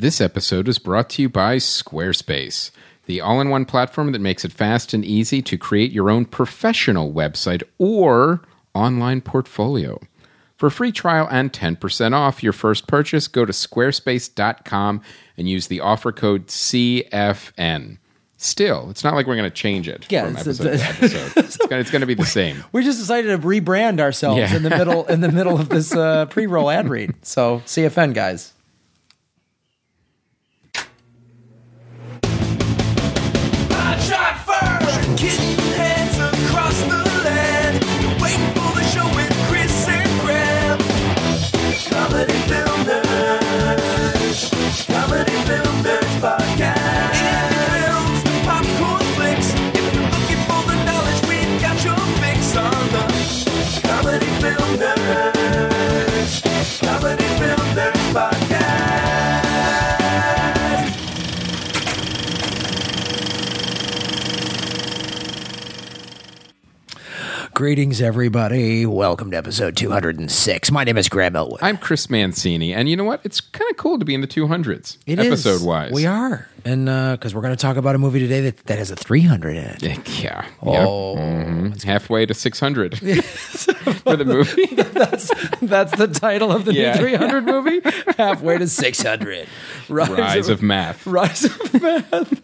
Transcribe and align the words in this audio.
This 0.00 0.20
episode 0.22 0.66
is 0.66 0.78
brought 0.78 1.10
to 1.10 1.22
you 1.22 1.28
by 1.28 1.56
Squarespace, 1.56 2.70
the 3.04 3.20
all 3.20 3.38
in 3.40 3.50
one 3.50 3.66
platform 3.66 4.12
that 4.12 4.20
makes 4.20 4.46
it 4.46 4.52
fast 4.52 4.94
and 4.94 5.04
easy 5.04 5.42
to 5.42 5.58
create 5.58 5.92
your 5.92 6.08
own 6.08 6.24
professional 6.24 7.12
website 7.12 7.62
or 7.76 8.40
online 8.72 9.20
portfolio. 9.20 10.00
For 10.56 10.68
a 10.68 10.70
free 10.70 10.90
trial 10.92 11.28
and 11.30 11.52
10% 11.52 12.14
off 12.14 12.42
your 12.42 12.54
first 12.54 12.86
purchase, 12.86 13.28
go 13.28 13.44
to 13.44 13.52
squarespace.com 13.52 15.02
and 15.36 15.48
use 15.50 15.66
the 15.66 15.80
offer 15.80 16.12
code 16.12 16.46
CFN. 16.46 17.98
Still, 18.38 18.88
it's 18.88 19.04
not 19.04 19.14
like 19.14 19.26
we're 19.26 19.36
going 19.36 19.50
to 19.50 19.54
change 19.54 19.86
it 19.86 20.06
Yeah, 20.08 20.22
from 20.24 20.36
it's- 20.38 20.46
episode 20.60 20.78
to 20.78 20.82
episode. 20.82 21.44
It's 21.44 21.56
going 21.58 21.78
it's 21.82 21.90
going 21.90 22.00
to 22.00 22.06
be 22.06 22.14
the 22.14 22.24
same. 22.40 22.64
We 22.72 22.84
just 22.84 22.98
decided 23.00 23.38
to 23.38 23.46
rebrand 23.46 24.00
ourselves 24.00 24.38
Yeah. 24.38 24.56
in 24.56 24.62
the 24.62 24.70
middle 24.70 25.04
in 25.06 25.20
the 25.20 25.30
middle 25.30 25.60
of 25.60 25.68
this 25.68 25.94
uh, 25.94 26.24
pre-roll 26.24 26.70
ad 26.70 26.88
read. 26.88 27.14
So 27.22 27.58
CFN 27.66 28.14
guys. 28.14 28.54
Nerds. 56.82 57.00
Comedy 57.00 57.24
Film 57.38 57.74
Nerds 57.74 58.49
Greetings, 67.64 68.00
everybody. 68.00 68.86
Welcome 68.86 69.32
to 69.32 69.36
episode 69.36 69.76
206. 69.76 70.70
My 70.70 70.82
name 70.82 70.96
is 70.96 71.10
Graham 71.10 71.36
Elwood. 71.36 71.58
I'm 71.62 71.76
Chris 71.76 72.08
Mancini, 72.08 72.72
and 72.72 72.88
you 72.88 72.96
know 72.96 73.04
what? 73.04 73.20
It's 73.22 73.42
kind 73.42 73.70
of 73.70 73.76
cool 73.76 73.98
to 73.98 74.04
be 74.06 74.14
in 74.14 74.22
the 74.22 74.26
200s, 74.26 74.96
It 75.06 75.18
is. 75.18 75.26
episode 75.26 75.60
wise. 75.66 75.92
We 75.92 76.06
are. 76.06 76.48
And 76.64 76.86
because 76.86 77.34
we're 77.34 77.42
going 77.42 77.54
to 77.54 77.60
talk 77.60 77.76
about 77.76 77.94
a 77.94 77.98
movie 77.98 78.18
today 78.18 78.40
that, 78.40 78.56
that 78.64 78.78
has 78.78 78.90
a 78.90 78.96
300 78.96 79.56
in 79.58 79.64
it. 79.92 80.22
Yeah. 80.22 80.46
Oh. 80.62 81.16
Mhm. 81.16 81.82
Halfway 81.82 82.24
to 82.24 82.32
600 82.32 82.98
for 82.98 84.16
the 84.16 84.24
movie. 84.24 84.64
That's 84.74 85.30
that's 85.60 85.94
the 85.98 86.08
title 86.08 86.50
of 86.52 86.64
the 86.64 86.72
Yeah. 86.72 86.94
new 86.94 86.98
300 87.00 87.44
movie. 87.44 87.80
Halfway 88.16 88.56
to 88.56 88.68
600. 88.68 89.46
Rise 89.90 90.48
of 90.48 90.62
Math. 90.62 91.06
Rise 91.06 91.44
of 91.44 91.82
Math. 91.82 92.40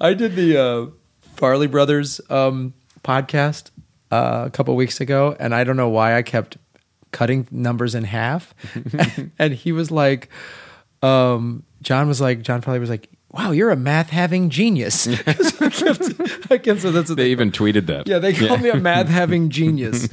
I 0.00 0.14
did 0.14 0.36
the 0.36 0.56
uh, 0.56 0.86
Farley 1.34 1.66
Brothers 1.66 2.20
um, 2.30 2.74
podcast 3.02 3.70
uh, 4.12 4.44
a 4.46 4.50
couple 4.50 4.76
weeks 4.76 5.00
ago, 5.00 5.34
and 5.40 5.54
I 5.54 5.64
don't 5.64 5.76
know 5.76 5.88
why 5.88 6.16
I 6.16 6.22
kept 6.22 6.58
cutting 7.10 7.48
numbers 7.50 7.94
in 7.94 8.04
half. 8.04 8.54
and 9.38 9.54
he 9.54 9.72
was 9.72 9.90
like, 9.90 10.28
um, 11.02 11.64
John 11.80 12.06
was 12.06 12.20
like, 12.20 12.42
John 12.42 12.60
Farley 12.60 12.78
was 12.78 12.90
like, 12.90 13.08
wow, 13.32 13.50
you're 13.50 13.70
a 13.70 13.76
math 13.76 14.10
having 14.10 14.50
genius. 14.50 15.08
I 15.26 15.32
kept, 15.32 16.50
I 16.52 16.58
kept, 16.58 16.80
so 16.82 16.92
that's 16.92 17.14
They 17.14 17.30
even 17.30 17.50
tweeted 17.50 17.86
that. 17.86 18.06
yeah, 18.06 18.18
they 18.18 18.34
called 18.34 18.60
me 18.60 18.68
a 18.68 18.76
math 18.76 19.08
having 19.08 19.48
genius. 19.48 20.08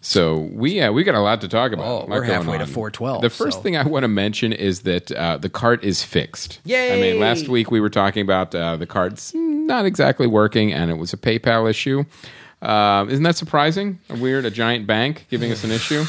So 0.00 0.48
we 0.52 0.74
yeah 0.74 0.90
we 0.90 1.02
got 1.02 1.16
a 1.16 1.20
lot 1.20 1.40
to 1.40 1.48
talk 1.48 1.72
about. 1.72 1.84
Oh, 1.84 2.06
we're 2.08 2.22
halfway 2.22 2.56
to 2.58 2.66
412, 2.66 3.20
The 3.20 3.30
first 3.30 3.58
so- 3.58 3.62
thing 3.62 3.76
I 3.76 3.84
want 3.86 4.04
to 4.04 4.08
mention 4.08 4.52
is 4.52 4.82
that 4.82 5.10
uh, 5.10 5.38
the 5.38 5.48
cart 5.48 5.82
is 5.82 6.04
fixed. 6.04 6.60
Yay! 6.64 6.96
I 6.96 7.00
mean, 7.00 7.20
last 7.20 7.48
week 7.48 7.70
we 7.72 7.80
were 7.80 7.90
talking 7.90 8.22
about 8.22 8.54
uh, 8.54 8.76
the 8.76 8.86
cart's 8.86 9.32
not 9.34 9.86
exactly 9.86 10.28
working, 10.28 10.72
and 10.72 10.90
it 10.90 10.94
was 10.98 11.12
a 11.12 11.16
PayPal 11.16 11.68
issue. 11.68 12.04
Uh, 12.60 13.06
isn't 13.08 13.22
that 13.22 13.36
surprising? 13.36 14.00
A 14.10 14.16
weird, 14.16 14.44
a 14.44 14.50
giant 14.50 14.86
bank 14.86 15.26
giving 15.30 15.52
us 15.52 15.64
an 15.64 15.70
issue. 15.70 16.04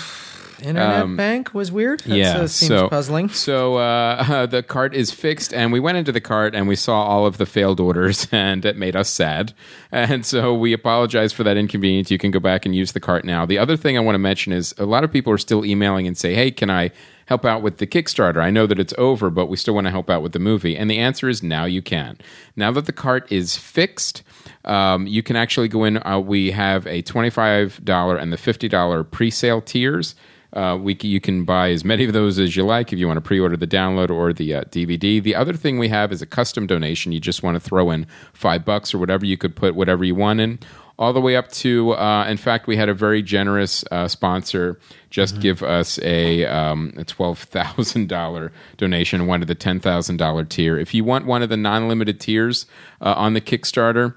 Internet 0.61 1.15
bank 1.15 1.53
was 1.53 1.71
weird. 1.71 2.01
That 2.01 2.11
Um, 2.11 2.17
yeah, 2.17 2.37
uh, 2.39 2.47
seems 2.47 2.67
so 2.67 2.89
puzzling. 2.89 3.29
So 3.29 3.75
uh, 3.77 4.45
the 4.45 4.61
cart 4.63 4.93
is 4.93 5.11
fixed, 5.11 5.53
and 5.53 5.71
we 5.71 5.79
went 5.79 5.97
into 5.97 6.11
the 6.11 6.21
cart 6.21 6.53
and 6.55 6.67
we 6.67 6.75
saw 6.75 7.01
all 7.01 7.25
of 7.25 7.37
the 7.37 7.45
failed 7.45 7.79
orders, 7.79 8.27
and 8.31 8.65
it 8.65 8.75
made 8.77 8.95
us 8.95 9.09
sad. 9.09 9.53
And 9.91 10.25
so 10.25 10.53
we 10.53 10.73
apologize 10.73 11.31
for 11.31 11.43
that 11.43 11.57
inconvenience. 11.57 12.11
You 12.11 12.17
can 12.17 12.31
go 12.31 12.39
back 12.39 12.65
and 12.65 12.75
use 12.75 12.91
the 12.91 12.99
cart 12.99 13.25
now. 13.25 13.45
The 13.45 13.57
other 13.57 13.77
thing 13.77 13.97
I 13.97 14.01
want 14.01 14.15
to 14.15 14.19
mention 14.19 14.51
is 14.53 14.73
a 14.77 14.85
lot 14.85 15.03
of 15.03 15.11
people 15.11 15.31
are 15.31 15.37
still 15.37 15.65
emailing 15.65 16.07
and 16.07 16.17
say, 16.17 16.33
"Hey, 16.33 16.51
can 16.51 16.69
I?" 16.69 16.91
Help 17.29 17.45
out 17.45 17.61
with 17.61 17.77
the 17.77 17.85
Kickstarter. 17.85 18.41
I 18.41 18.49
know 18.49 18.65
that 18.65 18.79
it's 18.79 18.95
over, 18.97 19.29
but 19.29 19.45
we 19.45 19.55
still 19.55 19.75
want 19.75 19.85
to 19.85 19.91
help 19.91 20.09
out 20.09 20.23
with 20.23 20.31
the 20.31 20.39
movie. 20.39 20.75
And 20.75 20.89
the 20.89 20.97
answer 20.97 21.29
is 21.29 21.43
now 21.43 21.65
you 21.65 21.79
can. 21.79 22.17
Now 22.55 22.71
that 22.71 22.87
the 22.87 22.91
cart 22.91 23.31
is 23.31 23.55
fixed, 23.55 24.23
um, 24.65 25.05
you 25.05 25.21
can 25.21 25.35
actually 25.35 25.67
go 25.67 25.83
in. 25.83 26.03
Uh, 26.03 26.17
we 26.17 26.49
have 26.49 26.87
a 26.87 27.03
$25 27.03 28.19
and 28.19 28.33
the 28.33 28.35
$50 28.35 29.11
pre 29.11 29.29
sale 29.29 29.61
tiers. 29.61 30.15
Uh, 30.53 30.75
we 30.81 30.97
you 31.01 31.21
can 31.21 31.45
buy 31.45 31.69
as 31.69 31.85
many 31.85 32.03
of 32.03 32.13
those 32.13 32.39
as 32.39 32.55
you 32.55 32.65
like 32.65 32.91
if 32.91 32.97
you 32.97 33.05
want 33.05 33.17
to 33.17 33.21
pre-order 33.21 33.55
the 33.55 33.67
download 33.67 34.09
or 34.09 34.33
the 34.33 34.55
uh, 34.55 34.63
DVD. 34.63 35.21
The 35.21 35.35
other 35.35 35.53
thing 35.53 35.77
we 35.77 35.89
have 35.89 36.11
is 36.11 36.23
a 36.23 36.25
custom 36.25 36.65
donation. 36.65 37.11
You 37.11 37.19
just 37.19 37.43
want 37.43 37.53
to 37.53 37.59
throw 37.59 37.91
in 37.91 38.07
five 38.33 38.65
bucks 38.65 38.91
or 38.91 38.97
whatever. 38.97 39.27
You 39.27 39.37
could 39.37 39.55
put 39.55 39.75
whatever 39.75 40.03
you 40.03 40.15
want 40.15 40.39
in, 40.39 40.57
all 40.99 41.13
the 41.13 41.21
way 41.21 41.35
up 41.35 41.49
to. 41.53 41.93
Uh, 41.93 42.25
in 42.27 42.37
fact, 42.37 42.67
we 42.67 42.77
had 42.77 42.89
a 42.89 42.93
very 42.93 43.23
generous 43.23 43.83
uh, 43.89 44.07
sponsor 44.07 44.79
just 45.09 45.39
give 45.39 45.63
us 45.63 45.97
a, 46.03 46.45
um, 46.45 46.93
a 46.95 47.03
twelve 47.03 47.39
thousand 47.39 48.09
dollar 48.09 48.51
donation. 48.77 49.25
One 49.25 49.41
of 49.41 49.47
the 49.47 49.55
ten 49.55 49.79
thousand 49.79 50.17
dollar 50.17 50.43
tier. 50.43 50.77
If 50.77 50.93
you 50.93 51.03
want 51.03 51.25
one 51.25 51.41
of 51.41 51.49
the 51.49 51.57
non-limited 51.57 52.19
tiers 52.19 52.67
uh, 53.01 53.15
on 53.17 53.33
the 53.33 53.41
Kickstarter 53.41 54.13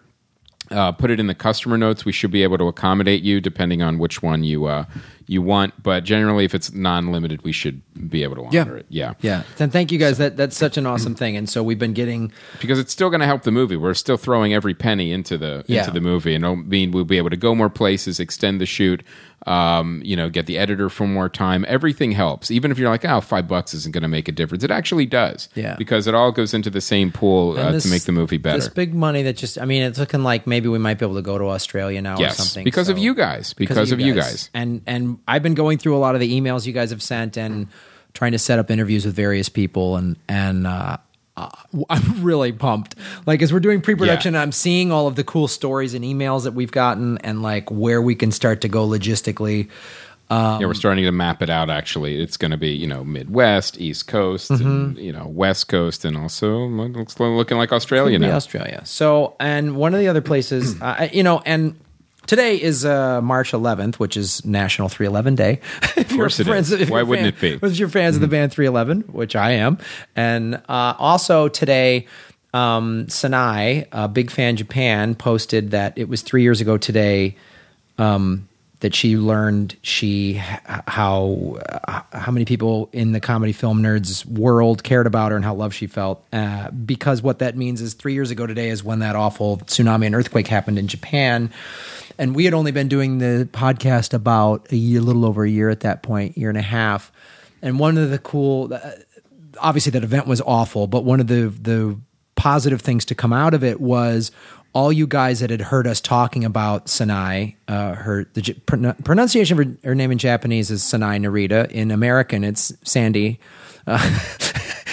uh, 0.73 0.93
put 0.93 1.11
it 1.11 1.21
in 1.21 1.27
the 1.27 1.35
customer 1.35 1.77
notes. 1.77 2.05
We 2.05 2.13
should 2.13 2.31
be 2.31 2.43
able 2.43 2.59
to 2.59 2.69
accommodate 2.69 3.23
you 3.23 3.41
depending 3.41 3.83
on 3.83 3.99
which 3.99 4.23
one 4.23 4.45
you 4.45 4.67
uh, 4.67 4.85
you 5.27 5.43
want. 5.43 5.83
But 5.83 6.05
generally, 6.05 6.45
if 6.45 6.55
it's 6.55 6.73
non-limited, 6.73 7.43
we 7.43 7.53
should 7.53 7.83
be 8.11 8.23
able 8.23 8.37
to 8.37 8.45
honor 8.61 8.77
it. 8.77 8.87
Yeah, 8.89 9.15
Yeah. 9.21 9.43
Then 9.57 9.71
thank 9.71 9.93
you 9.93 9.99
guys. 9.99 10.19
That 10.19 10.37
that's 10.37 10.57
such 10.57 10.77
an 10.77 10.87
awesome 10.87 11.15
thing. 11.15 11.37
And 11.37 11.49
so 11.49 11.63
we've 11.63 11.79
been 11.79 11.93
getting 11.93 12.33
because 12.61 12.79
it's 12.79 12.93
still 12.93 13.11
going 13.11 13.21
to 13.21 13.27
help 13.27 13.43
the 13.43 13.51
movie. 13.53 13.77
We're 13.77 13.95
still 13.95 14.17
throwing 14.17 14.53
every 14.55 14.75
penny 14.75 15.13
into 15.13 15.39
the 15.39 15.65
Yeah. 15.67 15.81
into 15.81 15.93
the 15.93 16.01
movie, 16.01 16.35
and 16.35 16.45
it'll 16.45 16.57
mean 16.57 16.91
we'll 16.91 17.05
be 17.05 17.19
able 17.19 17.31
to 17.31 17.37
go 17.37 17.55
more 17.55 17.71
places, 17.71 18.19
extend 18.21 18.61
the 18.61 18.67
shoot. 18.67 19.03
Um, 19.47 20.01
you 20.05 20.15
know, 20.15 20.29
get 20.31 20.47
the 20.47 20.57
editor 20.57 20.89
for 20.89 21.07
more 21.07 21.29
time. 21.29 21.65
Everything 21.67 22.13
helps. 22.13 22.51
Even 22.51 22.71
if 22.71 22.79
you're 22.79 22.89
like, 22.91 23.05
oh, 23.05 23.21
five 23.21 23.49
bucks 23.49 23.75
isn't 23.75 23.93
going 23.93 24.03
to 24.03 24.09
make 24.09 24.29
a 24.29 24.33
difference, 24.33 24.63
it 24.63 24.71
actually 24.71 25.07
does. 25.07 25.49
Yeah. 25.55 25.75
because 25.77 26.07
it 26.07 26.15
all 26.15 26.31
goes 26.31 26.55
into 26.55 26.71
the 26.71 26.81
same 26.81 27.11
pool 27.11 27.59
uh, 27.59 27.73
this- 27.73 27.83
to 27.83 27.91
make 27.91 28.03
the 28.03 28.13
movie 28.13 28.37
better. 28.39 28.59
This 28.59 28.69
big 28.69 28.95
money 28.95 29.23
that 29.25 29.37
just 29.37 29.59
I 29.59 29.65
mean, 29.65 29.83
it's 29.83 29.99
looking 29.99 30.23
like 30.23 30.47
maybe 30.47 30.69
we 30.69 30.79
might 30.79 30.99
be 30.99 31.05
able 31.05 31.17
to 31.17 31.23
go 31.23 31.39
to 31.39 31.47
Australia 31.49 32.01
now 32.01 32.19
yes, 32.19 32.39
or 32.39 32.43
something. 32.43 32.65
because 32.65 32.89
of 32.89 32.99
you 32.99 33.15
guys. 33.15 33.53
Because, 33.53 33.91
of 33.91 34.01
you 34.01 34.15
guys. 34.15 34.49
And 34.55 34.83
and 34.87 35.19
I've 35.27 35.43
been 35.43 35.55
going 35.55 35.79
through 35.79 35.97
a 35.97 35.99
lot 35.99 36.15
of 36.15 36.21
the 36.21 36.41
emails 36.41 36.67
you 36.67 36.73
guys 36.73 36.91
have 36.91 37.03
sent 37.03 37.37
and 37.37 37.67
trying 38.15 38.33
to 38.33 38.39
set 38.39 38.59
up 38.59 38.71
interviews 38.71 39.05
with 39.05 39.15
various 39.15 39.49
people 39.49 39.97
and 39.97 40.17
and 40.29 40.67
uh 40.67 40.99
uh, 41.37 41.49
I'm 41.91 42.23
really 42.23 42.53
pumped. 42.53 42.95
Like 43.27 43.43
as 43.43 43.53
we're 43.53 43.61
doing 43.61 43.81
pre-production, 43.81 44.35
Yeah. 44.35 44.43
I'm 44.43 44.53
seeing 44.53 44.93
all 44.93 45.07
of 45.07 45.17
the 45.17 45.25
cool 45.25 45.49
stories 45.49 45.95
and 45.95 46.05
emails 46.05 46.45
that 46.45 46.53
we've 46.53 46.73
gotten, 46.73 47.19
and 47.19 47.43
like 47.43 47.71
where 47.71 48.03
we 48.03 48.15
can 48.15 48.31
start 48.33 48.61
to 48.63 48.69
go 48.69 48.87
logistically. 48.89 49.69
yeah, 50.31 50.61
we're 50.61 50.73
starting 50.75 51.05
to 51.05 51.13
map 51.13 51.43
it 51.43 51.51
out. 51.51 51.69
Actually, 51.69 52.21
it's 52.23 52.37
going 52.39 52.51
to 52.53 52.57
be 52.57 52.71
you 52.71 52.87
know 52.87 53.05
Midwest, 53.05 53.79
East 53.81 54.07
Coast, 54.09 54.51
Mm-hmm. 54.51 54.67
and 54.67 54.99
you 54.99 55.13
know 55.13 55.27
West 55.27 55.69
Coast, 55.69 56.05
and 56.05 56.17
also 56.17 56.67
looks 56.67 57.19
looking 57.21 57.57
like 57.59 57.73
Australia 57.73 58.19
now. 58.19 58.31
Australia. 58.33 58.81
So, 58.85 59.37
and 59.41 59.77
one 59.77 59.93
of 59.95 60.01
the 60.01 60.09
other 60.09 60.23
places, 60.23 60.79
uh, 60.83 61.09
you 61.13 61.23
know, 61.23 61.43
and 61.45 61.79
today 62.27 62.61
is 62.61 62.85
uh, 62.85 63.21
March 63.23 63.53
11th, 63.53 63.97
which 63.97 64.17
is 64.17 64.45
National 64.45 64.89
311 64.89 65.35
Day. 65.35 65.61
of 65.97 66.09
course 66.11 66.41
it 66.41 66.49
is. 66.49 66.91
Why 66.91 67.03
wouldn't 67.03 67.29
it 67.29 67.41
be? 67.41 67.59
If 67.67 67.79
you're 67.79 67.89
fans 67.89 68.17
of 68.17 68.23
the 68.23 68.29
band 68.29 68.53
311, 68.53 69.13
which 69.13 69.37
I 69.37 69.53
am, 69.53 69.79
and 70.17 70.57
uh, 70.69 70.95
also 70.99 71.49
today. 71.49 72.07
Um, 72.55 73.07
Sanai, 73.07 73.87
a 73.93 74.09
big 74.09 74.31
fan 74.31 74.57
Japan, 74.57 75.15
posted 75.15 75.71
that 75.71 75.97
it 75.97 76.07
was 76.11 76.21
three 76.21 76.43
years 76.43 76.61
ago 76.61 76.77
today 76.77 77.35
um, 77.97 78.47
that 78.83 78.95
she 78.95 79.17
learned 79.17 79.77
she 79.83 80.35
how 80.35 81.57
uh, 81.89 82.03
how 82.13 82.33
many 82.33 82.45
people 82.45 82.91
in 82.93 83.13
the 83.13 83.21
comedy 83.21 83.53
film 83.53 83.81
nerds 83.81 84.27
world 84.27 84.83
cared 84.83 85.07
about 85.07 85.31
her 85.31 85.37
and 85.37 85.45
how 85.45 85.55
loved 85.55 85.75
she 85.75 85.87
felt. 85.87 86.25
Uh, 86.33 86.69
because 86.71 87.23
what 87.23 87.39
that 87.39 87.57
means 87.57 87.81
is 87.81 87.95
three 87.95 88.13
years 88.13 88.31
ago 88.33 88.45
today 88.47 88.69
is 88.69 88.83
when 88.83 88.99
that 88.99 89.15
awful 89.15 89.59
tsunami 89.59 90.07
and 90.07 90.15
earthquake 90.17 90.49
happened 90.49 90.79
in 90.81 90.89
Japan, 90.89 91.53
and 92.23 92.37
we 92.37 92.45
had 92.45 92.55
only 92.55 92.71
been 92.71 92.87
doing 92.87 93.19
the 93.19 93.49
podcast 93.53 94.15
about 94.15 94.71
a 94.71 94.77
year, 94.77 95.01
little 95.01 95.27
over 95.27 95.43
a 95.43 95.51
year 95.51 95.71
at 95.71 95.81
that 95.81 96.05
point, 96.05 96.39
year 96.39 96.49
and 96.49 96.57
a 96.57 96.63
half. 96.63 97.11
And 97.63 97.81
one 97.81 97.99
of 97.99 98.11
the 98.11 98.19
cool, 98.19 98.73
uh, 98.73 98.79
obviously 99.59 99.91
that 99.91 100.05
event 100.05 100.29
was 100.29 100.41
awful, 100.43 100.87
but 100.87 101.05
one 101.05 101.19
of 101.19 101.27
the 101.27 101.49
the 101.49 101.99
positive 102.37 102.81
things 102.81 103.05
to 103.07 103.17
come 103.17 103.33
out 103.33 103.55
of 103.55 103.65
it 103.65 103.81
was 103.81 104.31
all 104.73 104.93
you 104.93 105.05
guys 105.05 105.41
that 105.41 105.51
had 105.51 105.63
heard 105.63 105.85
us 105.89 106.01
talking 106.01 106.45
about 106.45 106.89
Sanai, 106.89 107.57
uh, 107.67 107.95
her 107.95 108.25
the 108.35 108.55
pronunciation 109.03 109.59
of 109.59 109.67
her, 109.67 109.77
her 109.83 109.95
name 109.97 110.13
in 110.13 110.19
Japanese 110.19 110.71
is 110.71 110.85
Sanai 110.85 111.19
Narita. 111.19 111.69
In 111.73 111.91
American, 111.91 112.45
it's 112.45 112.73
Sandy. 112.85 113.41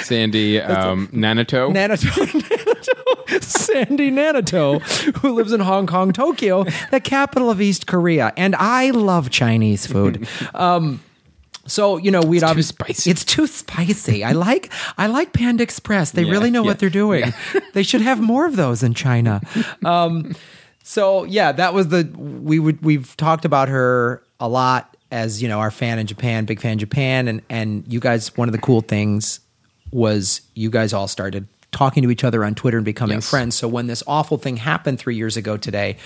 Sandy 0.03 0.59
um. 0.59 1.07
Nanato, 1.09 1.71
Nanato, 1.71 2.57
Sandy 3.41 4.11
Nanato, 4.11 4.81
who 5.17 5.33
lives 5.33 5.51
in 5.51 5.59
Hong 5.61 5.87
Kong, 5.87 6.11
Tokyo, 6.13 6.65
the 6.91 6.99
capital 6.99 7.49
of 7.49 7.61
East 7.61 7.87
Korea, 7.87 8.33
and 8.37 8.55
I 8.55 8.91
love 8.91 9.29
Chinese 9.29 9.85
food. 9.85 10.27
Um, 10.53 11.01
so 11.67 11.97
you 11.97 12.09
know 12.09 12.21
we'd 12.21 12.43
obviously 12.43 12.73
spicy. 12.75 13.11
It's 13.11 13.23
too 13.23 13.45
spicy. 13.45 14.23
I 14.23 14.31
like 14.31 14.71
I 14.97 15.05
like 15.07 15.33
Panda 15.33 15.61
Express. 15.63 16.11
They 16.11 16.23
Yeah, 16.23 16.31
really 16.31 16.49
know 16.49 16.63
yeah, 16.63 16.67
what 16.67 16.79
they're 16.79 16.89
doing. 16.89 17.31
they 17.73 17.83
should 17.83 18.01
have 18.01 18.19
more 18.19 18.47
of 18.47 18.55
those 18.55 18.81
in 18.81 18.95
China. 18.95 19.41
Um, 19.85 20.35
so 20.83 21.25
yeah, 21.25 21.51
that 21.51 21.73
was 21.75 21.89
the 21.89 22.09
we 22.17 22.57
would 22.57 22.83
we've 22.83 23.15
talked 23.17 23.45
about 23.45 23.69
her 23.69 24.23
a 24.39 24.49
lot 24.49 24.97
as 25.11 25.41
you 25.41 25.47
know 25.47 25.59
our 25.59 25.69
fan 25.71 25.99
in 25.99 26.07
Japan, 26.07 26.45
big 26.45 26.59
fan 26.59 26.73
in 26.73 26.79
Japan, 26.79 27.27
and 27.27 27.41
and 27.49 27.83
you 27.87 27.99
guys. 27.99 28.35
One 28.35 28.47
of 28.49 28.53
the 28.53 28.59
cool 28.61 28.81
things 28.81 29.39
was 29.91 30.41
you 30.55 30.69
guys 30.71 30.91
all 30.93 31.07
started 31.07 31.47
talking 31.71 32.03
to 32.03 32.09
each 32.11 32.23
other 32.23 32.43
on 32.43 32.55
Twitter 32.55 32.77
and 32.77 32.85
becoming 32.85 33.17
Yes. 33.17 33.29
friends. 33.29 33.55
So 33.55 33.67
when 33.67 33.87
this 33.87 34.03
awful 34.07 34.37
thing 34.37 34.57
happened 34.57 34.99
three 34.99 35.15
years 35.15 35.37
ago 35.37 35.55
today, 35.57 35.97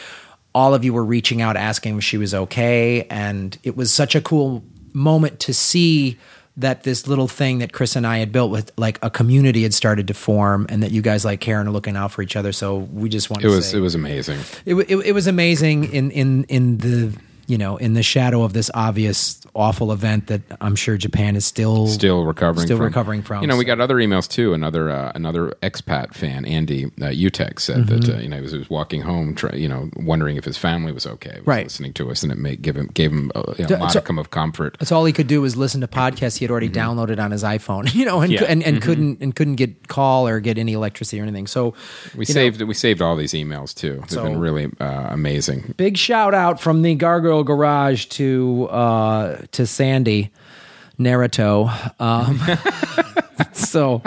all 0.55 0.73
of 0.73 0.83
you 0.85 0.93
were 0.93 1.03
reaching 1.05 1.41
out 1.41 1.55
asking 1.57 1.97
if 1.97 2.03
she 2.03 2.17
was 2.17 2.33
okay, 2.33 3.07
and 3.09 3.57
it 3.63 3.75
was 3.75 3.91
such 3.93 4.13
a 4.15 4.21
cool 4.21 4.63
moment 4.93 5.39
to 5.39 5.53
see 5.53 6.17
that 6.55 6.83
this 6.83 7.07
little 7.07 7.27
thing 7.27 7.57
that 7.57 7.73
Chris 7.73 7.95
and 7.95 8.05
I 8.05 8.19
had 8.19 8.31
built 8.31 8.51
with 8.51 8.71
like 8.77 8.99
a 9.01 9.09
community 9.09 9.63
had 9.63 9.73
started 9.73 10.07
to 10.09 10.13
form, 10.13 10.67
and 10.69 10.83
that 10.83 10.91
you 10.91 11.01
guys 11.01 11.25
like 11.25 11.39
Karen 11.39 11.67
are 11.67 11.71
looking 11.71 11.95
out 11.95 12.11
for 12.11 12.21
each 12.21 12.35
other. 12.35 12.51
So 12.51 12.77
we 12.77 13.09
just 13.09 13.31
want 13.31 13.43
It 13.43 13.47
to 13.49 13.55
was 13.55 13.69
say 13.69 13.77
it 13.79 13.81
was 13.81 13.95
amazing. 13.95 14.37
it, 14.65 14.75
it, 14.75 14.97
it 15.07 15.11
was 15.13 15.25
amazing 15.25 15.85
in 15.91 16.11
in 16.11 16.43
in 16.43 16.77
the 16.77 17.17
you 17.53 17.57
know 17.59 17.77
in 17.77 17.93
the 17.93 18.03
shadow 18.03 18.41
of 18.43 18.51
this 18.53 18.69
obvious 18.73 19.39
awful 19.55 19.91
event 19.91 20.27
that 20.27 20.41
I'm 20.61 20.75
sure 20.75 20.97
Japan 20.97 21.35
is 21.35 21.45
still 21.45 21.85
Still 21.87 22.23
recovering. 22.25 22.65
still 22.65 22.77
from. 22.77 22.85
recovering 22.87 23.21
from. 23.21 23.41
You 23.43 23.47
know, 23.47 23.55
we 23.55 23.65
got 23.65 23.79
other 23.79 23.97
emails 23.97 24.27
too. 24.27 24.53
Another 24.53 24.89
uh, 24.89 25.11
another 25.13 25.53
expat 25.61 26.15
fan, 26.15 26.43
Andy 26.45 26.85
uh, 26.85 27.13
Utex, 27.25 27.59
said 27.61 27.85
that 27.87 28.01
Mm-hmm. 28.01 28.17
uh, 28.17 28.21
you 28.23 28.29
know 28.29 28.37
he 28.37 28.41
was, 28.41 28.51
he 28.53 28.57
was 28.57 28.69
walking 28.71 29.01
home, 29.01 29.35
try, 29.35 29.53
you 29.53 29.69
know, 29.69 29.89
wondering 29.95 30.35
if 30.37 30.43
his 30.45 30.57
family 30.57 30.91
was 30.91 31.05
okay. 31.05 31.35
Was 31.39 31.47
Right. 31.47 31.65
listening 31.65 31.93
to 31.93 32.09
us, 32.09 32.23
and 32.23 32.31
it 32.31 32.37
may 32.39 32.55
give 32.55 32.75
him 32.75 32.87
gave 32.95 33.11
him 33.11 33.31
a 33.35 33.43
you 33.59 33.67
So- 33.67 33.75
know, 33.75 33.79
modicum 33.85 34.17
of 34.17 34.31
comfort. 34.31 34.75
That's 34.79 34.91
all 34.91 35.05
he 35.05 35.13
could 35.13 35.27
do 35.27 35.41
was 35.41 35.55
listen 35.55 35.81
to 35.81 35.87
podcasts 35.87 36.37
he 36.39 36.45
had 36.45 36.51
already 36.51 36.69
downloaded 36.69 37.19
on 37.23 37.29
his 37.31 37.43
iPhone, 37.43 37.93
you 37.99 38.05
know, 38.05 38.21
and 38.21 38.31
Mm-hmm. 38.33 38.33
Yeah. 38.33 38.39
Mm-hmm. 38.49 38.51
and, 38.51 38.63
and 38.63 38.81
couldn't 38.81 39.21
and 39.21 39.35
couldn't 39.35 39.55
get 39.57 39.87
call 39.87 40.27
or 40.27 40.39
get 40.39 40.57
any 40.57 40.73
electricity 40.73 41.19
or 41.19 41.23
anything. 41.23 41.45
So 41.47 41.75
We 42.15 42.25
you 42.25 42.33
know, 42.33 42.39
saved 42.41 42.61
we 42.63 42.73
saved 42.73 43.01
all 43.03 43.15
these 43.15 43.33
emails 43.33 43.75
too. 43.75 43.97
They've 44.01 44.09
So- 44.09 44.23
been 44.23 44.39
really 44.39 44.71
uh, 44.79 45.07
amazing. 45.11 45.75
big 45.77 45.95
shout 45.97 46.33
out 46.33 46.59
from 46.59 46.81
the 46.81 46.95
Gargoyle 46.95 47.42
Garage 47.43 48.05
to 48.05 48.67
uh, 48.69 49.41
to 49.51 49.65
Sandy 49.65 50.31
Naruto. 50.99 51.69
Um, 51.99 52.39
so 53.53 54.01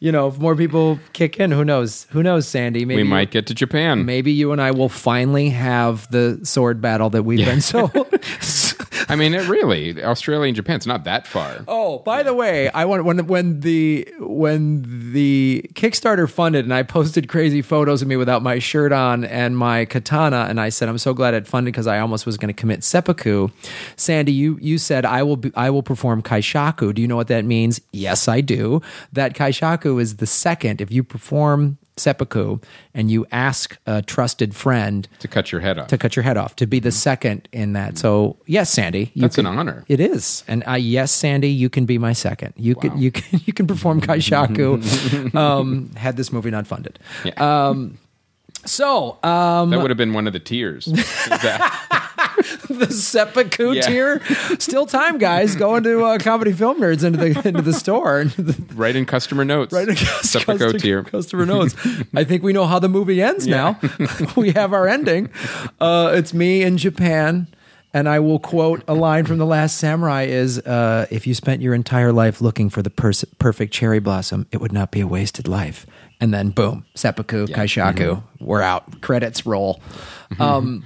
you 0.00 0.12
know, 0.12 0.28
if 0.28 0.38
more 0.38 0.54
people 0.54 0.98
kick 1.12 1.40
in, 1.40 1.50
who 1.50 1.64
knows? 1.64 2.06
Who 2.10 2.22
knows, 2.22 2.46
Sandy? 2.46 2.84
Maybe 2.84 3.02
we 3.02 3.08
might 3.08 3.30
get 3.30 3.46
to 3.48 3.54
Japan. 3.54 4.04
Maybe 4.04 4.32
you 4.32 4.52
and 4.52 4.60
I 4.60 4.70
will 4.70 4.88
finally 4.88 5.50
have 5.50 6.10
the 6.10 6.40
sword 6.44 6.80
battle 6.80 7.10
that 7.10 7.24
we've 7.24 7.44
been 7.44 7.60
so. 7.60 7.90
I 9.08 9.16
mean, 9.16 9.34
it 9.34 9.48
really 9.48 10.02
Australia 10.02 10.48
and 10.48 10.56
Japan. 10.56 10.76
It's 10.76 10.86
not 10.86 11.04
that 11.04 11.26
far. 11.26 11.64
Oh, 11.68 11.98
by 12.00 12.22
the 12.22 12.34
way, 12.34 12.68
I 12.70 12.84
want 12.84 13.04
when 13.04 13.26
when 13.26 13.60
the 13.60 14.08
when 14.18 15.12
the 15.12 15.68
Kickstarter 15.74 16.28
funded 16.28 16.64
and 16.64 16.74
I 16.74 16.82
posted 16.82 17.28
crazy 17.28 17.62
photos 17.62 18.02
of 18.02 18.08
me 18.08 18.16
without 18.16 18.42
my 18.42 18.58
shirt 18.58 18.92
on 18.92 19.24
and 19.24 19.56
my 19.56 19.84
katana, 19.84 20.46
and 20.48 20.60
I 20.60 20.68
said 20.68 20.88
I'm 20.88 20.98
so 20.98 21.14
glad 21.14 21.34
it 21.34 21.46
funded 21.46 21.72
because 21.72 21.86
I 21.86 21.98
almost 21.98 22.26
was 22.26 22.36
going 22.36 22.48
to 22.48 22.58
commit 22.58 22.84
seppuku. 22.84 23.48
Sandy, 23.96 24.32
you 24.32 24.58
you 24.60 24.78
said 24.78 25.04
I 25.04 25.22
will 25.22 25.36
be, 25.36 25.52
I 25.54 25.70
will 25.70 25.82
perform 25.82 26.22
kaishaku. 26.22 26.94
Do 26.94 27.02
you 27.02 27.08
know 27.08 27.16
what 27.16 27.28
that 27.28 27.44
means? 27.44 27.80
Yes, 27.92 28.28
I 28.28 28.40
do. 28.40 28.82
That 29.12 29.34
kaishaku 29.34 30.00
is 30.00 30.16
the 30.16 30.26
second 30.26 30.80
if 30.80 30.90
you 30.90 31.02
perform 31.02 31.78
seppuku 31.98 32.58
and 32.94 33.10
you 33.10 33.26
ask 33.32 33.76
a 33.86 34.02
trusted 34.02 34.54
friend 34.54 35.08
To 35.20 35.28
cut 35.28 35.50
your 35.52 35.60
head 35.60 35.78
off. 35.78 35.88
to 35.88 35.98
cut 35.98 36.16
your 36.16 36.22
head 36.22 36.36
off 36.36 36.56
to 36.56 36.66
be 36.66 36.80
the 36.80 36.90
second 36.92 37.48
in 37.52 37.72
that. 37.74 37.98
So 37.98 38.36
yes, 38.46 38.70
Sandy, 38.70 39.10
you 39.14 39.22
That's 39.22 39.36
can- 39.36 39.46
an 39.46 39.58
honor. 39.58 39.84
It 39.88 40.00
is, 40.00 40.44
and 40.48 40.62
I 40.66 40.76
yes, 40.78 41.10
Sandy, 41.12 41.50
you 41.50 41.68
can 41.70 41.86
be 41.86 41.98
my 41.98 42.12
second. 42.12 42.54
You 42.56 42.74
can 42.74 42.96
you 42.98 43.10
can 43.10 43.40
you 43.46 43.52
can 43.52 43.66
perform 43.66 44.00
kaishaku. 44.00 45.34
um, 45.34 45.90
had 45.96 46.16
this 46.16 46.32
movie 46.32 46.50
not 46.50 46.66
funded. 46.66 46.98
Yeah. 47.24 47.34
Um, 47.68 47.98
so 48.64 49.18
um, 49.22 49.70
that 49.70 49.80
would 49.80 49.90
have 49.90 49.96
been 49.98 50.12
one 50.12 50.26
of 50.26 50.32
the 50.32 50.40
tiers. 50.40 50.88
The 52.68 52.86
seppuku 52.92 53.72
Yeah. 53.72 53.80
tier. 53.82 54.22
Still 54.58 54.86
time, 54.86 55.18
guys. 55.18 55.56
Go 55.56 55.76
into 55.76 56.04
uh, 56.04 56.18
comedy 56.18 56.52
film 56.52 56.80
nerds 56.80 57.02
into 57.04 57.18
the 57.18 57.48
into 57.48 57.62
the 57.62 57.72
store 57.72 58.24
the, 58.36 58.56
right 58.74 58.94
in 58.94 59.04
customer 59.06 59.44
notes. 59.44 59.72
right 59.72 59.88
Seppuku 60.22 60.58
customer, 60.58 60.78
tier. 60.78 61.02
customer 61.02 61.46
knows. 61.46 61.74
I 62.14 62.24
think 62.24 62.42
we 62.42 62.52
know 62.52 62.66
how 62.66 62.78
the 62.78 62.88
movie 62.88 63.20
ends 63.22 63.46
now. 63.46 63.78
we 64.36 64.52
have 64.52 64.72
our 64.72 64.86
ending. 64.88 65.30
Uh, 65.80 66.12
it's 66.14 66.32
me 66.34 66.62
in 66.62 66.78
Japan. 66.78 67.46
And 67.94 68.06
I 68.06 68.18
will 68.20 68.38
quote 68.38 68.84
a 68.86 68.92
line 68.92 69.24
from 69.24 69.38
The 69.38 69.46
Last 69.46 69.78
Samurai 69.78 70.24
is 70.24 70.58
uh, 70.58 71.06
If 71.10 71.26
you 71.26 71.32
spent 71.34 71.62
your 71.62 71.72
entire 71.74 72.12
life 72.12 72.42
looking 72.42 72.68
for 72.68 72.82
the 72.82 72.90
pers- 72.90 73.24
perfect 73.38 73.72
cherry 73.72 73.98
blossom, 73.98 74.46
it 74.52 74.60
would 74.60 74.72
not 74.72 74.90
be 74.90 75.00
a 75.00 75.06
wasted 75.06 75.48
life. 75.48 75.86
And 76.20 76.32
then 76.34 76.50
boom, 76.50 76.84
seppuku, 76.94 77.46
kaishaku, 77.46 77.94
Mm-hmm. 77.96 78.44
we're 78.44 78.60
out. 78.60 79.00
Credits 79.00 79.46
roll. 79.46 79.80
Um, 80.38 80.84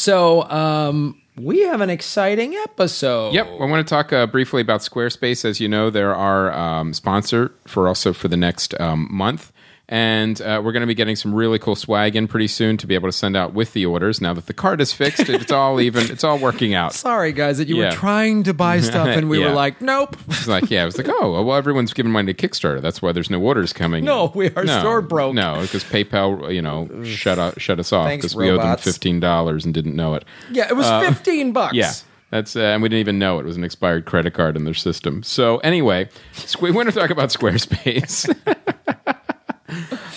so 0.00 0.44
um, 0.44 1.20
we 1.36 1.60
have 1.60 1.82
an 1.82 1.90
exciting 1.90 2.54
episode. 2.54 3.34
Yep, 3.34 3.46
I 3.60 3.66
want 3.66 3.86
to 3.86 3.90
talk 3.90 4.14
uh, 4.14 4.26
briefly 4.26 4.62
about 4.62 4.80
Squarespace. 4.80 5.44
As 5.44 5.60
you 5.60 5.68
know, 5.68 5.90
they're 5.90 6.14
our 6.14 6.50
um, 6.52 6.94
sponsor 6.94 7.52
for 7.66 7.86
also 7.86 8.14
for 8.14 8.26
the 8.26 8.36
next 8.38 8.72
um, 8.80 9.08
month, 9.10 9.52
and 9.92 10.40
uh, 10.40 10.62
we're 10.64 10.70
going 10.70 10.82
to 10.82 10.86
be 10.86 10.94
getting 10.94 11.16
some 11.16 11.34
really 11.34 11.58
cool 11.58 11.74
swag 11.74 12.14
in 12.14 12.28
pretty 12.28 12.46
soon 12.46 12.76
to 12.76 12.86
be 12.86 12.94
able 12.94 13.08
to 13.08 13.12
send 13.12 13.36
out 13.36 13.52
with 13.54 13.72
the 13.72 13.84
orders. 13.86 14.20
Now 14.20 14.32
that 14.34 14.46
the 14.46 14.52
card 14.54 14.80
is 14.80 14.92
fixed, 14.92 15.28
it's 15.28 15.50
all 15.50 15.80
even. 15.80 16.10
It's 16.10 16.22
all 16.22 16.38
working 16.38 16.74
out. 16.74 16.94
Sorry, 16.94 17.32
guys, 17.32 17.58
that 17.58 17.66
you 17.68 17.76
Yeah. 17.76 17.86
were 17.90 17.96
trying 17.96 18.44
to 18.44 18.54
buy 18.54 18.78
stuff 18.80 19.08
and 19.08 19.28
we 19.28 19.40
Yeah. 19.40 19.48
were 19.48 19.52
like, 19.54 19.80
nope. 19.82 20.16
It's 20.28 20.46
like, 20.46 20.70
yeah, 20.70 20.82
it 20.82 20.86
was 20.86 20.96
like, 20.96 21.08
oh, 21.10 21.42
well, 21.42 21.56
everyone's 21.56 21.92
giving 21.92 22.12
money 22.12 22.32
to 22.32 22.48
Kickstarter. 22.48 22.80
That's 22.80 23.02
why 23.02 23.10
there's 23.10 23.30
no 23.30 23.40
orders 23.40 23.72
coming. 23.72 24.04
No, 24.04 24.30
we- 24.34 24.50
our 24.54 24.66
store 24.66 25.02
broke. 25.02 25.34
No, 25.34 25.58
because 25.60 25.82
PayPal, 25.82 26.54
you 26.54 26.62
know, 26.62 26.88
shut 27.04 27.40
us, 27.40 27.54
shut 27.58 27.80
us 27.80 27.92
off 27.92 28.08
because 28.10 28.36
we 28.36 28.48
owed 28.48 28.60
them 28.60 28.76
fifteen 28.78 29.18
dollars 29.18 29.64
and 29.64 29.74
didn't 29.74 29.96
know 29.96 30.14
it. 30.14 30.24
Yeah, 30.52 30.68
it 30.68 30.76
was 30.76 30.86
15 31.04 31.52
bucks. 31.52 31.74
Yeah. 31.74 31.92
That's 32.30 32.54
uh, 32.54 32.60
and 32.60 32.80
we 32.80 32.88
didn't 32.88 33.00
even 33.00 33.18
know 33.18 33.40
it 33.40 33.44
was 33.44 33.56
an 33.56 33.64
expired 33.64 34.04
credit 34.04 34.34
card 34.34 34.54
in 34.56 34.62
their 34.64 34.72
system. 34.74 35.24
So 35.24 35.58
anyway, 35.58 36.08
squ- 36.34 36.60
we 36.62 36.70
want 36.70 36.88
to 36.88 36.94
talk 36.94 37.10
about 37.10 37.30
Squarespace. 37.30 38.32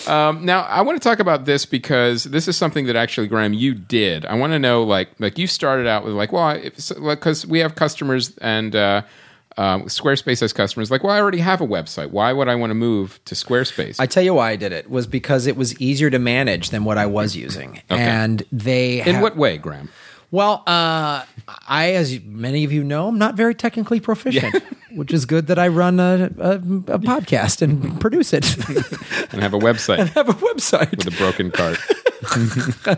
um, 0.07 0.45
now 0.45 0.61
I 0.61 0.81
want 0.81 1.01
to 1.01 1.07
talk 1.07 1.19
about 1.19 1.45
this 1.45 1.65
because 1.65 2.23
this 2.25 2.47
is 2.47 2.57
something 2.57 2.85
that 2.87 2.95
actually 2.95 3.27
Graham 3.27 3.53
you 3.53 3.73
did. 3.73 4.25
I 4.25 4.35
want 4.35 4.53
to 4.53 4.59
know 4.59 4.83
like 4.83 5.09
like 5.19 5.37
you 5.37 5.47
started 5.47 5.87
out 5.87 6.03
with 6.03 6.13
like 6.13 6.31
well 6.31 6.59
because 7.01 7.45
we 7.45 7.59
have 7.59 7.75
customers 7.75 8.35
and. 8.37 8.75
Uh, 8.75 9.01
um, 9.55 9.83
Squarespace 9.83 10.39
has 10.39 10.51
customers 10.51 10.89
like, 10.89 11.03
well, 11.03 11.15
I 11.15 11.19
already 11.21 11.37
have 11.37 11.61
a 11.61 11.67
website. 11.67 12.09
Why 12.09 12.33
would 12.33 12.47
I 12.47 12.55
want 12.55 12.71
to 12.71 12.73
move 12.73 13.19
to 13.25 13.35
Squarespace? 13.35 13.99
I 13.99 14.07
tell 14.07 14.23
you 14.23 14.33
why 14.33 14.49
I 14.49 14.55
did 14.55 14.71
it 14.71 14.89
was 14.89 15.05
because 15.05 15.45
it 15.45 15.55
was 15.55 15.79
easier 15.79 16.09
to 16.09 16.17
manage 16.17 16.71
than 16.71 16.85
what 16.85 16.97
I 16.97 17.05
was 17.05 17.35
using. 17.35 17.79
And 17.87 18.41
they 18.51 19.01
In 19.01 19.13
have- 19.13 19.21
what 19.21 19.37
way, 19.37 19.59
Graham? 19.59 19.89
Well, 20.33 20.63
uh, 20.65 21.25
I, 21.67 21.93
as 21.93 22.19
many 22.21 22.63
of 22.63 22.71
you 22.71 22.83
know, 22.83 23.07
I'm 23.07 23.19
not 23.19 23.35
very 23.35 23.53
technically 23.53 23.99
proficient, 23.99 24.63
which 24.95 25.13
is 25.13 25.25
good 25.25 25.45
that 25.45 25.59
I 25.59 25.67
run 25.67 25.99
a, 25.99 26.31
a, 26.39 26.53
a 26.55 26.97
podcast 26.97 27.61
and 27.61 28.01
produce 28.01 28.33
it. 28.33 28.57
And 29.31 29.43
have 29.43 29.53
a 29.53 29.59
website 29.59 29.99
And 29.99 30.09
have 30.09 30.29
a 30.29 30.33
website. 30.33 30.89
with 30.97 31.13
a 31.13 31.17
broken 31.19 31.51
cart. 31.51 31.77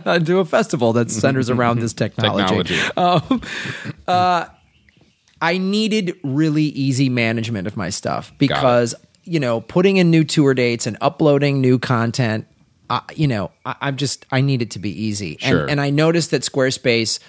I 0.07 0.17
do 0.19 0.39
a 0.39 0.45
festival 0.45 0.93
that 0.93 1.11
centers 1.11 1.49
around 1.49 1.79
this 1.79 1.91
technology. 1.91 2.77
Technology. 2.77 3.35
Um, 3.35 3.41
uh, 4.07 4.45
I 5.41 5.57
needed 5.57 6.17
really 6.23 6.63
easy 6.63 7.09
management 7.09 7.67
of 7.67 7.75
my 7.75 7.89
stuff 7.89 8.31
because 8.37 8.95
you 9.25 9.41
know 9.41 9.59
putting 9.59 9.97
in 9.97 10.09
new 10.09 10.23
tour 10.23 10.53
dates 10.53 10.87
and 10.87 10.97
uploading 11.01 11.59
new 11.59 11.79
content. 11.79 12.47
Uh, 12.89 13.01
you 13.15 13.27
know, 13.27 13.51
I, 13.65 13.75
I'm 13.81 13.95
just 13.97 14.25
I 14.31 14.41
need 14.41 14.61
it 14.61 14.71
to 14.71 14.79
be 14.79 14.89
easy, 14.89 15.37
Sure. 15.39 15.61
and, 15.61 15.71
and 15.71 15.81
I 15.81 15.89
noticed 15.89 16.31
that 16.31 16.41
Squarespace. 16.43 17.19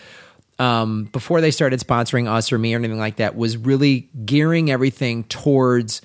Um, 0.59 1.05
before 1.13 1.43
they 1.43 1.51
started 1.51 1.81
sponsoring 1.81 2.27
us 2.27 2.51
or 2.51 2.57
me 2.57 2.73
or 2.73 2.79
anything 2.79 2.99
like 2.99 3.17
that, 3.17 3.37
was 3.37 3.59
really 3.59 4.09
gearing 4.25 4.71
everything 4.71 5.25
towards 5.25 6.01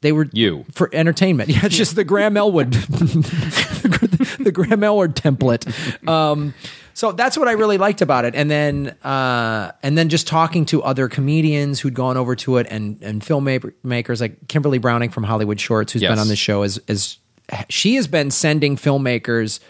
they 0.00 0.12
were 0.12 0.28
You. 0.32 0.64
for 0.72 0.88
entertainment. 0.94 1.50
Yeah, 1.54 1.66
it's 1.66 1.76
just 1.76 1.94
the 1.94 2.02
Graham 2.02 2.38
Elwood, 2.38 2.72
the 2.72 4.50
Graham 4.52 4.82
Elwood 4.82 5.14
template. 5.14 6.08
Um, 6.08 6.54
so 6.94 7.12
that's 7.12 7.36
what 7.38 7.48
I 7.48 7.52
really 7.52 7.78
liked 7.78 8.02
about 8.02 8.24
it. 8.24 8.34
And 8.34 8.50
then, 8.50 8.88
uh, 9.04 9.72
and 9.82 9.96
then 9.96 10.08
just 10.08 10.26
talking 10.26 10.64
to 10.66 10.82
other 10.82 11.08
comedians 11.08 11.80
who'd 11.80 11.94
gone 11.94 12.16
over 12.16 12.34
to 12.36 12.56
it, 12.58 12.66
and 12.70 12.98
and 13.02 13.22
filmmakers 13.22 14.20
like 14.20 14.48
Kimberly 14.48 14.78
Browning 14.78 15.10
from 15.10 15.24
Hollywood 15.24 15.60
Shorts, 15.60 15.92
who's 15.92 16.02
Yes. 16.02 16.10
been 16.12 16.18
on 16.18 16.28
the 16.28 16.36
show, 16.36 16.62
as 16.62 16.78
as 16.88 17.18
she 17.68 17.96
has 17.96 18.06
been 18.06 18.30
sending 18.30 18.76
filmmakers 18.76 19.60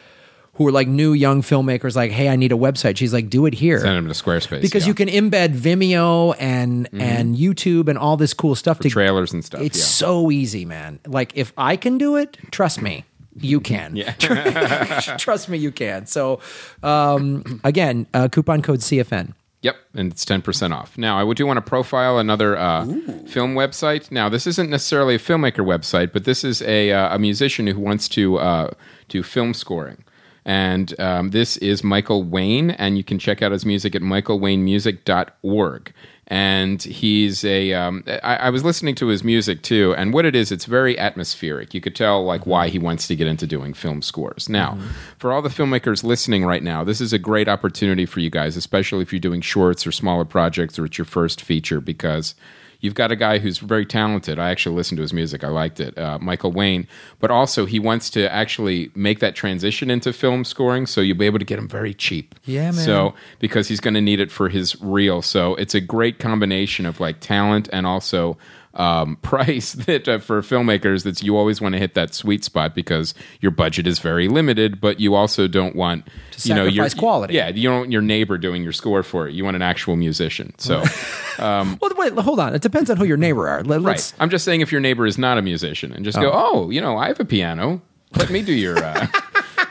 who 0.55 0.69
are 0.69 0.73
like 0.73 0.87
new 0.87 1.13
young 1.13 1.43
filmmakers, 1.43 1.97
like, 1.97 2.11
hey, 2.11 2.29
I 2.29 2.37
need 2.37 2.53
a 2.53 2.57
website. 2.57 2.97
She's 2.97 3.13
like, 3.13 3.31
do 3.31 3.47
it 3.47 3.55
here. 3.55 3.81
Send 3.81 3.97
them 3.97 4.09
to 4.09 4.15
Squarespace 4.15 4.61
because 4.61 4.85
yeah. 4.85 4.89
you 4.89 4.95
can 4.95 5.09
embed 5.09 5.55
Vimeo 5.55 6.37
and 6.39 6.89
and 6.93 7.37
YouTube 7.37 7.89
and 7.89 7.99
all 7.99 8.17
this 8.17 8.35
cool 8.35 8.55
stuff 8.55 8.79
to 8.81 8.91
trailers 8.91 9.33
and 9.33 9.45
stuff. 9.45 9.63
It's 9.63 9.79
yeah. 9.79 9.85
so 9.85 10.31
easy, 10.31 10.65
man. 10.65 11.01
Like 11.07 11.33
if 11.35 11.53
I 11.57 11.77
can 11.77 11.97
do 11.99 12.17
it, 12.17 12.37
trust 12.51 12.83
me, 12.83 13.05
you 13.41 13.61
can. 13.61 13.97
Yeah. 13.97 14.13
trust 15.19 15.49
me, 15.49 15.59
you 15.59 15.73
can. 15.73 16.07
So 16.07 16.41
um, 16.83 17.61
again, 17.65 18.07
uh, 18.13 18.29
coupon 18.29 18.63
code 18.63 18.81
CFN. 18.81 19.35
Yep, 19.63 19.77
and 19.95 20.13
it's 20.13 20.25
ten 20.25 20.43
percent 20.43 20.73
off. 20.73 20.99
Now, 20.99 21.19
I 21.19 21.33
do 21.35 21.47
want 21.47 21.57
to 21.57 21.63
profile 21.63 22.19
another 22.19 22.57
uh, 22.57 22.85
film 23.27 23.55
website. 23.55 24.11
Now, 24.11 24.29
this 24.29 24.47
isn't 24.47 24.69
necessarily 24.69 25.15
a 25.15 25.19
filmmaker 25.21 25.65
website, 25.65 26.13
but 26.13 26.25
this 26.25 26.43
is 26.43 26.63
a 26.63 26.91
uh, 26.93 27.15
a 27.15 27.19
musician 27.19 27.69
who 27.69 27.79
wants 27.79 28.09
to 28.11 28.39
uh, 28.39 28.71
do 29.09 29.23
film 29.23 29.55
scoring, 29.55 30.03
and 30.45 30.99
um, 30.99 31.31
this 31.31 31.57
is 31.59 31.85
Michael 31.85 32.25
Wayne, 32.25 32.71
and 32.73 32.99
you 32.99 33.05
can 33.05 33.21
check 33.21 33.41
out 33.41 33.53
his 33.53 33.65
music 33.65 33.95
at 33.95 34.03
michaelwaynemusic.org. 34.03 35.93
And 36.29 36.81
he's 36.83 37.45
a. 37.45 37.75
Um, 37.75 38.05
I, 38.07 38.37
I 38.37 38.51
was 38.51 38.65
listening 38.65 38.95
to 38.95 39.09
his 39.09 39.25
music 39.25 39.63
too, 39.63 39.93
and 39.97 40.15
what 40.15 40.25
it 40.25 40.37
is, 40.37 40.53
it's 40.53 40.67
very 40.67 40.97
atmospheric. 40.99 41.75
You 41.75 41.81
could 41.81 41.97
tell 41.97 42.25
like 42.25 42.47
why 42.47 42.69
he 42.69 42.79
wants 42.79 43.09
to 43.09 43.17
get 43.17 43.27
into 43.27 43.47
doing 43.47 43.75
film 43.75 44.03
scores. 44.03 44.49
Now, 44.49 44.79
for 45.19 45.33
all 45.33 45.43
the 45.43 45.49
filmmakers 45.49 46.05
listening 46.05 46.45
right 46.45 46.63
now, 46.63 46.85
this 46.85 47.01
is 47.01 47.13
a 47.13 47.19
great 47.19 47.49
opportunity 47.49 48.07
for 48.07 48.21
you 48.21 48.31
guys, 48.31 48.57
especially 48.57 49.03
if 49.03 49.13
you're 49.13 49.21
doing 49.21 49.41
shorts 49.41 49.85
or 49.85 49.93
smaller 49.93 50.25
projects 50.25 50.79
or 50.79 50.85
it's 50.85 50.97
your 50.97 51.05
first 51.05 51.43
feature, 51.43 51.81
because 51.81 52.37
you've 52.83 52.95
got 52.95 53.11
a 53.11 53.17
guy 53.17 53.39
who's 53.39 53.59
very 53.59 53.87
talented. 53.87 54.39
I 54.39 54.51
actually 54.51 54.77
listened 54.77 54.99
to 54.99 55.03
his 55.03 55.15
music. 55.15 55.43
I 55.43 55.49
liked 55.49 55.81
it, 55.81 55.97
uh, 55.97 56.19
Michael 56.19 56.53
Wayne. 56.53 56.87
But 57.21 57.31
also, 57.31 57.65
he 57.65 57.79
wants 57.79 58.11
to 58.11 58.31
actually 58.31 58.91
make 58.95 59.21
that 59.21 59.35
transition 59.35 59.91
into 59.91 60.13
film 60.13 60.45
scoring, 60.45 60.85
so 60.85 61.01
you'll 61.01 61.17
be 61.17 61.25
able 61.25 61.39
to 61.39 61.45
get 61.47 61.59
him 61.59 61.69
very 61.69 61.95
cheap. 61.95 62.35
Yeah, 62.45 62.65
man. 62.65 62.75
So 62.75 63.15
because 63.39 63.69
he's 63.69 63.81
going 63.81 63.95
to 63.95 64.03
need 64.03 64.21
it 64.21 64.31
for 64.31 64.51
his 64.51 64.79
reel, 64.83 65.23
so 65.23 65.55
it's 65.55 65.75
a 65.75 65.81
great 65.81 66.19
combination 66.19 66.85
of 66.85 67.01
like 67.01 67.21
talent 67.21 67.71
and 67.73 67.87
also 67.87 68.37
um, 68.75 69.17
price 69.23 69.73
that 69.73 70.09
uh, 70.09 70.19
for 70.19 70.41
filmmakers 70.43 71.05
that's 71.05 71.23
you 71.23 71.37
always 71.37 71.61
want 71.61 71.75
to 71.75 71.79
hit 71.79 71.95
that 71.95 72.15
sweet 72.15 72.45
spot 72.45 72.75
because 72.75 73.15
your 73.41 73.51
budget 73.51 73.87
is 73.87 73.99
very 73.99 74.29
limited, 74.29 74.81
but 74.81 75.01
you 75.01 75.15
also 75.15 75.47
don't 75.47 75.77
want 75.77 76.07
To 76.33 76.49
you 76.49 76.55
know 76.55 76.65
your 76.65 76.89
quality. 76.91 77.35
Yeah, 77.35 77.49
you 77.49 77.69
don't 77.69 77.79
want 77.81 77.93
your 77.93 78.03
neighbor 78.03 78.39
doing 78.39 78.63
your 78.63 78.73
score 78.73 79.03
for 79.03 79.29
it. 79.29 79.35
You 79.35 79.45
want 79.45 79.57
an 79.57 79.63
actual 79.63 79.97
musician. 79.97 80.55
So. 80.59 80.83
Well, 81.39 81.79
wait, 81.97 82.13
hold 82.13 82.39
on. 82.41 82.55
It 82.55 82.63
depends 82.63 82.91
on 82.91 82.97
who 82.99 83.05
your 83.05 83.17
neighbor 83.17 83.49
are. 83.49 83.65
Let, 83.65 83.81
Right. 83.83 84.13
I'm 84.21 84.31
just 84.31 84.45
saying 84.45 84.61
if 84.61 84.71
your 84.71 84.81
neighbor 84.81 85.07
is 85.07 85.19
not 85.19 85.39
a 85.39 85.43
musician 85.43 85.93
and 85.93 86.05
just 86.05 86.19
go, 86.19 86.31
oh, 86.33 86.71
you 86.71 86.81
know, 86.81 86.97
I 86.97 87.09
have 87.09 87.19
a 87.21 87.25
piano. 87.25 87.81
Let 88.17 88.31
me 88.31 88.43
do 88.43 88.53
your 88.53 88.79
uh, 88.79 89.07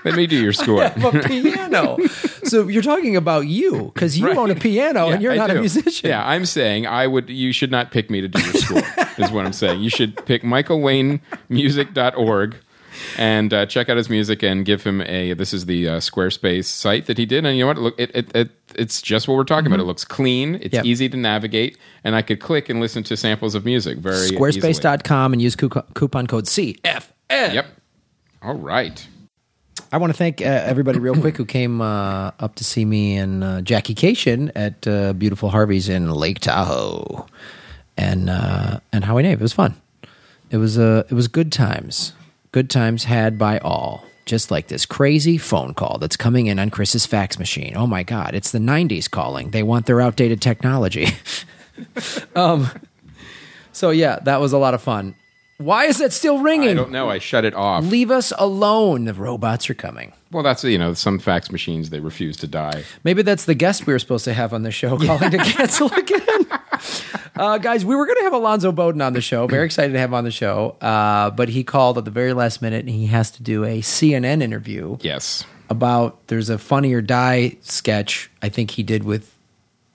let 0.04 0.16
me 0.16 0.26
do 0.28 0.36
your 0.42 0.52
score. 0.54 0.84
have 0.84 1.04
a 1.16 1.20
piano. 1.22 1.98
So 2.52 2.68
you're 2.68 2.84
talking 2.84 3.16
about 3.16 3.48
you 3.48 3.92
because 3.94 4.20
you 4.20 4.28
Right. 4.28 4.38
own 4.38 4.52
a 4.52 4.56
piano 4.56 5.10
and 5.10 5.22
you're 5.24 5.32
I 5.34 5.38
not 5.38 5.50
a 5.50 5.56
musician. 5.56 6.10
Yeah, 6.10 6.26
I'm 6.28 6.46
saying 6.46 6.86
I 6.86 7.08
would 7.08 7.30
you 7.30 7.52
should 7.54 7.72
not 7.72 7.92
pick 7.92 8.10
me 8.10 8.22
to 8.22 8.28
do 8.28 8.42
your 8.42 8.54
score. 8.54 8.84
is 9.18 9.32
what 9.32 9.46
I'm 9.46 9.54
saying. 9.54 9.82
You 9.82 9.90
should 9.90 10.24
pick 10.26 10.44
michaelwaynemusic.org 10.44 12.56
and 13.18 13.54
uh, 13.54 13.66
check 13.66 13.90
out 13.90 13.98
his 13.98 14.10
music 14.10 14.44
and 14.44 14.66
give 14.66 14.84
him 14.84 15.02
a 15.02 15.34
this 15.34 15.54
is 15.54 15.66
the 15.66 15.88
uh, 15.88 15.98
Squarespace 16.00 16.66
site 16.66 17.06
that 17.08 17.18
he 17.18 17.26
did 17.26 17.46
and 17.46 17.58
you 17.58 17.64
know 17.64 17.68
what 17.68 17.78
look 17.78 18.00
it, 18.00 18.12
it, 18.14 18.36
it 18.36 18.50
it's 18.76 19.02
just 19.02 19.28
what 19.28 19.36
we're 19.38 19.44
talking 19.44 19.68
about. 19.68 19.80
It 19.80 19.84
looks 19.86 20.06
clean, 20.06 20.56
it's 20.56 20.66
Mm-hmm. 20.66 20.76
Yep. 20.76 20.86
easy 20.86 21.10
to 21.10 21.18
navigate 21.18 21.78
and 22.04 22.16
I 22.16 22.22
could 22.22 22.40
click 22.40 22.70
and 22.70 22.80
listen 22.80 23.04
to 23.04 23.18
samples 23.18 23.56
of 23.56 23.66
music 23.66 23.98
very 23.98 24.16
easily. 24.18 24.38
Squarespace.com 24.38 25.34
and 25.34 25.42
use 25.42 25.56
coupon 25.56 26.28
code 26.28 26.46
CFN. 26.46 27.04
Yep. 27.30 27.66
All 28.44 28.56
right. 28.56 29.08
I 29.94 29.98
want 29.98 30.14
to 30.14 30.18
thank 30.18 30.42
uh, 30.42 30.46
everybody 30.46 31.00
real 31.00 31.16
quick 31.16 31.36
who 31.36 31.44
came 31.44 31.82
uh, 31.82 32.32
up 32.40 32.56
to 32.56 32.64
see 32.64 32.86
me 32.86 33.18
and 33.18 33.44
uh, 33.44 33.62
Jackie 33.62 33.94
Kashian 33.94 34.50
at 34.56 34.88
uh, 34.88 35.12
beautiful 35.12 35.50
Harvey's 35.50 35.90
in 35.90 36.10
Lake 36.10 36.40
Tahoe, 36.40 37.28
and 37.98 38.30
uh, 38.30 38.80
and 38.94 39.04
Howie 39.04 39.24
Nave. 39.24 39.42
It 39.42 39.44
was 39.44 39.52
fun. 39.52 39.76
It 40.50 40.58
was 40.58 40.80
uh, 40.80 41.04
it 41.10 41.14
was 41.14 41.28
good 41.28 41.52
times. 41.52 42.14
Good 42.54 42.70
times 42.70 43.04
had 43.04 43.38
by 43.38 43.60
all. 43.60 44.06
Just 44.26 44.50
like 44.50 44.68
this 44.68 44.86
crazy 44.86 45.38
phone 45.38 45.74
call 45.74 45.98
that's 45.98 46.16
coming 46.16 46.48
in 46.48 46.58
on 46.58 46.70
Chris's 46.70 47.06
fax 47.06 47.38
machine. 47.38 47.74
Oh 47.76 47.88
my 47.88 48.04
God, 48.04 48.34
it's 48.34 48.52
the 48.52 48.60
'90s 48.60 49.12
calling. 49.12 49.50
They 49.50 49.64
want 49.64 49.88
their 49.88 50.00
outdated 50.00 50.42
technology. 50.42 51.08
um, 52.36 52.70
so 53.74 53.90
yeah, 53.90 54.20
that 54.20 54.40
was 54.40 54.54
a 54.54 54.58
lot 54.58 54.74
of 54.74 54.82
fun. 54.82 55.16
Why 55.62 55.86
is 55.86 56.00
that 56.00 56.12
still 56.14 56.40
ringing? 56.40 56.70
I 56.70 56.74
don't 56.74 56.92
know. 56.92 57.10
I 57.10 57.20
shut 57.20 57.46
it 57.46 57.54
off. 57.54 57.84
Leave 57.86 58.12
us 58.12 58.34
alone. 58.38 59.06
The 59.06 59.14
robots 59.14 59.70
are 59.70 59.74
coming. 59.74 60.14
Well, 60.32 60.44
that's 60.44 60.64
you 60.64 60.78
know 60.78 60.94
some 60.94 61.20
fax 61.20 61.52
machines 61.52 61.90
they 61.90 62.00
refuse 62.00 62.38
to 62.38 62.48
die. 62.48 62.84
Maybe 63.04 63.22
that's 63.22 63.46
the 63.46 63.54
guest 63.56 63.86
we 63.86 63.94
were 63.94 64.00
supposed 64.00 64.26
to 64.26 64.34
have 64.34 64.54
on 64.54 64.64
the 64.64 64.72
show 64.72 64.98
calling 65.06 65.32
to 65.32 65.38
cancel 65.38 65.92
again. 65.94 66.48
uh, 67.36 67.58
guys, 67.58 67.86
we 67.86 67.96
were 67.96 68.06
going 68.06 68.18
to 68.18 68.24
have 68.24 68.34
Alonzo 68.34 68.72
Bodden 68.72 69.02
on 69.06 69.14
the 69.14 69.22
show. 69.22 69.48
Very 69.48 69.66
excited 69.66 69.94
to 69.94 70.00
have 70.00 70.10
him 70.10 70.14
on 70.16 70.24
the 70.24 70.32
show. 70.32 70.78
Uh, 70.82 71.30
but 71.32 71.50
he 71.50 71.64
called 71.64 71.98
at 71.98 72.06
the 72.06 72.12
very 72.12 72.34
last 72.34 72.62
minute 72.62 72.80
and 72.86 72.90
he 72.90 73.08
has 73.08 73.30
to 73.32 73.44
do 73.44 73.64
a 73.66 73.82
CNN 73.82 74.42
interview 74.42 74.98
Yes. 75.02 75.44
about 75.70 76.28
there's 76.28 76.50
a 76.50 76.58
Funny 76.58 76.94
or 76.94 77.02
Die 77.02 77.58
sketch 77.62 78.30
I 78.42 78.50
think 78.50 78.72
he 78.72 78.84
did 78.84 79.04
with 79.04 79.36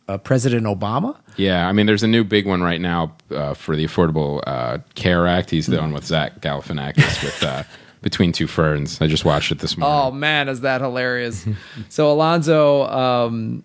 uh, 0.09 0.19
President 0.19 0.67
Obama. 0.67 1.17
Yeah, 1.37 1.69
I 1.69 1.73
mean, 1.73 1.87
there's 1.87 2.03
a 2.03 2.07
new 2.09 2.25
big 2.25 2.47
one 2.47 2.63
right 2.63 2.81
now 2.81 3.15
uh, 3.31 3.55
for 3.55 3.77
the 3.77 3.85
Affordable 3.85 4.43
uh, 4.47 4.79
Care 4.95 5.27
Act. 5.27 5.51
He's 5.51 5.67
the 5.67 5.79
one 5.79 5.93
with 5.93 6.05
Zach 6.05 6.41
Galifianakis 6.41 7.23
with 7.23 7.43
uh, 7.43 7.63
Between 8.03 8.33
Two 8.33 8.47
Ferns. 8.47 9.01
I 9.01 9.07
just 9.07 9.25
watched 9.25 9.53
it 9.53 9.59
this 9.59 9.77
morning. 9.77 9.99
Oh, 9.99 10.11
man, 10.11 10.49
is 10.49 10.61
that 10.63 10.81
hilarious. 10.81 11.47
so, 11.89 12.11
Alonzo. 12.11 12.85
Um, 12.87 13.63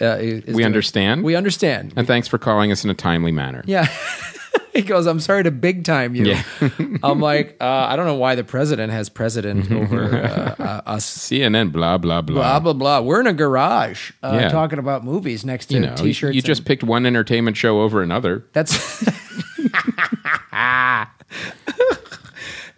uh, 0.00 0.16
is 0.18 0.44
we 0.46 0.52
doing- 0.54 0.64
understand, 0.66 1.22
We 1.24 1.34
understand. 1.36 1.92
and 1.96 2.06
thanks 2.06 2.26
for 2.26 2.38
calling 2.38 2.72
us 2.72 2.84
in 2.84 2.90
a 2.90 2.94
timely 2.94 3.32
manner. 3.32 3.62
Yeah. 3.66 3.86
he 4.74 4.82
goes, 4.82 5.06
I'm 5.06 5.20
sorry 5.20 5.42
to 5.44 5.50
big 5.50 5.84
time 5.84 6.14
you. 6.14 6.26
Yeah. 6.26 6.42
I'm 7.02 7.20
like, 7.20 7.56
uh, 7.60 7.64
I 7.88 7.96
don't 7.96 8.06
know 8.06 8.14
why 8.14 8.34
the 8.34 8.44
president 8.44 8.92
has 8.92 9.08
president 9.08 9.70
over 9.82 10.16
uh, 10.16 10.54
uh, 10.58 10.82
us. 10.86 11.06
CNN, 11.18 11.72
blah 11.72 11.98
blah 11.98 12.20
blah. 12.22 12.34
Blah, 12.34 12.60
blah, 12.60 12.72
blah. 12.72 13.00
We're 13.00 13.20
in 13.20 13.26
a 13.26 13.32
garage 13.32 14.12
uh, 14.22 14.38
Yeah. 14.40 14.48
talking 14.48 14.78
about 14.78 15.04
movies 15.04 15.44
next 15.44 15.66
to 15.66 15.74
you 15.74 15.80
know, 15.80 15.94
t 15.96 16.12
shirts. 16.12 16.34
you 16.36 16.42
just 16.42 16.64
picked 16.64 16.82
one 16.84 17.06
entertainment 17.06 17.56
show 17.56 17.80
over 17.80 18.02
another. 18.02 18.44
That's. 18.52 19.04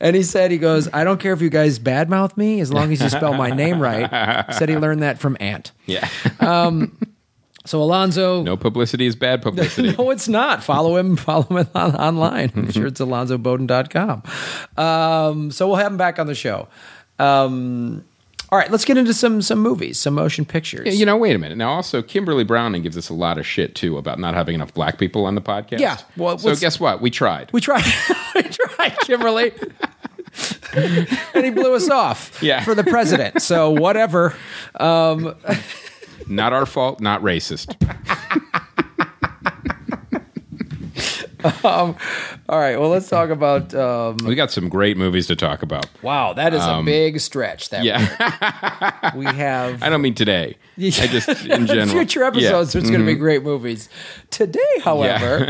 and 0.01 0.17
he 0.17 0.23
said, 0.23 0.51
he 0.51 0.59
goes, 0.59 0.89
I 0.93 1.05
don't 1.05 1.21
care 1.21 1.33
if 1.33 1.41
you 1.41 1.51
guys 1.51 1.79
badmouth 1.79 2.37
me 2.37 2.61
as 2.61 2.73
long 2.73 2.93
as 2.93 3.01
you 3.01 3.09
spell 3.09 3.35
my 3.35 3.51
name 3.51 3.81
right. 3.81 4.53
Said 4.55 4.69
he 4.69 4.77
learned 4.77 5.03
that 5.03 5.19
from 5.19 5.37
Ant. 5.41 5.73
Yeah, 5.87 6.09
So 7.65 7.81
Alonzo. 7.81 8.43
no 8.43 8.57
publicity 8.57 9.07
is 9.07 9.15
bad 9.15 9.41
publicity. 9.43 9.95
No, 9.99 10.11
it's 10.11 10.27
not. 10.29 10.65
Follow 10.65 10.97
him. 10.97 11.17
Follow 11.17 11.45
him 11.59 11.69
on, 11.75 11.95
online. 11.97 12.53
I'm 12.57 12.71
sure 12.73 12.87
it's 12.89 13.01
alonzobodden.com. 13.01 14.23
Um, 14.77 15.51
so 15.53 15.69
we'll 15.69 15.77
have 15.77 15.93
him 15.93 15.97
back 15.99 16.19
on 16.19 16.27
the 16.27 16.35
show. 16.35 16.67
Um, 17.21 18.05
all 18.51 18.59
right, 18.59 18.71
let's 18.71 18.85
get 18.85 18.97
into 18.99 19.15
some 19.15 19.41
some 19.43 19.61
movies, 19.61 19.99
some 19.99 20.15
motion 20.15 20.45
pictures. 20.45 20.99
You 20.99 21.07
know, 21.07 21.17
wait 21.17 21.35
a 21.35 21.39
minute. 21.39 21.57
Now, 21.57 21.71
also, 21.71 22.03
Kimberly 22.03 22.45
Browning 22.45 22.83
gives 22.83 22.99
us 22.99 23.09
a 23.09 23.15
lot 23.15 23.39
of 23.39 23.47
shit 23.47 23.75
too 23.75 23.97
about 23.97 24.19
not 24.19 24.35
having 24.35 24.55
enough 24.55 24.75
black 24.75 24.99
people 24.99 25.25
on 25.25 25.35
the 25.37 25.41
podcast. 25.41 25.79
Yeah, 25.79 25.97
well, 26.17 26.37
so 26.39 26.55
guess 26.57 26.79
what? 26.81 27.01
We 27.01 27.11
tried. 27.11 27.51
we 27.53 27.61
tried. 27.61 27.85
we 28.35 28.43
tried, 28.43 28.99
Kimberly. 29.01 29.53
and 30.75 31.45
he 31.45 31.51
blew 31.51 31.75
us 31.75 31.89
off 31.89 32.43
Yeah. 32.43 32.63
for 32.65 32.75
the 32.75 32.85
president. 32.85 33.41
So 33.43 33.71
whatever. 33.71 34.35
Um, 34.79 35.35
not 36.29 36.53
our 36.53 36.67
fault. 36.67 37.01
Not 37.01 37.23
racist. 37.23 37.75
all 41.65 41.97
right. 42.49 42.79
Well, 42.79 42.89
let's 42.91 43.09
talk 43.09 43.31
about. 43.31 43.75
Um, 43.75 44.17
We 44.25 44.35
got 44.35 44.51
some 44.51 44.69
great 44.69 44.97
movies 44.97 45.27
to 45.29 45.37
talk 45.37 45.63
about. 45.63 45.87
wow, 46.03 46.33
that 46.35 46.55
is 46.55 46.63
a 46.65 46.83
big 46.85 47.21
stretch. 47.21 47.71
That 47.71 47.81
Um, 47.81 47.87
Yeah, 47.87 49.11
we 49.17 49.25
have. 49.27 49.83
I 49.83 49.89
don't 49.89 50.03
mean 50.03 50.15
today. 50.15 50.57
I 50.79 50.91
just 50.91 51.29
in 51.47 51.67
general. 51.67 51.89
Future 51.89 52.23
episodes, 52.25 52.73
there's 52.73 52.89
going 52.89 53.01
to 53.01 53.07
be 53.07 53.15
great 53.15 53.43
movies. 53.43 53.89
Today, 54.31 54.61
however, 54.83 55.47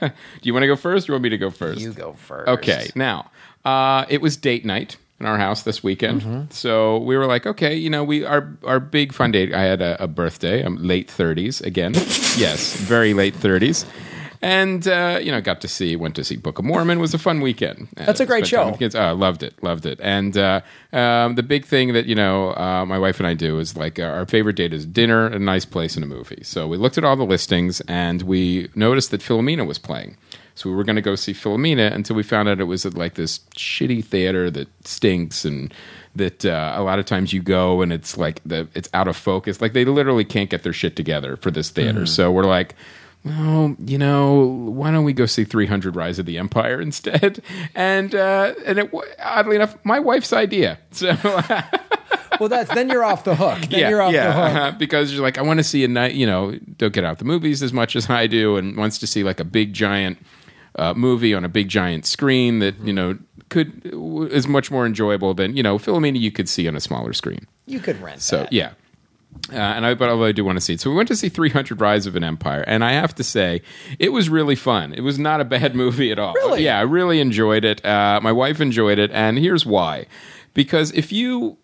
Do 0.00 0.12
you 0.42 0.52
want 0.52 0.62
to 0.62 0.66
go 0.68 0.76
first, 0.76 1.08
or 1.08 1.12
you 1.12 1.14
want 1.14 1.24
me 1.24 1.30
to 1.30 1.38
go 1.38 1.50
first? 1.50 1.80
you 1.80 1.92
go 1.92 2.14
first. 2.14 2.48
Okay, 2.48 2.90
now 2.94 3.30
uh, 3.64 4.04
it 4.08 4.20
was 4.20 4.36
date 4.36 4.64
night 4.64 4.96
in 5.20 5.26
our 5.26 5.38
house 5.38 5.62
this 5.62 5.82
weekend, 5.82 6.22
Mm-hmm. 6.22 6.50
so 6.50 6.98
we 6.98 7.16
were 7.16 7.26
like, 7.26 7.46
okay, 7.46 7.74
you 7.76 7.88
know, 7.90 8.02
we 8.04 8.24
our 8.24 8.56
our 8.64 8.80
big 8.80 9.12
fun 9.12 9.30
date. 9.32 9.54
I 9.54 9.62
had 9.62 9.80
a, 9.80 10.02
a 10.02 10.06
birthday. 10.08 10.62
I'm 10.64 10.76
late 10.76 11.08
thirties 11.10 11.60
again. 11.60 11.94
yes, 12.36 12.74
very 12.76 13.14
late 13.14 13.34
thirties. 13.34 13.86
And 14.42 14.86
uh, 14.86 15.20
you 15.22 15.30
know, 15.32 15.40
got 15.40 15.60
to 15.62 15.68
see, 15.68 15.96
went 15.96 16.16
to 16.16 16.24
see 16.24 16.36
Book 16.36 16.58
of 16.58 16.64
Mormon. 16.66 16.98
Was 17.00 17.14
a 17.14 17.18
fun 17.18 17.40
weekend. 17.40 17.88
That's 17.96 18.20
a 18.20 18.24
Uh, 18.24 18.26
great 18.26 18.46
show. 18.46 18.72
Kids. 18.72 18.94
Oh, 18.94 19.14
loved 19.14 19.42
it, 19.42 19.54
loved 19.62 19.86
it. 19.86 19.98
And 20.02 20.36
uh, 20.36 20.60
um, 20.92 21.36
the 21.36 21.42
big 21.42 21.64
thing 21.64 21.94
that 21.94 22.04
you 22.06 22.14
know, 22.14 22.50
uh, 22.54 22.84
my 22.84 22.98
wife 22.98 23.18
and 23.20 23.26
I 23.26 23.32
do 23.34 23.58
is 23.58 23.74
like 23.76 23.98
uh, 23.98 24.02
our 24.02 24.26
favorite 24.26 24.56
date 24.56 24.74
is 24.74 24.84
dinner, 24.84 25.26
a 25.28 25.38
nice 25.38 25.64
place, 25.64 25.94
and 25.96 26.04
a 26.04 26.08
movie. 26.08 26.42
So 26.42 26.68
we 26.68 26.76
looked 26.76 26.98
at 26.98 27.04
all 27.04 27.16
the 27.16 27.24
listings, 27.24 27.80
and 27.88 28.20
we 28.22 28.68
noticed 28.74 29.10
that 29.12 29.22
Philomena 29.22 29.64
was 29.66 29.78
playing. 29.78 30.16
So 30.56 30.70
we 30.70 30.76
were 30.76 30.84
going 30.84 30.96
to 30.96 31.02
go 31.02 31.16
see 31.16 31.32
Philomena 31.32 31.92
until 31.92 32.14
we 32.14 32.22
found 32.22 32.48
out 32.48 32.60
it 32.60 32.64
was 32.64 32.86
at 32.86 32.94
like 32.94 33.14
this 33.14 33.40
shitty 33.56 34.04
theater 34.04 34.50
that 34.52 34.68
stinks 34.86 35.44
and 35.44 35.74
that 36.14 36.44
uh, 36.44 36.74
a 36.76 36.82
lot 36.82 37.00
of 37.00 37.06
times 37.06 37.32
you 37.32 37.42
go 37.42 37.82
and 37.82 37.92
it's 37.92 38.16
like 38.16 38.40
the 38.46 38.68
it's 38.74 38.88
out 38.94 39.08
of 39.08 39.16
focus. 39.16 39.60
Like 39.60 39.72
they 39.72 39.84
literally 39.84 40.24
can't 40.24 40.48
get 40.50 40.62
their 40.62 40.72
shit 40.72 40.94
together 40.94 41.36
for 41.36 41.50
this 41.50 41.70
theater. 41.70 42.06
So 42.06 42.30
we're 42.30 42.44
like, 42.44 42.76
well, 43.24 43.74
you 43.84 43.98
know, 43.98 44.44
why 44.44 44.90
don't 44.92 45.02
we 45.04 45.12
go 45.12 45.26
see 45.26 45.44
300 45.44 45.96
Rise 45.96 46.18
of 46.20 46.26
the 46.26 46.38
Empire 46.38 46.80
instead? 46.80 47.42
And 47.74 48.14
uh, 48.14 48.54
and 48.64 48.78
it, 48.78 48.90
oddly 49.20 49.56
enough, 49.56 49.76
my 49.84 49.98
wife's 49.98 50.32
idea. 50.32 50.78
So 50.92 51.16
well, 52.40 52.48
that's 52.48 52.74
then 52.74 52.88
you're 52.88 53.04
off 53.04 53.22
the 53.24 53.36
hook. 53.36 53.60
Then 53.70 53.90
you're 53.90 54.02
off 54.02 54.12
the 54.12 54.32
hook. 54.32 54.56
uh-huh, 54.56 54.70
because 54.78 55.12
you're 55.12 55.22
like, 55.22 55.38
I 55.38 55.42
want 55.42 55.58
to 55.58 55.64
see 55.64 55.84
a 55.84 55.88
night, 55.88 56.14
you 56.14 56.26
know, 56.26 56.58
don't 56.78 56.92
get 56.92 57.04
out 57.04 57.18
the 57.18 57.24
movies 57.24 57.62
as 57.62 57.72
much 57.72 57.94
as 57.94 58.10
I 58.10 58.26
do, 58.26 58.56
and 58.56 58.76
wants 58.76 58.98
to 58.98 59.06
see 59.06 59.22
like 59.22 59.38
a 59.38 59.44
big 59.44 59.72
giant 59.72 60.18
uh, 60.76 60.94
movie 60.94 61.34
on 61.34 61.44
a 61.44 61.48
big 61.48 61.68
giant 61.68 62.06
screen 62.06 62.58
that 62.58 62.78
you 62.80 62.92
know 62.92 63.18
could 63.48 63.82
is 64.32 64.46
much 64.48 64.70
more 64.70 64.86
enjoyable 64.86 65.34
than 65.34 65.56
you 65.56 65.62
know 65.62 65.78
Philomena 65.78 66.18
you 66.18 66.32
could 66.32 66.48
see 66.48 66.66
on 66.68 66.76
a 66.76 66.80
smaller 66.80 67.12
screen. 67.12 67.46
You 67.66 67.80
could 67.80 68.00
rent. 68.00 68.22
So 68.22 68.38
that. 68.38 68.52
yeah. 68.52 68.72
Uh, 69.52 69.56
and 69.56 69.84
I, 69.84 69.94
but 69.94 70.08
although 70.08 70.24
I 70.24 70.32
do 70.32 70.44
want 70.44 70.56
to 70.56 70.60
see 70.60 70.74
it, 70.74 70.80
so 70.80 70.88
we 70.88 70.96
went 70.96 71.08
to 71.08 71.16
see 71.16 71.28
300 71.28 71.80
Rise 71.80 72.06
of 72.06 72.14
an 72.14 72.22
Empire, 72.22 72.64
and 72.66 72.84
I 72.84 72.92
have 72.92 73.14
to 73.16 73.24
say, 73.24 73.62
it 73.98 74.10
was 74.10 74.28
really 74.28 74.54
fun. 74.54 74.94
It 74.94 75.00
was 75.00 75.18
not 75.18 75.40
a 75.40 75.44
bad 75.44 75.74
movie 75.82 76.12
at 76.12 76.18
all. 76.20 76.34
Really? 76.34 76.64
Yeah, 76.64 76.78
I 76.78 76.82
really 76.82 77.20
enjoyed 77.20 77.64
it. 77.64 77.84
Uh, 77.84 78.20
my 78.22 78.32
wife 78.32 78.60
enjoyed 78.60 78.98
it, 78.98 79.10
and 79.10 79.36
here's 79.36 79.66
why: 79.66 80.06
because 80.54 80.92
if 80.92 81.12
you 81.12 81.58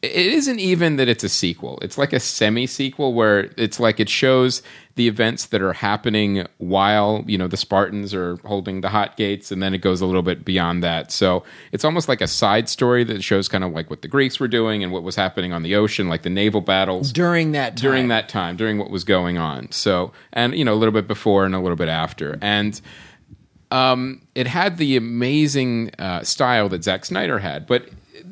it 0.00 0.14
isn't 0.14 0.60
even 0.60 0.96
that 0.96 1.08
it's 1.08 1.24
a 1.24 1.28
sequel. 1.28 1.78
It's 1.82 1.98
like 1.98 2.12
a 2.12 2.20
semi 2.20 2.68
sequel 2.68 3.14
where 3.14 3.50
it's 3.56 3.80
like 3.80 3.98
it 3.98 4.08
shows 4.08 4.62
the 4.94 5.08
events 5.08 5.46
that 5.46 5.60
are 5.60 5.72
happening 5.72 6.46
while, 6.58 7.24
you 7.26 7.36
know, 7.36 7.48
the 7.48 7.56
Spartans 7.56 8.14
are 8.14 8.36
holding 8.44 8.80
the 8.80 8.88
hot 8.88 9.16
gates 9.16 9.50
and 9.50 9.60
then 9.60 9.74
it 9.74 9.78
goes 9.78 10.00
a 10.00 10.06
little 10.06 10.22
bit 10.22 10.44
beyond 10.44 10.84
that. 10.84 11.10
So 11.10 11.42
it's 11.72 11.84
almost 11.84 12.08
like 12.08 12.20
a 12.20 12.28
side 12.28 12.68
story 12.68 13.02
that 13.04 13.24
shows 13.24 13.48
kind 13.48 13.64
of 13.64 13.72
like 13.72 13.90
what 13.90 14.02
the 14.02 14.08
Greeks 14.08 14.38
were 14.38 14.48
doing 14.48 14.84
and 14.84 14.92
what 14.92 15.02
was 15.02 15.16
happening 15.16 15.52
on 15.52 15.64
the 15.64 15.74
ocean, 15.74 16.08
like 16.08 16.22
the 16.22 16.30
naval 16.30 16.60
battles 16.60 17.12
during 17.12 17.52
that 17.52 17.76
time. 17.76 17.82
during 17.82 18.08
that 18.08 18.28
time, 18.28 18.56
during 18.56 18.78
what 18.78 18.90
was 18.90 19.02
going 19.02 19.36
on. 19.36 19.70
So, 19.72 20.12
and 20.32 20.54
you 20.54 20.64
know, 20.64 20.74
a 20.74 20.76
little 20.76 20.92
bit 20.94 21.08
before 21.08 21.44
and 21.44 21.56
a 21.56 21.60
little 21.60 21.76
bit 21.76 21.88
after. 21.88 22.38
And 22.40 22.80
um, 23.72 24.22
it 24.36 24.46
had 24.46 24.78
the 24.78 24.96
amazing 24.96 25.90
uh, 25.98 26.22
style 26.22 26.68
that 26.68 26.84
Zack 26.84 27.04
Snyder 27.04 27.40
had, 27.40 27.66
but 27.66 27.88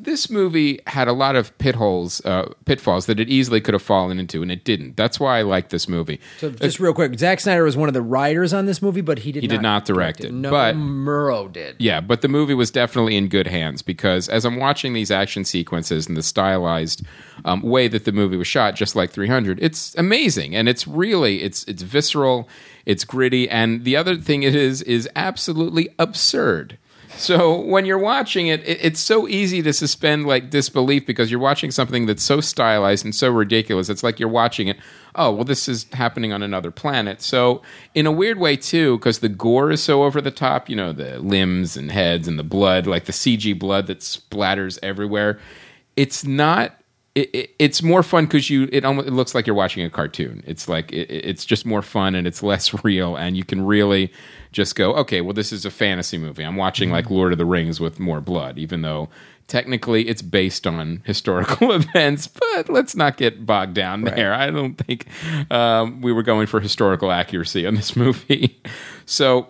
this 0.07 0.29
movie 0.29 0.79
had 0.87 1.09
a 1.09 1.11
lot 1.11 1.35
of 1.35 1.55
pit 1.57 1.75
holes, 1.75 2.25
uh, 2.25 2.49
pitfalls 2.63 3.07
that 3.07 3.19
it 3.19 3.27
easily 3.27 3.59
could 3.59 3.73
have 3.73 3.81
fallen 3.81 4.19
into, 4.19 4.41
and 4.41 4.49
it 4.49 4.63
didn't. 4.63 4.95
That's 4.95 5.19
why 5.19 5.37
I 5.37 5.41
like 5.41 5.67
this 5.67 5.89
movie. 5.89 6.21
So 6.37 6.49
just 6.49 6.79
real 6.79 6.93
quick, 6.93 7.19
Zack 7.19 7.41
Snyder 7.41 7.65
was 7.65 7.75
one 7.75 7.89
of 7.89 7.93
the 7.93 8.01
writers 8.01 8.53
on 8.53 8.67
this 8.67 8.81
movie, 8.81 9.01
but 9.01 9.19
he 9.19 9.33
did 9.33 9.43
He 9.43 9.49
did 9.49 9.61
not 9.61 9.83
direct 9.83 10.21
it, 10.23 10.31
No, 10.31 10.49
but- 10.49 10.75
Murro 10.77 11.51
did. 11.51 11.75
Yeah, 11.79 11.99
but 11.99 12.21
the 12.21 12.29
movie 12.29 12.53
was 12.53 12.71
definitely 12.71 13.17
in 13.17 13.27
good 13.27 13.47
hands 13.47 13.81
because 13.81 14.29
as 14.29 14.45
I'm 14.45 14.55
watching 14.55 14.93
these 14.93 15.11
action 15.11 15.43
sequences 15.43 16.07
and 16.07 16.15
the 16.15 16.23
stylized 16.23 17.03
um, 17.43 17.61
way 17.61 17.89
that 17.89 18.05
the 18.05 18.13
movie 18.13 18.37
was 18.37 18.47
shot, 18.47 18.75
just 18.75 18.95
like 18.95 19.11
300, 19.11 19.59
it's 19.61 19.93
amazing 19.95 20.55
and 20.55 20.69
it's 20.69 20.87
really 20.87 21.43
it's 21.43 21.65
it's 21.65 21.81
visceral, 21.81 22.47
it's 22.85 23.03
gritty, 23.03 23.49
and 23.49 23.83
the 23.83 23.97
other 23.97 24.15
thing 24.15 24.43
it 24.43 24.55
is 24.55 24.81
is 24.83 25.09
absolutely 25.17 25.89
absurd. 25.99 26.77
So 27.17 27.59
when 27.59 27.85
you're 27.85 27.97
watching 27.97 28.47
it, 28.47 28.61
it, 28.67 28.79
it's 28.81 28.99
so 28.99 29.27
easy 29.27 29.61
to 29.63 29.73
suspend 29.73 30.27
like 30.27 30.49
disbelief 30.49 31.05
because 31.05 31.31
you're 31.31 31.39
watching 31.39 31.71
something 31.71 32.05
that's 32.05 32.23
so 32.23 32.41
stylized 32.41 33.03
and 33.03 33.13
so 33.13 33.29
ridiculous. 33.29 33.89
It's 33.89 34.03
like 34.03 34.19
you're 34.19 34.29
watching 34.29 34.67
it. 34.67 34.77
Oh, 35.15 35.31
well, 35.31 35.43
this 35.43 35.67
is 35.67 35.85
happening 35.93 36.31
on 36.31 36.43
another 36.43 36.69
planet. 36.71 37.21
So 37.21 37.61
in 37.95 38.05
a 38.05 38.11
weird 38.11 38.37
way 38.39 38.55
too, 38.55 38.97
because 38.97 39.19
the 39.19 39.29
gore 39.29 39.71
is 39.71 39.81
so 39.81 40.03
over 40.03 40.21
the 40.21 40.31
top. 40.31 40.69
You 40.69 40.75
know, 40.75 40.93
the 40.93 41.19
limbs 41.19 41.75
and 41.75 41.91
heads 41.91 42.27
and 42.27 42.37
the 42.37 42.43
blood, 42.43 42.85
like 42.87 43.05
the 43.05 43.13
CG 43.13 43.57
blood 43.57 43.87
that 43.87 43.99
splatters 43.99 44.77
everywhere. 44.83 45.39
It's 45.95 46.23
not 46.23 46.79
it, 47.17 47.29
it, 47.33 47.55
it's 47.57 47.81
more 47.81 48.03
fun 48.03 48.25
because 48.25 48.47
you 48.47 48.69
it 48.71 48.85
almost 48.85 49.07
it 49.07 49.11
looks 49.11 49.33
like 49.33 49.47
you're 49.47 49.55
watching 49.55 49.83
a 49.83 49.89
cartoon. 49.89 50.43
It's 50.45 50.69
like 50.69 50.91
it, 50.91 51.09
it's 51.09 51.45
just 51.45 51.65
more 51.65 51.81
fun 51.81 52.13
and 52.13 52.27
it's 52.27 52.43
less 52.51 52.83
real, 52.83 53.15
and 53.15 53.35
you 53.35 53.43
can 53.43 53.65
really 53.65 54.11
just 54.51 54.75
go, 54.75 54.93
okay, 54.95 55.21
well, 55.21 55.33
this 55.33 55.51
is 55.51 55.65
a 55.65 55.71
fantasy 55.71 56.17
movie. 56.17 56.43
I'm 56.43 56.55
watching 56.55 56.91
like 56.91 57.09
Lord 57.09 57.31
of 57.31 57.37
the 57.39 57.45
Rings 57.45 57.79
with 57.79 57.99
more 57.99 58.21
blood, 58.21 58.59
even 58.59 58.83
though 58.83 59.09
technically 59.47 60.07
it's 60.07 60.21
based 60.21 60.67
on 60.67 61.01
historical 61.05 61.71
events. 61.73 62.27
But 62.27 62.69
let's 62.69 62.95
not 62.95 63.17
get 63.17 63.47
bogged 63.47 63.73
down 63.73 64.03
there. 64.03 64.33
I 64.33 64.51
don't 64.51 64.75
think 64.75 65.07
um, 65.51 66.01
we 66.01 66.13
were 66.13 66.23
going 66.23 66.45
for 66.45 66.59
historical 66.59 67.11
accuracy 67.11 67.65
on 67.65 67.73
this 67.73 67.95
movie. 67.95 68.61
so 69.07 69.49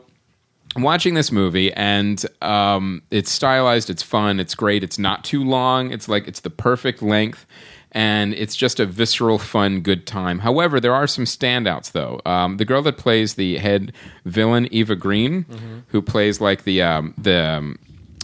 I'm 0.77 0.83
watching 0.83 1.15
this 1.15 1.31
movie 1.31 1.73
and 1.73 2.23
um, 2.39 3.01
it's 3.09 3.31
stylized, 3.31 3.89
it's 3.89 4.03
fun, 4.03 4.39
it's 4.39 4.53
great, 4.53 4.83
it's 4.83 4.99
not 4.99 5.23
too 5.23 5.43
long, 5.43 5.91
it's 5.91 6.07
like 6.07 6.27
it's 6.27 6.41
the 6.41 6.51
perfect 6.51 7.01
length, 7.01 7.47
and 7.93 8.35
it's 8.35 8.55
just 8.55 8.79
a 8.79 8.85
visceral, 8.85 9.39
fun, 9.39 9.81
good 9.81 10.05
time. 10.05 10.37
However, 10.37 10.79
there 10.79 10.93
are 10.93 11.07
some 11.07 11.25
standouts 11.25 11.93
though. 11.93 12.21
Um, 12.27 12.57
the 12.57 12.65
girl 12.65 12.83
that 12.83 12.95
plays 12.97 13.33
the 13.33 13.57
head 13.57 13.91
villain, 14.25 14.67
Eva 14.71 14.95
Green, 14.95 15.45
who 15.87 15.99
plays 15.99 16.39
like 16.39 16.63
the 16.63 16.83
um, 16.83 17.15
the 17.17 17.43
um, 17.43 17.79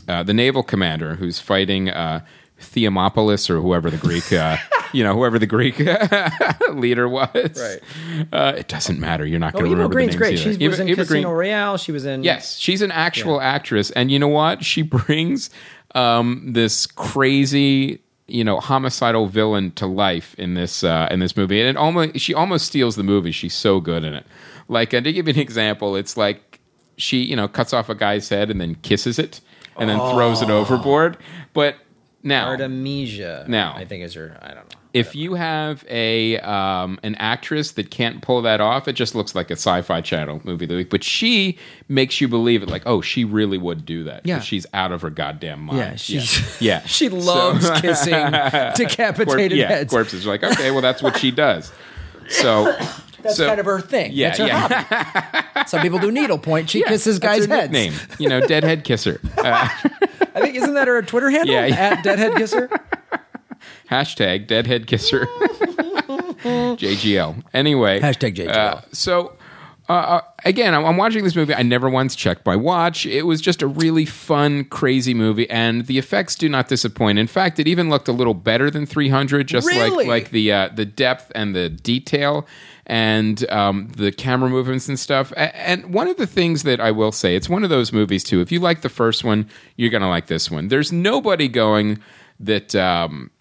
uh, 0.07 0.21
the 0.21 0.33
naval 0.35 0.61
commander 0.61 1.15
who's 1.15 1.39
fighting 1.39 1.89
uh, 1.89 2.23
Theomopolis 2.61 3.49
or 3.49 3.61
whoever 3.61 3.89
the 3.89 3.97
Greek. 3.97 4.31
Uh, 4.31 4.57
You 4.93 5.03
know, 5.03 5.13
whoever 5.15 5.39
the 5.39 5.47
Greek 5.47 5.79
leader 6.71 7.09
was. 7.09 7.29
Right. 7.33 7.79
Uh, 8.31 8.53
it 8.57 8.67
doesn't 8.67 8.99
matter. 8.99 9.25
You're 9.25 9.39
not 9.39 9.55
Oh, 9.55 9.59
going 9.59 9.65
to 9.65 9.71
Eva 9.71 9.75
remember 9.77 9.93
Green's 9.95 10.11
the 10.13 10.17
great. 10.17 10.29
names 10.35 10.41
She 10.41 10.49
either. 10.51 10.69
was 10.69 10.79
in 10.79 10.89
Eva 10.89 11.01
Casino 11.01 11.21
Green- 11.29 11.37
Royale. 11.37 11.77
She 11.77 11.91
was 11.91 12.05
in. 12.05 12.23
Yes, 12.23 12.57
she's 12.57 12.81
an 12.81 12.91
actual 12.91 13.41
actress, 13.41 13.91
and 13.91 14.11
you 14.11 14.19
know 14.19 14.27
what? 14.27 14.63
She 14.63 14.81
brings 14.83 15.49
um, 15.95 16.53
this 16.53 16.85
crazy, 16.87 17.99
you 18.27 18.43
know, 18.43 18.59
homicidal 18.59 19.27
villain 19.27 19.71
to 19.71 19.85
life 19.87 20.35
in 20.37 20.53
this 20.53 20.83
uh, 20.83 21.07
in 21.11 21.19
this 21.19 21.35
movie, 21.35 21.59
and 21.59 21.69
it 21.69 21.77
almost 21.77 22.19
she 22.19 22.33
almost 22.33 22.65
steals 22.65 22.95
the 22.95 23.03
movie. 23.03 23.31
She's 23.31 23.53
so 23.55 23.79
good 23.79 24.03
in 24.03 24.13
it. 24.13 24.25
Like, 24.69 24.93
uh, 24.93 25.01
to 25.01 25.11
give 25.11 25.27
you 25.27 25.33
an 25.33 25.39
example, 25.39 25.95
it's 25.95 26.15
like 26.17 26.59
she, 26.97 27.21
you 27.23 27.35
know, 27.35 27.47
cuts 27.47 27.73
off 27.73 27.89
a 27.89 27.95
guy's 27.95 28.29
head 28.29 28.49
and 28.51 28.61
then 28.61 28.75
kisses 28.75 29.17
it, 29.19 29.41
and 29.77 29.89
then 29.89 29.97
throws 29.97 30.41
it 30.41 30.49
overboard. 30.49 31.17
But 31.53 31.75
now, 32.23 32.47
Artemisia. 32.47 33.45
Now. 33.47 33.73
I 33.75 33.85
think 33.85 34.03
is 34.03 34.13
her. 34.13 34.37
I 34.41 34.53
don't 34.53 34.71
know. 34.73 34.79
If 34.93 35.15
you 35.15 35.33
have 35.33 35.83
a 35.89 36.37
um, 36.39 36.99
an 37.01 37.15
actress 37.15 37.71
that 37.71 37.89
can't 37.89 38.21
pull 38.21 38.43
that 38.43 38.61
off, 38.61 38.87
it 38.87 38.93
just 38.93 39.15
looks 39.15 39.33
like 39.33 39.49
a 39.49 39.53
sci-fi 39.55 40.01
channel 40.01 40.39
movie 40.43 40.65
of 40.65 40.69
the 40.69 40.75
week. 40.75 40.89
But 40.91 41.03
she 41.03 41.57
makes 41.89 42.21
you 42.21 42.27
believe 42.27 42.61
it, 42.61 42.69
like, 42.69 42.83
oh, 42.85 43.01
she 43.01 43.25
really 43.25 43.57
would 43.57 43.85
do 43.85 44.03
that. 44.03 44.25
Yeah. 44.25 44.39
she's 44.39 44.67
out 44.73 44.91
of 44.91 45.01
her 45.01 45.09
goddamn 45.09 45.61
mind. 45.61 45.79
Yeah, 45.79 45.95
she's 45.95 46.61
yeah. 46.61 46.81
she 46.85 47.09
loves 47.09 47.69
kissing 47.81 48.13
Corp- 48.13 48.73
decapitated 48.75 49.57
yeah, 49.57 49.67
heads. 49.67 49.91
corpses. 49.91 50.25
You're 50.25 50.33
like, 50.35 50.43
okay, 50.43 50.69
well, 50.69 50.81
that's 50.81 51.01
what 51.01 51.17
she 51.17 51.31
does. 51.31 51.71
So 52.29 52.65
That's 53.21 53.37
so- 53.37 53.47
kind 53.47 53.59
of 53.59 53.65
her 53.65 53.81
thing. 53.81 54.11
Yeah, 54.13 54.27
That's 54.29 54.39
her 54.39 54.47
yeah. 54.47 54.83
hobby. 54.83 55.67
Some 55.67 55.81
people 55.81 55.97
do 55.99 56.11
needlepoint. 56.11 56.69
She 56.69 56.81
yeah, 56.81 56.89
kisses 56.89 57.17
guys' 57.19 57.45
heads. 57.45 57.71
Name, 57.71 57.93
you 58.19 58.29
know, 58.29 58.41
deadhead 58.41 58.83
kisser. 58.83 59.19
Uh, 59.37 59.67
I 60.35 60.41
think 60.41 60.55
isn't 60.55 60.73
that 60.73 60.87
her 60.87 61.01
Twitter 61.01 61.29
handle? 61.29 61.53
Yeah, 61.53 61.65
yeah. 61.65 61.75
At 61.75 62.03
Deadhead 62.03 62.35
Kisser. 62.35 62.69
Hashtag 63.93 64.47
deadhead 64.47 64.87
kisser. 64.87 65.25
JGL. 66.43 67.43
Anyway, 67.53 67.99
Hashtag 67.99 68.35
JGL. 68.35 68.49
Uh, 68.55 68.81
so. 68.91 69.35
Uh, 69.89 69.93
uh, 69.93 70.21
again, 70.45 70.73
I'm, 70.73 70.85
I'm 70.85 70.95
watching 70.95 71.25
this 71.25 71.35
movie. 71.35 71.53
I 71.53 71.61
never 71.61 71.89
once 71.89 72.15
checked 72.15 72.45
my 72.45 72.55
watch. 72.55 73.05
It 73.05 73.23
was 73.23 73.41
just 73.41 73.61
a 73.61 73.67
really 73.67 74.05
fun, 74.05 74.63
crazy 74.63 75.13
movie, 75.13 75.47
and 75.49 75.87
the 75.87 75.97
effects 75.97 76.35
do 76.35 76.47
not 76.47 76.69
disappoint. 76.69 77.19
In 77.19 77.27
fact, 77.27 77.59
it 77.59 77.67
even 77.67 77.89
looked 77.89 78.07
a 78.07 78.13
little 78.13 78.33
better 78.33 78.71
than 78.71 78.85
300, 78.85 79.45
just 79.45 79.67
Really? 79.67 80.05
like 80.05 80.07
like 80.07 80.29
the 80.31 80.53
uh, 80.53 80.69
the 80.73 80.85
depth 80.85 81.33
and 81.35 81.53
the 81.53 81.67
detail 81.67 82.47
and 82.85 83.47
um, 83.51 83.89
the 83.97 84.13
camera 84.13 84.49
movements 84.49 84.87
and 84.87 84.97
stuff. 84.97 85.33
And 85.35 85.93
one 85.93 86.07
of 86.07 86.15
the 86.15 86.27
things 86.27 86.63
that 86.63 86.79
I 86.79 86.91
will 86.91 87.11
say, 87.11 87.35
it's 87.35 87.49
one 87.49 87.65
of 87.65 87.69
those 87.69 87.91
movies 87.91 88.23
too. 88.23 88.39
If 88.39 88.53
you 88.53 88.61
like 88.61 88.83
the 88.83 88.89
first 88.89 89.25
one, 89.25 89.49
you're 89.75 89.91
gonna 89.91 90.09
like 90.09 90.27
this 90.27 90.49
one. 90.49 90.69
There's 90.69 90.93
nobody 90.93 91.49
going 91.49 91.99
that. 92.39 92.73
Um, 92.73 93.31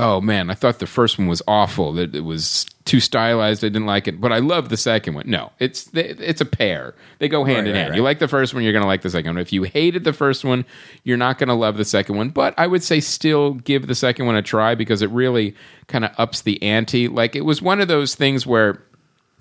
oh 0.00 0.20
man, 0.20 0.50
I 0.50 0.54
thought 0.54 0.78
the 0.78 0.86
first 0.86 1.18
one 1.18 1.28
was 1.28 1.42
awful. 1.46 1.92
That 1.92 2.14
it 2.14 2.22
was 2.24 2.64
too 2.86 2.98
stylized. 3.00 3.62
I 3.62 3.68
didn't 3.68 3.86
like 3.86 4.08
it, 4.08 4.20
but 4.20 4.32
I 4.32 4.38
love 4.38 4.68
the 4.70 4.76
second 4.76 5.14
one. 5.14 5.28
No, 5.28 5.52
it's 5.58 5.88
it's 5.94 6.40
a 6.40 6.44
pair. 6.44 6.94
They 7.18 7.28
go 7.28 7.44
hand 7.44 7.58
Right, 7.58 7.66
in 7.66 7.72
right, 7.72 7.78
hand. 7.78 7.90
right. 7.90 7.96
You 7.96 8.02
like 8.02 8.18
the 8.18 8.26
first 8.28 8.54
one, 8.54 8.62
you're 8.62 8.72
going 8.72 8.82
to 8.82 8.88
like 8.88 9.02
the 9.02 9.10
second 9.10 9.34
one. 9.34 9.38
If 9.42 9.52
you 9.52 9.62
hated 9.64 10.04
the 10.04 10.12
first 10.12 10.44
one, 10.44 10.64
you're 11.04 11.16
not 11.18 11.38
going 11.38 11.48
to 11.48 11.54
love 11.54 11.76
the 11.76 11.84
second 11.84 12.16
one. 12.16 12.30
But 12.30 12.54
I 12.56 12.66
would 12.66 12.82
say 12.82 13.00
still 13.00 13.54
give 13.54 13.86
the 13.86 13.94
second 13.94 14.26
one 14.26 14.36
a 14.36 14.42
try 14.42 14.74
because 14.74 15.02
it 15.02 15.10
really 15.10 15.54
kind 15.86 16.04
of 16.04 16.12
ups 16.18 16.40
the 16.42 16.60
ante. 16.62 17.08
Like 17.08 17.36
it 17.36 17.44
was 17.44 17.60
one 17.60 17.80
of 17.80 17.88
those 17.88 18.14
things 18.14 18.46
where 18.46 18.82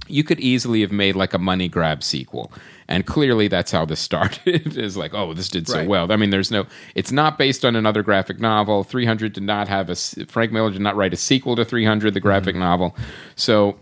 you 0.09 0.23
could 0.23 0.39
easily 0.39 0.81
have 0.81 0.91
made 0.91 1.15
like 1.15 1.33
a 1.33 1.37
money 1.37 1.67
grab 1.67 2.03
sequel 2.03 2.51
and 2.87 3.05
clearly 3.05 3.47
that's 3.47 3.71
how 3.71 3.85
this 3.85 3.99
started 4.09 4.77
is 4.77 4.97
like 4.97 5.13
oh 5.13 5.33
this 5.33 5.49
did 5.49 5.67
so 5.67 5.77
Right. 5.77 5.87
well 5.87 6.11
i 6.11 6.15
mean 6.15 6.29
there's 6.29 6.51
no 6.51 6.65
it's 6.95 7.11
not 7.11 7.37
based 7.37 7.63
on 7.63 7.75
another 7.75 8.03
graphic 8.03 8.39
novel 8.39 8.83
300 8.83 9.33
did 9.33 9.43
not 9.43 9.67
have 9.67 9.89
a, 9.89 9.95
frank 10.27 10.51
miller 10.51 10.71
did 10.71 10.81
not 10.81 10.95
write 10.95 11.13
a 11.13 11.17
sequel 11.17 11.55
to 11.55 11.63
300 11.65 12.13
the 12.13 12.19
graphic 12.19 12.55
novel 12.55 12.95
so 13.35 13.77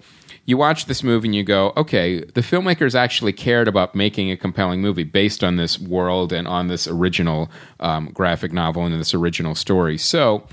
you 0.45 0.55
watch 0.55 0.85
this 0.85 1.03
movie 1.03 1.27
and 1.27 1.35
you 1.35 1.43
go, 1.43 1.73
okay, 1.75 2.21
the 2.21 2.39
filmmakers 2.39 2.95
actually 2.95 3.33
cared 3.33 3.67
about 3.67 3.93
making 3.93 4.31
a 4.31 4.37
compelling 4.37 4.81
movie 4.81 5.03
based 5.03 5.43
on 5.43 5.57
this 5.57 5.77
world 5.77 6.31
and 6.31 6.47
on 6.47 6.69
this 6.69 6.87
original 6.87 7.51
um, 7.81 8.11
graphic 8.13 8.53
novel 8.53 8.85
and 8.85 8.97
this 8.97 9.13
original 9.13 9.55
story. 9.55 9.97
So. 9.97 10.47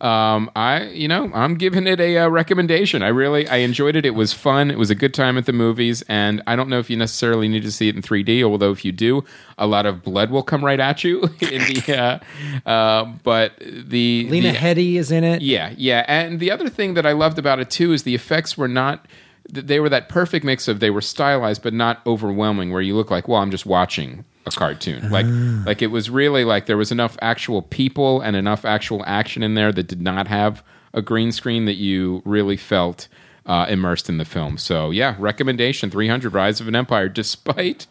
Um, 0.00 0.50
I, 0.54 0.84
you 0.88 1.08
know, 1.08 1.30
I'm 1.34 1.56
giving 1.56 1.86
it 1.86 2.00
a, 2.00 2.18
uh 2.18 2.28
recommendation. 2.28 3.02
I 3.02 3.08
really, 3.08 3.48
I 3.48 3.56
enjoyed 3.56 3.96
it. 3.96 4.06
It 4.06 4.14
was 4.14 4.32
fun. 4.32 4.70
It 4.70 4.78
was 4.78 4.90
a 4.90 4.94
good 4.94 5.14
time 5.14 5.36
at 5.38 5.46
the 5.46 5.52
movies, 5.52 6.02
and 6.08 6.42
I 6.46 6.56
don't 6.56 6.68
know 6.68 6.78
if 6.78 6.88
you 6.90 6.96
necessarily 6.96 7.48
need 7.48 7.62
to 7.62 7.72
see 7.72 7.88
it 7.88 7.96
in 7.96 8.02
3D. 8.02 8.42
Although 8.42 8.70
if 8.70 8.84
you 8.84 8.92
do, 8.92 9.24
a 9.56 9.66
lot 9.66 9.86
of 9.86 10.02
blood 10.02 10.30
will 10.30 10.42
come 10.42 10.64
right 10.64 10.80
at 10.80 11.04
you 11.04 11.22
in 11.40 11.62
the. 11.62 12.22
Uh, 12.66 12.68
uh, 12.68 13.04
but 13.22 13.54
the 13.58 14.26
Lena 14.28 14.52
the, 14.52 14.58
Headey 14.58 14.94
is 14.94 15.10
in 15.10 15.24
it. 15.24 15.42
yeah, 15.42 15.72
yeah. 15.76 16.04
And 16.06 16.40
the 16.40 16.50
other 16.50 16.68
thing 16.68 16.94
that 16.94 17.06
I 17.06 17.12
loved 17.12 17.38
about 17.38 17.58
it 17.58 17.70
too 17.70 17.92
is 17.92 18.04
the 18.04 18.14
effects 18.14 18.56
were 18.56 18.68
not 18.68 19.06
they 19.50 19.80
were 19.80 19.88
that 19.88 20.08
perfect 20.08 20.44
mix 20.44 20.68
of 20.68 20.78
they 20.78 20.90
were 20.90 21.00
stylized 21.00 21.62
but 21.62 21.72
not 21.72 22.02
overwhelming 22.06 22.70
where 22.70 22.82
you 22.82 22.94
look 22.94 23.10
like, 23.10 23.28
well, 23.28 23.40
I'm 23.40 23.50
just 23.50 23.66
watching 23.66 24.24
a 24.54 24.58
cartoon. 24.58 25.10
Like 25.10 25.26
like 25.66 25.82
it 25.82 25.88
was 25.88 26.10
really 26.10 26.44
like 26.44 26.66
there 26.66 26.76
was 26.76 26.90
enough 26.92 27.16
actual 27.22 27.62
people 27.62 28.20
and 28.20 28.36
enough 28.36 28.64
actual 28.64 29.02
action 29.06 29.42
in 29.42 29.54
there 29.54 29.72
that 29.72 29.86
did 29.86 30.00
not 30.02 30.28
have 30.28 30.62
a 30.94 31.02
green 31.02 31.32
screen 31.32 31.64
that 31.66 31.76
you 31.76 32.22
really 32.24 32.56
felt 32.56 33.08
uh, 33.46 33.64
immersed 33.68 34.08
in 34.10 34.18
the 34.18 34.24
film. 34.26 34.58
So 34.58 34.90
yeah, 34.90 35.14
recommendation 35.18 35.90
300 35.90 36.34
Rise 36.34 36.60
of 36.60 36.68
an 36.68 36.76
Empire 36.76 37.08
despite 37.22 37.86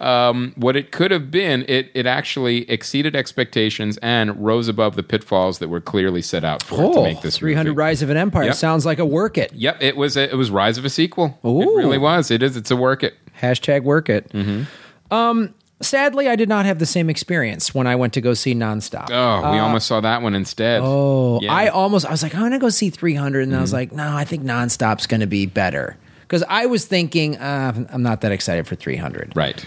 um, 0.00 0.52
what 0.56 0.76
it 0.76 0.92
could 0.92 1.10
have 1.10 1.30
been, 1.30 1.64
it 1.68 1.90
it 1.94 2.06
actually 2.06 2.68
exceeded 2.70 3.14
expectations 3.16 3.98
and 3.98 4.42
rose 4.42 4.66
above 4.68 4.96
the 4.96 5.02
pitfalls 5.02 5.58
that 5.58 5.68
were 5.68 5.80
clearly 5.80 6.22
set 6.22 6.42
out 6.44 6.62
for 6.62 6.74
it 6.76 6.92
to 6.92 6.98
Oh, 7.00 7.02
make 7.02 7.20
this 7.22 7.36
300 7.38 7.70
movie. 7.70 7.76
Rise 7.76 8.02
of 8.02 8.08
an 8.10 8.16
Empire 8.16 8.44
Yep. 8.46 8.54
sounds 8.54 8.86
like 8.86 8.98
a 8.98 9.04
work 9.04 9.36
it. 9.36 9.52
Yep, 9.52 9.82
it 9.82 9.96
was 9.96 10.16
a, 10.16 10.30
it 10.30 10.36
was 10.36 10.50
Rise 10.50 10.78
of 10.78 10.84
a 10.84 10.90
sequel. 10.90 11.38
Ooh. 11.44 11.60
It 11.60 11.76
really 11.76 11.98
was. 11.98 12.30
It 12.30 12.42
is. 12.42 12.56
It's 12.56 12.70
a 12.70 12.76
work 12.76 13.02
it. 13.02 13.14
Hashtag 13.40 13.82
work 13.82 14.08
it. 14.08 14.28
Mm-hmm. 14.32 15.12
Um, 15.14 15.54
sadly, 15.80 16.28
I 16.28 16.36
did 16.36 16.48
not 16.48 16.66
have 16.66 16.78
the 16.78 16.86
same 16.86 17.08
experience 17.10 17.74
when 17.74 17.86
I 17.86 17.96
went 17.96 18.12
to 18.14 18.20
go 18.20 18.34
see 18.34 18.54
Nonstop. 18.54 19.08
Oh, 19.10 19.52
we 19.52 19.58
almost 19.58 19.86
saw 19.86 20.00
that 20.00 20.22
one 20.22 20.34
instead. 20.34 20.80
Oh, 20.84 21.40
Yeah. 21.42 21.52
I 21.52 21.68
almost 21.68 22.06
I 22.06 22.10
was 22.10 22.22
like, 22.22 22.34
I'm 22.34 22.42
gonna 22.42 22.58
go 22.58 22.68
see 22.68 22.90
300, 22.90 23.42
and 23.42 23.52
I 23.52 23.54
Mm-hmm. 23.56 23.62
was 23.62 23.72
like, 23.72 23.92
no, 23.92 24.14
I 24.16 24.24
think 24.24 24.42
Nonstop's 24.44 25.06
gonna 25.06 25.26
be 25.26 25.46
better 25.46 25.96
because 26.22 26.44
I 26.48 26.66
was 26.66 26.84
thinking 26.84 27.36
uh, 27.38 27.86
I'm 27.92 28.02
not 28.02 28.20
that 28.22 28.32
excited 28.32 28.66
for 28.66 28.74
300. 28.76 29.32
right. 29.34 29.64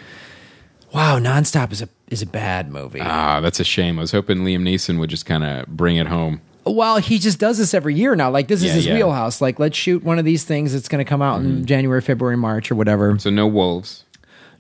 Wow, 0.94 1.18
Nonstop 1.20 1.72
is 1.72 1.82
a 1.82 1.90
is 2.10 2.22
a 2.22 2.28
bad 2.28 2.72
movie. 2.72 3.00
Ah, 3.02 3.40
that's 3.42 3.60
a 3.60 3.64
shame. 3.64 3.98
I 3.98 4.02
was 4.02 4.12
hoping 4.12 4.40
Liam 4.40 4.62
Neeson 4.62 5.00
would 5.00 5.10
just 5.10 5.26
kind 5.26 5.44
of 5.44 5.66
bring 5.68 5.98
it 5.98 6.06
home. 6.06 6.40
well, 6.66 6.98
he 6.98 7.18
just 7.18 7.40
does 7.40 7.58
this 7.58 7.74
every 7.74 7.96
year 7.96 8.16
now. 8.16 8.30
Like 8.30 8.48
this 8.48 8.60
is 8.62 8.68
Yeah, 8.68 8.74
his 8.74 8.86
yeah. 8.86 8.94
wheelhouse. 8.94 9.42
Like 9.42 9.58
let's 9.58 9.76
shoot 9.76 10.04
one 10.04 10.20
of 10.20 10.26
these 10.26 10.44
things 10.44 10.72
that's 10.72 10.88
gonna 10.88 11.04
come 11.06 11.22
out 11.24 11.42
in 11.42 11.66
January, 11.66 12.00
February, 12.02 12.38
March, 12.38 12.70
or 12.72 12.76
whatever. 12.76 13.18
So 13.18 13.32
no 13.32 13.48
wolves. 13.48 14.04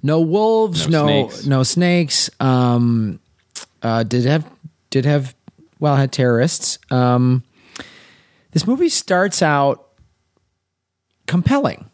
No 0.03 0.19
wolves, 0.19 0.87
No 0.89 1.05
no 1.07 1.29
snakes. 1.29 1.45
no 1.47 1.63
snakes. 1.63 2.29
Um, 2.39 3.19
uh, 3.81 4.03
did 4.03 4.25
have 4.25 4.45
did 4.89 5.05
have 5.05 5.33
well 5.79 5.95
had 5.95 6.11
terrorists. 6.11 6.77
Um, 6.91 7.43
this 8.51 8.67
movie 8.67 8.89
starts 8.89 9.41
out 9.41 9.87
compelling. 11.27 11.89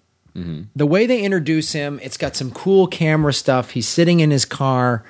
The 0.76 0.86
way 0.86 1.06
they 1.06 1.24
introduce 1.24 1.74
him, 1.74 2.00
it's 2.02 2.16
got 2.16 2.34
some 2.34 2.50
cool 2.52 2.88
camera 2.88 3.34
stuff. 3.34 3.72
He's 3.72 3.90
sitting 3.90 4.22
in 4.22 4.32
his 4.32 4.46
car. 4.46 5.04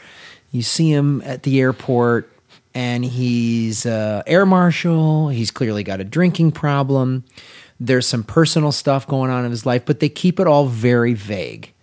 You 0.52 0.64
see 0.64 0.92
him 0.92 1.22
at 1.24 1.44
the 1.44 1.60
airport, 1.60 2.32
and 2.74 3.06
he's 3.06 3.86
uh, 3.86 4.24
air 4.26 4.48
marshal. 4.48 5.30
He's 5.30 5.52
clearly 5.52 5.84
got 5.84 6.00
a 6.00 6.04
drinking 6.04 6.54
problem. 6.54 7.26
There's 7.80 8.08
some 8.08 8.24
personal 8.24 8.72
stuff 8.72 9.06
going 9.06 9.30
on 9.30 9.46
in 9.46 9.52
his 9.52 9.68
life, 9.68 9.84
but 9.86 10.00
they 10.00 10.10
keep 10.10 10.40
it 10.40 10.48
all 10.48 10.66
very 10.66 11.14
vague. 11.14 11.74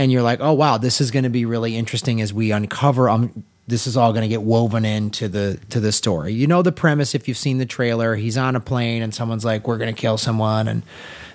And 0.00 0.10
you're 0.10 0.22
like, 0.22 0.40
oh 0.40 0.54
wow, 0.54 0.78
this 0.78 1.02
is 1.02 1.10
going 1.10 1.24
to 1.24 1.28
be 1.28 1.44
really 1.44 1.76
interesting 1.76 2.22
as 2.22 2.32
we 2.32 2.52
uncover. 2.52 3.10
Um, 3.10 3.44
this 3.66 3.86
is 3.86 3.98
all 3.98 4.14
going 4.14 4.22
to 4.22 4.28
get 4.28 4.40
woven 4.40 4.86
into 4.86 5.28
the 5.28 5.60
to 5.68 5.78
the 5.78 5.92
story. 5.92 6.32
You 6.32 6.46
know 6.46 6.62
the 6.62 6.72
premise 6.72 7.14
if 7.14 7.28
you've 7.28 7.36
seen 7.36 7.58
the 7.58 7.66
trailer. 7.66 8.16
He's 8.16 8.38
on 8.38 8.56
a 8.56 8.60
plane, 8.60 9.02
and 9.02 9.14
someone's 9.14 9.44
like, 9.44 9.68
"We're 9.68 9.76
going 9.76 9.94
to 9.94 10.00
kill 10.00 10.16
someone," 10.16 10.68
and 10.68 10.84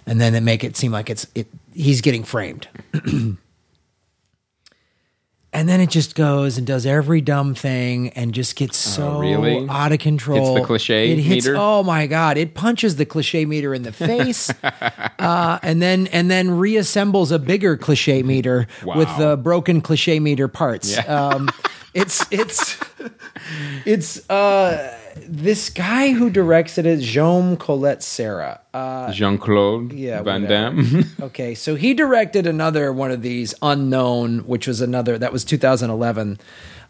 and 0.08 0.20
then 0.20 0.34
they 0.34 0.40
make 0.40 0.64
it 0.64 0.76
seem 0.76 0.92
like 0.92 1.12
it's 1.12 1.28
it. 1.36 1.46
He's 1.76 2.02
getting 2.02 2.24
framed. 2.24 2.68
And 5.56 5.70
then 5.70 5.80
it 5.80 5.90
just 5.90 6.16
goes 6.16 6.58
and 6.58 6.68
does 6.68 6.86
every 6.86 7.22
dumb 7.22 7.56
thing 7.56 8.10
and 8.10 8.34
just 8.34 8.56
gets 8.58 8.78
so 8.78 9.14
Oh, 9.16 9.20
really? 9.22 9.66
out 9.70 9.94
of 9.94 10.00
control. 10.00 10.54
Hits 10.56 10.60
the 10.62 10.68
cliche 10.68 11.12
It 11.14 11.20
hits, 11.20 11.46
meter? 11.48 11.56
Oh 11.58 11.82
my 11.82 12.08
god! 12.08 12.38
It 12.38 12.54
punches 12.56 12.98
the 12.98 13.06
cliche 13.06 13.46
meter 13.46 13.74
in 13.74 13.84
the 13.84 13.92
face, 14.06 14.52
uh, 14.62 15.60
and 15.64 15.82
then 15.82 16.08
and 16.08 16.30
then 16.30 16.50
reassembles 16.50 17.32
a 17.32 17.40
bigger 17.40 17.78
cliche 17.78 18.22
meter 18.22 18.68
with 18.84 19.08
the 19.18 19.38
broken 19.38 19.80
cliche 19.82 20.20
meter 20.20 20.48
parts. 20.50 20.92
Yeah. 20.96 21.04
Um, 21.04 21.50
it's 21.94 22.26
it's 22.32 22.78
it's 23.86 24.30
uh, 24.30 24.94
this 25.16 25.70
guy 25.70 26.12
who 26.12 26.30
directs 26.30 26.78
it 26.78 26.86
is 26.86 27.06
Jean 27.06 27.58
Collet-Serra. 27.58 28.62
Uh, 28.74 29.12
Jean 29.12 29.38
Claude 29.38 29.94
yeah, 29.94 30.22
Van 30.22 30.44
whatever. 30.44 30.82
Damme. 30.82 31.06
okay, 31.22 31.56
so 31.56 31.76
he 31.76 31.94
directed 31.94 32.46
another 32.46 32.92
one 32.92 33.12
of 33.12 33.22
these 33.22 33.54
unknown, 33.62 34.40
which 34.40 34.68
was 34.68 34.82
another 34.82 35.18
that 35.18 35.32
was 35.32 35.46
2011, 35.46 36.38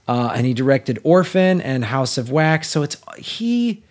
uh, 0.08 0.32
and 0.36 0.46
he 0.46 0.54
directed 0.54 1.00
Orphan 1.04 1.62
and 1.62 1.86
House 1.86 2.18
of 2.18 2.32
Wax. 2.32 2.70
So 2.70 2.84
it's 2.84 2.98
he. 3.18 3.84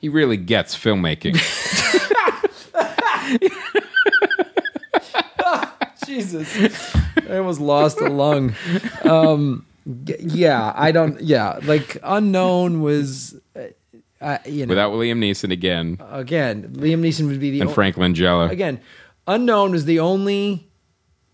he 0.00 0.08
really 0.08 0.36
gets 0.36 0.76
filmmaking. 0.76 1.34
Jesus, 6.06 6.94
I 7.28 7.38
almost 7.38 7.60
lost 7.60 8.00
a 8.00 8.08
lung. 8.08 8.54
Um, 9.04 9.66
yeah, 9.86 10.72
I 10.74 10.92
don't. 10.92 11.20
Yeah, 11.20 11.58
like 11.64 11.98
unknown 12.02 12.80
was, 12.80 13.34
uh, 13.54 13.60
uh, 14.20 14.38
you 14.46 14.64
know, 14.66 14.70
Without 14.70 14.92
Liam 14.92 15.18
Neeson 15.18 15.50
again 15.52 15.98
again, 16.10 16.68
Liam 16.74 17.00
Neeson 17.00 17.26
would 17.28 17.40
be 17.40 17.50
the 17.50 17.60
and 17.60 17.70
o- 17.70 17.72
Frank 17.72 17.96
Langella. 17.96 18.50
again, 18.50 18.80
Unknown 19.26 19.72
was 19.72 19.84
the 19.84 20.00
only. 20.00 20.68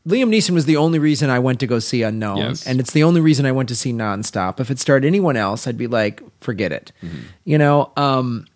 Liam 0.09 0.31
Neeson 0.35 0.51
was 0.53 0.65
the 0.65 0.79
only 0.79 0.99
reason 0.99 1.29
I 1.29 1.39
went 1.39 1.61
to 1.61 1.67
go 1.67 1.79
see 1.79 2.03
Unknown, 2.03 2.39
Yes. 2.39 2.67
and 2.67 2.81
it's 2.81 2.93
the 2.93 3.03
only 3.05 3.21
reason 3.21 3.45
I 3.45 3.53
went 3.53 3.69
to 3.69 3.77
see 3.77 3.93
Nonstop. 3.93 4.59
If 4.59 4.71
it 4.71 4.79
starred 4.79 5.05
anyone 5.05 5.37
else, 5.37 5.67
I'd 5.67 5.77
be 5.77 5.87
like, 5.87 6.23
forget 6.41 6.73
it. 6.73 6.91
Mm-hmm. 7.03 7.19
You 7.45 7.59
know, 7.59 7.93
um, 7.99 8.47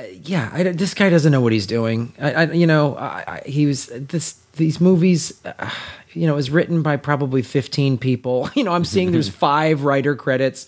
uh, 0.00 0.04
yeah, 0.24 0.50
I, 0.52 0.64
this 0.64 0.92
guy 0.92 1.08
doesn't 1.08 1.30
know 1.30 1.40
what 1.40 1.52
he's 1.52 1.68
doing. 1.68 2.14
I, 2.20 2.32
I 2.32 2.42
you 2.52 2.66
know, 2.66 2.96
I, 2.96 3.24
I, 3.28 3.42
he 3.48 3.64
was 3.66 3.86
this 3.86 4.40
these 4.56 4.80
movies. 4.80 5.40
Uh, 5.44 5.70
you 6.12 6.28
know, 6.28 6.36
is 6.36 6.48
written 6.48 6.82
by 6.82 6.96
probably 6.96 7.42
fifteen 7.42 7.98
people. 7.98 8.48
You 8.54 8.64
know, 8.64 8.72
I'm 8.72 8.84
seeing 8.84 9.12
there's 9.12 9.28
five 9.48 9.82
writer 9.82 10.14
credits 10.14 10.66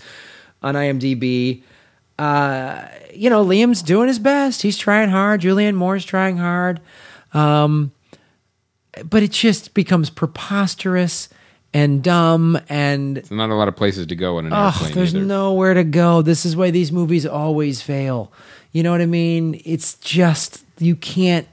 on 0.63 0.75
IMDb. 0.75 1.63
Uh, 2.19 2.89
you 3.15 3.31
know, 3.31 3.45
Liam's 3.45 3.83
doing 3.83 4.09
his 4.09 4.19
best. 4.19 4.63
He's 4.63 4.79
trying 4.79 5.11
hard. 5.11 5.43
Julianne 5.43 5.75
Moore's 5.75 6.05
trying 6.05 6.39
hard. 6.39 6.81
Um, 7.33 7.93
but 9.05 9.23
it 9.23 9.33
just 9.33 9.75
becomes 9.75 10.09
preposterous 10.11 11.29
and 11.75 12.03
dumb 12.03 12.59
and 12.69 13.17
There's 13.17 13.31
not 13.31 13.51
a 13.51 13.55
lot 13.55 13.69
of 13.69 13.77
places 13.77 14.07
to 14.07 14.17
go 14.17 14.39
in 14.39 14.47
an 14.47 14.53
oh, 14.53 14.67
airplane. 14.67 14.95
there's 14.95 15.15
either. 15.15 15.27
nowhere 15.27 15.75
to 15.75 15.85
go. 15.85 16.23
This 16.23 16.47
is 16.47 16.57
why 16.57 16.71
these 16.71 16.91
movies 16.91 17.27
always 17.27 17.83
fail. 17.83 18.33
You 18.73 18.83
know 18.83 18.93
what 18.93 19.03
I 19.03 19.07
mean? 19.07 19.61
It's 19.65 19.95
just 19.95 20.65
you 20.79 20.97
can't. 20.97 21.47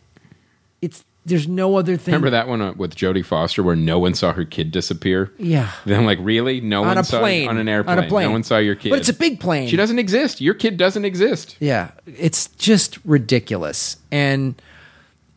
It's 0.82 1.04
there's 1.26 1.48
no 1.48 1.78
other 1.78 1.96
thing. 1.96 2.14
Remember 2.14 2.30
that 2.32 2.48
one 2.48 2.62
uh, 2.62 2.74
with 2.74 2.96
Jodie 2.96 3.26
Foster 3.26 3.64
where 3.64 3.76
no 3.76 3.98
one 3.98 4.14
saw 4.14 4.34
her 4.34 4.44
kid 4.44 4.72
disappear? 4.72 5.32
Yeah. 5.38 5.72
Then 5.86 6.00
I'm 6.00 6.06
like, 6.06 6.20
really? 6.22 6.60
No 6.60 6.82
on 6.82 6.88
one 6.88 6.98
a 6.98 7.04
saw 7.04 7.20
plane 7.20 7.48
on 7.48 7.58
an 7.58 7.70
airplane. 7.70 7.98
On 7.98 8.04
a 8.04 8.08
plane. 8.08 8.28
No 8.28 8.32
one 8.32 8.44
saw 8.44 8.58
your 8.58 8.76
kid. 8.76 8.90
But 8.90 9.00
it's 9.00 9.10
a 9.10 9.14
big 9.14 9.40
plane. 9.40 9.70
She 9.70 9.78
doesn't 9.78 10.00
exist. 10.00 10.42
Your 10.42 10.54
kid 10.54 10.76
doesn't 10.78 11.06
exist. 11.06 11.56
Yeah, 11.60 11.92
it's 12.06 12.48
just 12.48 13.00
ridiculous. 13.06 13.98
And 14.12 14.62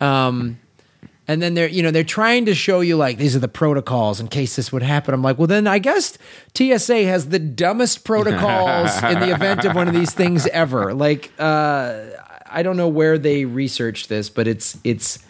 um 0.01 0.59
and 1.29 1.41
then 1.41 1.55
they're 1.55 1.69
you 1.69 1.83
know 1.83 1.93
they're 1.93 2.05
trying 2.05 2.47
to 2.47 2.55
show 2.55 2.81
you 2.81 2.97
like 2.97 3.19
these 3.19 3.37
are 3.37 3.41
the 3.41 3.49
protocols 3.49 4.19
in 4.19 4.27
case 4.27 4.57
this 4.57 4.73
would 4.73 4.83
happen. 4.83 5.15
I'm 5.15 5.23
like, 5.23 5.39
well 5.39 5.47
then 5.47 5.69
I 5.69 5.79
guess 5.79 6.19
TSA 6.55 7.05
has 7.05 7.29
the 7.29 7.39
dumbest 7.39 8.05
protocols 8.05 8.91
in 9.05 9.21
the 9.21 9.33
event 9.33 9.65
of 9.65 9.77
one 9.77 9.87
of 9.87 9.95
these 9.95 10.13
things 10.13 10.49
ever. 10.49 10.95
Like 10.95 11.31
uh 11.39 12.01
I 12.49 12.63
don't 12.63 12.77
know 12.77 12.89
where 12.89 13.19
they 13.19 13.45
researched 13.45 14.09
this, 14.09 14.31
but 14.31 14.49
it's 14.49 14.79
it's 14.83 15.21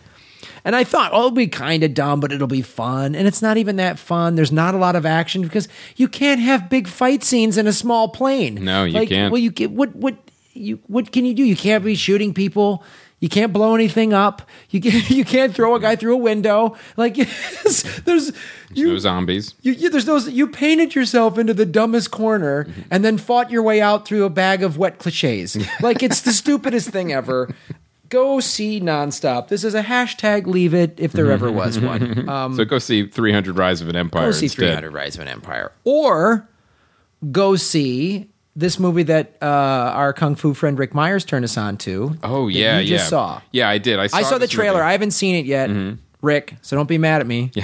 and 0.64 0.74
I 0.76 0.84
thought, 0.84 1.10
oh, 1.12 1.18
it'll 1.18 1.30
be 1.32 1.46
kind 1.46 1.82
of 1.82 1.94
dumb, 1.94 2.20
but 2.20 2.32
it'll 2.32 2.46
be 2.46 2.62
fun. 2.62 3.14
And 3.14 3.26
it's 3.26 3.42
not 3.42 3.56
even 3.56 3.76
that 3.76 3.98
fun. 3.98 4.34
There's 4.34 4.52
not 4.52 4.74
a 4.74 4.78
lot 4.78 4.96
of 4.96 5.06
action 5.06 5.42
because 5.42 5.68
you 5.96 6.08
can't 6.08 6.40
have 6.40 6.68
big 6.68 6.88
fight 6.88 7.22
scenes 7.24 7.56
in 7.58 7.66
a 7.66 7.72
small 7.72 8.08
plane. 8.08 8.64
No, 8.64 8.84
you 8.84 8.92
like, 8.94 9.08
can't. 9.08 9.32
Well, 9.32 9.40
you 9.40 9.50
get 9.50 9.70
what 9.70 9.94
what 9.96 10.16
you 10.52 10.80
what 10.86 11.12
can 11.12 11.24
you 11.24 11.34
do? 11.34 11.44
You 11.44 11.56
can't 11.56 11.84
be 11.84 11.94
shooting 11.94 12.32
people. 12.34 12.82
You 13.18 13.30
can't 13.30 13.50
blow 13.50 13.74
anything 13.74 14.12
up. 14.12 14.42
You 14.68 14.80
can, 14.80 15.00
you 15.08 15.24
can't 15.24 15.54
throw 15.54 15.74
a 15.74 15.80
guy 15.80 15.96
through 15.96 16.14
a 16.14 16.18
window. 16.18 16.76
Like 16.98 17.14
there's 18.04 18.32
you, 18.74 18.88
no 18.88 18.98
zombies. 18.98 19.54
you, 19.62 19.72
you 19.72 19.88
there's 19.88 20.04
those 20.04 20.28
you 20.28 20.46
painted 20.46 20.94
yourself 20.94 21.38
into 21.38 21.54
the 21.54 21.64
dumbest 21.66 22.10
corner 22.10 22.64
Mm-hmm. 22.64 22.80
and 22.90 23.04
then 23.04 23.16
fought 23.18 23.50
your 23.50 23.62
way 23.62 23.80
out 23.80 24.06
through 24.06 24.24
a 24.24 24.30
bag 24.30 24.62
of 24.62 24.76
wet 24.78 24.98
cliches. 24.98 25.56
like 25.80 26.02
it's 26.02 26.20
the 26.22 26.32
stupidest 26.32 26.90
thing 26.90 27.12
ever. 27.12 27.54
Go 28.08 28.40
see 28.40 28.80
nonstop. 28.80 29.48
This 29.48 29.64
is 29.64 29.74
a 29.74 29.82
hashtag 29.82 30.46
leave 30.46 30.74
it 30.74 30.98
if 30.98 31.12
there 31.12 31.30
ever 31.30 31.50
was 31.50 31.78
one. 31.92 32.28
Um, 32.28 32.54
so 32.56 32.64
go 32.64 32.78
see 32.78 33.06
300 33.06 33.56
Rise 33.56 33.80
of 33.80 33.88
an 33.88 33.96
Empire. 33.96 34.26
go 34.26 34.32
see 34.32 34.46
instead. 34.46 34.66
300 34.66 34.92
Rise 34.92 35.14
of 35.16 35.22
an 35.22 35.28
Empire. 35.28 35.72
Or 35.84 36.48
go 37.32 37.56
see 37.56 38.28
this 38.54 38.78
movie 38.78 39.02
that 39.04 39.36
uh, 39.42 39.46
our 39.46 40.12
kung 40.12 40.34
fu 40.34 40.54
friend 40.54 40.78
Ric 40.78 40.94
Meyers 40.94 41.24
turned 41.24 41.44
us 41.44 41.56
on 41.58 41.76
to. 41.78 42.16
Oh 42.22 42.48
yeah, 42.48 42.78
you 42.78 42.88
just 42.88 43.04
yeah. 43.04 43.08
saw. 43.08 43.40
Yeah, 43.52 43.68
I 43.68 43.78
did. 43.78 43.98
I 43.98 44.06
saw, 44.06 44.16
I 44.16 44.22
saw 44.22 44.38
the 44.38 44.46
trailer. 44.48 44.78
movie. 44.78 44.88
I 44.88 44.92
haven't 44.92 45.10
seen 45.10 45.34
it 45.34 45.44
yet, 45.46 45.68
Rick. 46.26 46.56
So 46.62 46.76
don't 46.76 46.88
be 46.88 46.98
mad 46.98 47.20
at 47.20 47.26
me. 47.26 47.52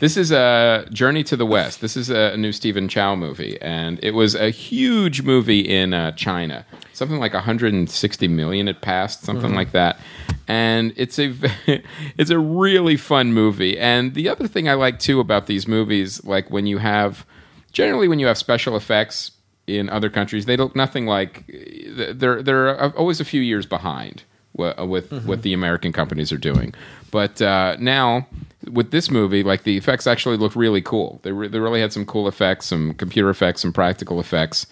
This 0.00 0.16
is 0.18 0.32
a 0.32 0.86
Journey 0.92 1.22
to 1.24 1.36
the 1.36 1.46
West. 1.46 1.80
This 1.80 1.96
is 1.96 2.10
a 2.10 2.36
new 2.36 2.52
Stephen 2.52 2.88
Chow 2.88 3.14
movie, 3.14 3.56
and 3.62 3.98
it 4.02 4.10
was 4.10 4.34
a 4.34 4.50
huge 4.50 5.22
movie 5.22 5.60
in 5.60 5.94
uh, 5.94 6.10
China. 6.12 6.66
Something 6.92 7.20
like 7.20 7.32
160 7.32 8.28
million 8.28 8.68
it 8.68 8.82
passed, 8.82 9.22
something 9.22 9.46
Mm-hmm. 9.46 9.56
like 9.56 9.72
that. 9.72 9.98
And 10.46 10.92
it's 10.96 11.18
a 11.18 11.32
it's 12.18 12.30
a 12.30 12.38
really 12.38 12.96
fun 12.96 13.32
movie. 13.32 13.78
And 13.78 14.14
the 14.14 14.28
other 14.28 14.46
thing 14.48 14.68
I 14.68 14.74
like 14.74 14.98
too 14.98 15.20
about 15.20 15.46
these 15.46 15.66
movies, 15.66 16.22
like 16.24 16.50
when 16.50 16.66
you 16.66 16.78
have 16.78 17.24
generally 17.72 18.08
when 18.08 18.18
you 18.18 18.26
have 18.26 18.36
special 18.36 18.76
effects 18.76 19.30
in 19.66 19.88
other 19.88 20.10
countries, 20.10 20.44
they 20.44 20.56
look 20.56 20.74
nothing 20.76 21.06
like 21.06 21.44
they're 21.46 22.42
they're 22.42 22.94
always 22.96 23.20
a 23.20 23.24
few 23.24 23.40
years 23.40 23.64
behind 23.64 24.24
with 24.54 24.78
with 24.80 25.10
Mm-hmm. 25.10 25.28
what 25.28 25.42
the 25.42 25.52
American 25.52 25.92
companies 25.92 26.32
are 26.32 26.38
doing. 26.38 26.74
But 27.10 27.40
uh, 27.42 27.76
now 27.78 28.26
with 28.70 28.90
this 28.90 29.10
movie, 29.10 29.42
like 29.42 29.64
the 29.64 29.76
effects 29.76 30.06
actually 30.06 30.36
look 30.36 30.56
really 30.56 30.80
cool. 30.82 31.20
They 31.22 31.32
re- 31.32 31.48
they 31.48 31.58
really 31.58 31.80
had 31.80 31.92
some 31.92 32.06
cool 32.06 32.26
effects, 32.28 32.66
some 32.66 32.94
computer 32.94 33.30
effects, 33.30 33.60
some 33.62 33.72
practical 33.72 34.18
effects, 34.20 34.66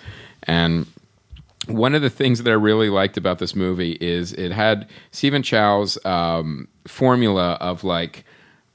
and 0.44 0.86
one 1.68 1.94
of 1.94 2.02
the 2.02 2.10
things 2.10 2.42
that 2.42 2.50
I 2.50 2.54
really 2.54 2.90
liked 2.90 3.16
about 3.16 3.38
this 3.38 3.54
movie 3.54 3.92
is 4.00 4.32
it 4.32 4.50
had 4.50 4.88
Stephen 5.12 5.44
Chow's 5.44 5.96
um, 6.04 6.66
formula 6.88 7.52
of 7.60 7.84
like 7.84 8.24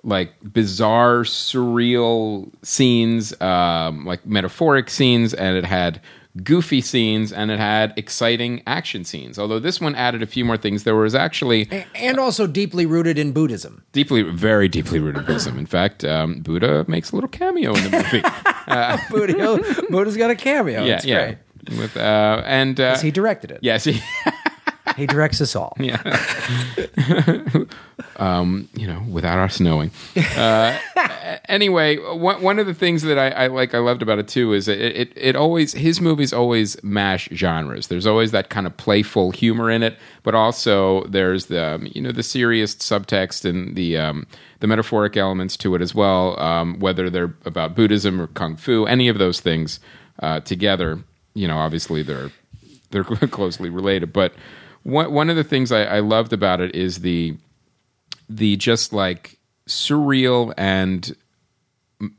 like 0.04 0.32
bizarre, 0.54 1.24
surreal 1.24 2.50
scenes, 2.64 3.40
um, 3.42 4.06
like 4.06 4.26
metaphoric 4.26 4.90
scenes, 4.90 5.34
and 5.34 5.58
it 5.58 5.66
had 5.66 6.00
goofy 6.44 6.82
scenes 6.82 7.32
and 7.34 7.52
it 7.52 7.60
had 7.60 7.94
exciting 7.98 8.62
action 8.68 9.04
scenes. 9.04 9.38
Although 9.40 9.60
this 9.60 9.80
one 9.82 9.96
added 9.96 10.22
a 10.22 10.26
few 10.28 10.46
more 10.46 10.58
things. 10.58 10.84
There 10.84 10.96
was 10.96 11.16
actually 11.16 11.68
And 11.96 12.20
also 12.20 12.48
deeply 12.48 12.86
rooted 12.86 13.18
in 13.18 13.32
Buddhism. 13.32 13.84
deeply, 13.92 14.22
very 14.24 14.68
deeply 14.68 15.00
rooted 15.00 15.22
in 15.22 15.26
Buddhism. 15.26 15.58
In 15.60 15.66
fact, 15.66 16.04
um, 16.06 16.42
Buddha 16.42 16.86
makes 16.88 17.12
a 17.12 17.16
little 17.16 17.30
cameo 17.30 17.74
in 17.76 17.84
the 17.84 17.90
movie. 17.90 18.22
Buddha, 19.10 19.84
Buddha's 19.90 20.18
got 20.18 20.30
a 20.32 20.36
cameo. 20.36 20.84
yeah, 20.84 20.96
It's 20.96 21.06
yeah. 21.06 21.26
great. 21.26 21.38
With 21.80 21.98
uh, 21.98 22.42
and 22.46 22.80
uh, 22.80 22.98
He 23.00 23.12
directed 23.12 23.52
it. 23.52 23.60
yes, 23.62 23.84
he, 23.84 24.00
He 24.96 25.06
directs 25.06 25.42
us 25.42 25.56
all. 25.56 25.76
Yeah. 25.80 26.02
um, 28.18 28.70
you 28.74 28.88
know, 28.88 29.04
without 29.10 29.40
us 29.40 29.60
knowing. 29.60 29.92
Uh, 30.36 30.78
anyway, 31.50 31.98
one, 31.98 32.42
one 32.42 32.60
of 32.60 32.66
the 32.66 32.74
things 32.74 33.02
that 33.04 33.18
I, 33.18 33.30
I 33.30 33.48
like, 33.48 33.74
I 33.74 33.80
loved 33.80 34.02
about 34.02 34.20
it 34.20 34.28
too, 34.28 34.54
is 34.54 34.68
it, 34.68 34.80
it, 34.80 35.14
it 35.16 35.36
always, 35.36 35.74
his 35.74 36.00
movies 36.02 36.34
always 36.34 36.82
mash 36.84 37.30
genres. 37.34 37.88
There's 37.88 38.08
always 38.08 38.32
that 38.32 38.50
kind 38.50 38.66
of 38.66 38.76
playful 38.78 39.32
humor 39.32 39.70
in 39.70 39.84
it, 39.84 39.98
but 40.24 40.36
also 40.36 41.04
there's 41.04 41.48
the, 41.48 41.64
um, 41.64 41.88
you 41.94 42.02
know, 42.02 42.12
the 42.12 42.24
serious 42.24 42.76
subtext 42.76 43.46
and 43.46 43.76
the, 43.76 43.98
um, 43.98 44.28
the 44.60 44.68
metaphoric 44.68 45.18
elements 45.18 45.58
to 45.58 45.76
it 45.76 45.82
as 45.82 45.94
well, 45.94 46.40
um, 46.40 46.80
whether 46.80 47.10
they're 47.10 47.36
about 47.46 47.76
Buddhism 47.76 48.20
or 48.20 48.28
Kung 48.28 48.56
Fu, 48.56 48.86
any 48.86 49.08
of 49.08 49.18
those 49.18 49.40
things 49.40 49.80
uh, 50.20 50.40
together, 50.40 51.00
you 51.34 51.48
know, 51.48 51.58
obviously 51.58 52.02
they're 52.02 52.32
they're 52.92 53.04
closely 53.32 53.70
related. 53.70 54.14
But 54.14 54.34
one 54.88 55.12
one 55.12 55.30
of 55.30 55.36
the 55.36 55.44
things 55.44 55.72
I, 55.72 55.84
I 55.84 56.00
loved 56.00 56.32
about 56.32 56.62
it 56.62 56.74
is 56.74 57.00
the 57.00 57.36
the 58.30 58.56
just 58.56 58.94
like 58.94 59.38
surreal 59.68 60.54
and 60.58 61.16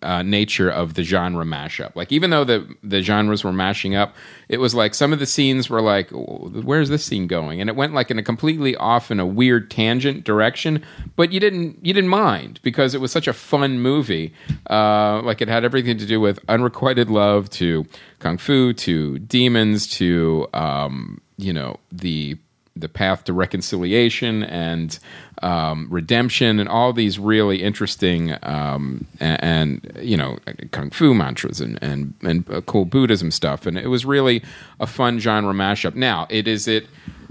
uh, 0.03 0.23
nature 0.23 0.69
of 0.69 0.95
the 0.95 1.03
genre 1.03 1.45
mashup. 1.45 1.97
Like 1.97 2.13
even 2.13 2.29
though 2.29 2.45
the 2.45 2.69
the 2.83 3.01
genres 3.01 3.43
were 3.43 3.55
mashing 3.55 3.95
up, 3.95 4.15
it 4.51 4.59
was 4.59 4.75
like 4.75 4.95
some 4.95 5.15
of 5.15 5.19
the 5.19 5.25
scenes 5.25 5.71
were 5.71 5.81
like, 5.81 6.11
"Where's 6.11 6.91
this 6.91 7.07
scene 7.07 7.27
going?" 7.27 7.63
And 7.63 7.71
it 7.71 7.77
went 7.77 7.95
like 7.95 8.11
in 8.11 8.19
a 8.19 8.23
completely 8.23 8.77
off 8.77 9.11
in 9.11 9.19
a 9.19 9.27
weird 9.27 9.71
tangent 9.71 10.25
direction. 10.25 10.85
But 11.17 11.33
you 11.33 11.41
didn't 11.41 11.79
you 11.83 11.95
didn't 11.95 12.11
mind 12.11 12.61
because 12.63 12.95
it 12.95 13.01
was 13.01 13.13
such 13.13 13.29
a 13.29 13.33
fun 13.33 13.81
movie. 13.81 14.35
Uh, 14.69 15.23
like 15.23 15.41
it 15.41 15.49
had 15.49 15.65
everything 15.65 15.97
to 15.99 16.07
do 16.07 16.21
with 16.21 16.39
unrequited 16.49 17.09
love 17.09 17.49
to 17.51 17.87
kung 18.19 18.37
fu 18.37 18.75
to 18.75 19.19
demons 19.21 19.87
to 19.87 20.49
um, 20.53 21.21
you 21.39 21.53
know 21.53 21.79
the 21.91 22.37
the 22.81 22.89
path 22.89 23.25
to 23.25 23.33
reconciliation 23.33 24.43
and 24.45 24.99
um, 25.43 25.87
redemption 25.91 26.59
and 26.59 26.69
all 26.69 26.93
these 26.93 27.19
really 27.19 27.63
interesting 27.63 28.37
um, 28.43 29.07
and, 29.21 29.43
and 29.45 29.93
you 30.03 30.17
know 30.17 30.39
kung 30.73 30.91
fu 30.91 31.15
mantras 31.15 31.61
and 31.61 31.79
and 31.83 32.15
and 32.23 32.49
uh, 32.51 32.61
cool 32.63 32.85
Buddhism 32.85 33.31
stuff 33.31 33.67
and 33.67 33.79
it 33.79 33.89
was 33.89 34.05
really 34.05 34.43
a 34.81 34.87
fun 34.87 35.19
genre 35.19 35.53
mashup. 35.55 35.95
Now 35.95 36.27
it 36.31 36.49
is 36.49 36.67
it. 36.69 36.87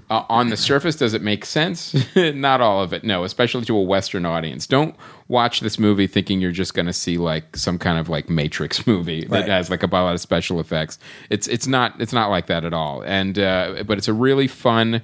Uh, 0.09 0.23
on 0.29 0.47
the 0.47 0.55
surface, 0.55 0.95
does 0.95 1.13
it 1.13 1.21
make 1.21 1.43
sense? 1.43 1.93
Not 2.15 2.61
all 2.61 2.81
of 2.81 2.93
it, 2.93 3.03
no. 3.03 3.25
Especially 3.25 3.65
to 3.65 3.75
a 3.75 3.81
Western 3.81 4.25
audience. 4.25 4.65
Don't 4.65 4.95
watch 5.27 5.59
this 5.59 5.77
movie 5.77 6.07
thinking 6.07 6.39
you're 6.39 6.53
just 6.53 6.73
going 6.73 6.85
to 6.85 6.93
see 6.93 7.17
like 7.17 7.57
some 7.57 7.77
kind 7.77 7.99
of 7.99 8.07
like 8.07 8.29
Matrix 8.29 8.87
movie 8.87 9.25
that 9.25 9.31
Right. 9.41 9.49
has 9.49 9.69
like 9.69 9.83
a 9.83 9.87
lot 9.87 10.13
of 10.13 10.21
special 10.21 10.61
effects. 10.61 10.97
It's 11.29 11.45
it's 11.49 11.67
not 11.67 11.99
it's 11.99 12.13
not 12.13 12.29
like 12.29 12.45
that 12.47 12.63
at 12.63 12.73
all. 12.73 13.01
And 13.05 13.37
uh, 13.37 13.83
but 13.85 13.97
it's 13.97 14.07
a 14.07 14.13
really 14.13 14.47
fun 14.47 15.01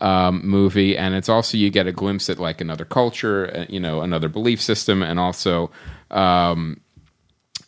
um, 0.00 0.40
movie, 0.44 0.96
and 0.96 1.14
it's 1.14 1.28
also 1.28 1.56
you 1.56 1.70
get 1.70 1.86
a 1.86 1.92
glimpse 1.92 2.28
at 2.30 2.38
like 2.38 2.60
another 2.60 2.84
culture, 2.84 3.50
uh, 3.54 3.66
you 3.68 3.80
know, 3.80 4.00
another 4.00 4.28
belief 4.28 4.60
system, 4.60 5.02
and 5.02 5.18
also. 5.18 5.70
Um, 6.10 6.80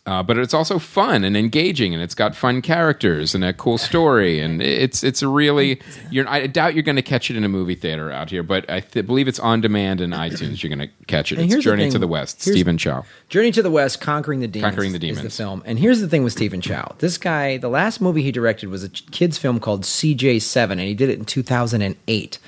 uh, 0.05 0.23
but 0.23 0.37
it's 0.37 0.53
also 0.53 0.79
fun 0.79 1.23
and 1.23 1.37
engaging, 1.37 1.93
and 1.93 2.01
it's 2.01 2.15
got 2.15 2.35
fun 2.35 2.61
characters 2.61 3.35
and 3.35 3.43
a 3.43 3.53
cool 3.53 3.77
story, 3.77 4.39
and 4.39 4.61
it's 4.61 5.03
it's 5.03 5.21
a 5.21 5.27
really. 5.27 5.79
You're, 6.09 6.27
I 6.27 6.47
doubt 6.47 6.73
you're 6.73 6.83
going 6.83 6.95
to 6.95 7.01
catch 7.01 7.29
it 7.29 7.35
in 7.37 7.43
a 7.43 7.49
movie 7.49 7.75
theater 7.75 8.11
out 8.11 8.29
here, 8.31 8.41
but 8.41 8.67
I 8.69 8.79
th- 8.79 9.05
believe 9.05 9.27
it's 9.27 9.39
on 9.39 9.61
demand 9.61 10.01
in 10.01 10.11
iTunes. 10.11 10.63
You're 10.63 10.75
going 10.75 10.87
to 10.87 11.05
catch 11.05 11.31
it. 11.31 11.35
And 11.35 11.45
It's 11.45 11.53
here's 11.53 11.63
the 11.63 11.69
Journey 11.71 11.89
to 11.91 11.99
the 11.99 12.07
West. 12.07 12.43
Here's- 12.43 12.55
Stephen 12.55 12.77
Chow. 12.77 13.05
Journey 13.27 13.51
to 13.51 13.61
the 13.61 13.69
West, 13.69 14.01
Conquering 14.01 14.39
the 14.39 14.47
Demons. 14.47 14.71
Conquering 14.71 14.93
the 14.93 15.09
Is 15.09 15.21
the 15.21 15.29
film. 15.29 15.61
And 15.65 15.77
here's 15.77 16.01
the 16.01 16.07
thing 16.07 16.23
with 16.23 16.33
Stephen 16.33 16.61
Chow. 16.61 16.95
This 16.97 17.17
guy, 17.17 17.57
the 17.57 17.69
last 17.69 18.01
movie 18.01 18.23
he 18.23 18.31
directed 18.31 18.69
was 18.69 18.83
a 18.83 18.89
kids 18.89 19.37
film 19.37 19.59
called 19.59 19.83
CJ7, 19.83 20.71
and 20.71 20.79
he 20.79 20.95
did 20.95 21.09
it 21.09 21.19
in 21.19 21.25
2008. 21.25 22.39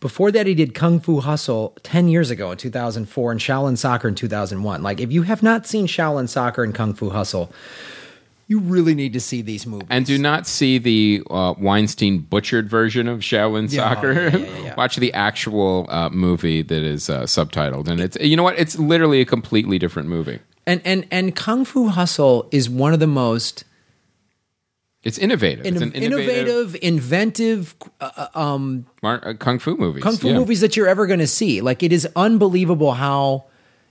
Before 0.00 0.30
that, 0.30 0.46
he 0.46 0.54
did 0.54 0.74
Kung 0.74 1.00
Fu 1.00 1.20
Hustle 1.20 1.74
10 1.82 2.08
years 2.08 2.30
ago 2.30 2.50
in 2.52 2.58
2004 2.58 3.32
and 3.32 3.40
Shaolin 3.40 3.76
Soccer 3.76 4.06
in 4.08 4.14
2001. 4.14 4.82
Like, 4.82 5.00
if 5.00 5.10
you 5.10 5.22
have 5.22 5.42
not 5.42 5.66
seen 5.66 5.86
Shaolin 5.86 6.28
Soccer 6.28 6.62
and 6.62 6.74
Kung 6.74 6.94
Fu 6.94 7.10
Hustle, 7.10 7.50
you 8.46 8.60
really 8.60 8.94
need 8.94 9.12
to 9.12 9.20
see 9.20 9.42
these 9.42 9.66
movies. 9.66 9.88
And 9.90 10.06
do 10.06 10.16
not 10.16 10.46
see 10.46 10.78
the 10.78 11.22
uh, 11.28 11.54
Weinstein 11.58 12.18
butchered 12.20 12.68
version 12.68 13.08
of 13.08 13.20
Shaolin 13.20 13.70
Yeah, 13.72 13.92
Soccer. 13.94 14.12
yeah, 14.12 14.36
yeah. 14.62 14.74
Watch 14.78 14.96
the 14.96 15.12
actual 15.14 15.86
uh, 15.90 16.08
movie 16.10 16.62
that 16.62 16.82
is 16.82 17.10
uh, 17.10 17.22
subtitled, 17.24 17.88
and 17.88 18.00
it's 18.00 18.16
you 18.20 18.36
know 18.36 18.44
what? 18.44 18.58
It's 18.58 18.78
literally 18.78 19.20
a 19.20 19.24
completely 19.26 19.78
different 19.78 20.08
movie. 20.08 20.38
and, 20.66 20.80
and, 20.84 21.06
and 21.10 21.34
Kung 21.36 21.64
Fu 21.64 21.88
Hustle 21.88 22.48
is 22.52 22.70
one 22.70 22.94
of 22.94 23.00
the 23.00 23.06
most 23.06 23.64
It's 25.04 25.16
innovative. 25.18 25.64
it's 25.64 25.80
an 25.80 25.92
innovative, 25.92 26.76
inventive 26.82 27.74
uh, 28.00 28.26
um, 28.34 28.86
mar- 29.02 29.22
uh, 29.26 29.34
kung 29.34 29.58
fu 29.58 29.76
movies. 29.76 30.02
kung 30.02 30.16
fu 30.16 30.28
Yeah. 30.28 30.34
movies 30.34 30.60
that 30.60 30.76
you're 30.76 30.88
ever 30.88 31.06
going 31.06 31.20
to 31.20 31.26
see. 31.26 31.60
Like 31.60 31.82
it 31.82 31.92
is 31.92 32.06
unbelievable 32.16 32.92
how, 32.94 33.44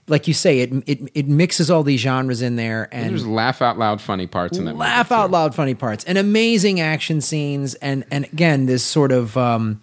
like 0.06 0.28
you 0.28 0.34
say, 0.34 0.60
it 0.60 0.70
it 0.86 1.00
it 1.14 1.26
mixes 1.28 1.70
all 1.70 1.82
these 1.82 2.00
genres 2.00 2.42
in 2.42 2.56
there 2.56 2.88
and 2.92 3.10
There's 3.10 3.26
laugh 3.26 3.62
out 3.62 3.78
loud 3.78 4.00
funny 4.02 4.26
parts 4.26 4.58
in 4.58 4.66
that. 4.66 4.76
laugh 4.76 5.10
out 5.10 5.26
too. 5.28 5.32
loud 5.32 5.54
funny 5.54 5.74
parts 5.74 6.04
and 6.04 6.18
amazing 6.18 6.80
action 6.80 7.20
scenes 7.22 7.74
and 7.76 8.04
and 8.10 8.24
again 8.26 8.66
this 8.66 8.84
sort 8.84 9.10
of 9.10 9.36
um, 9.36 9.80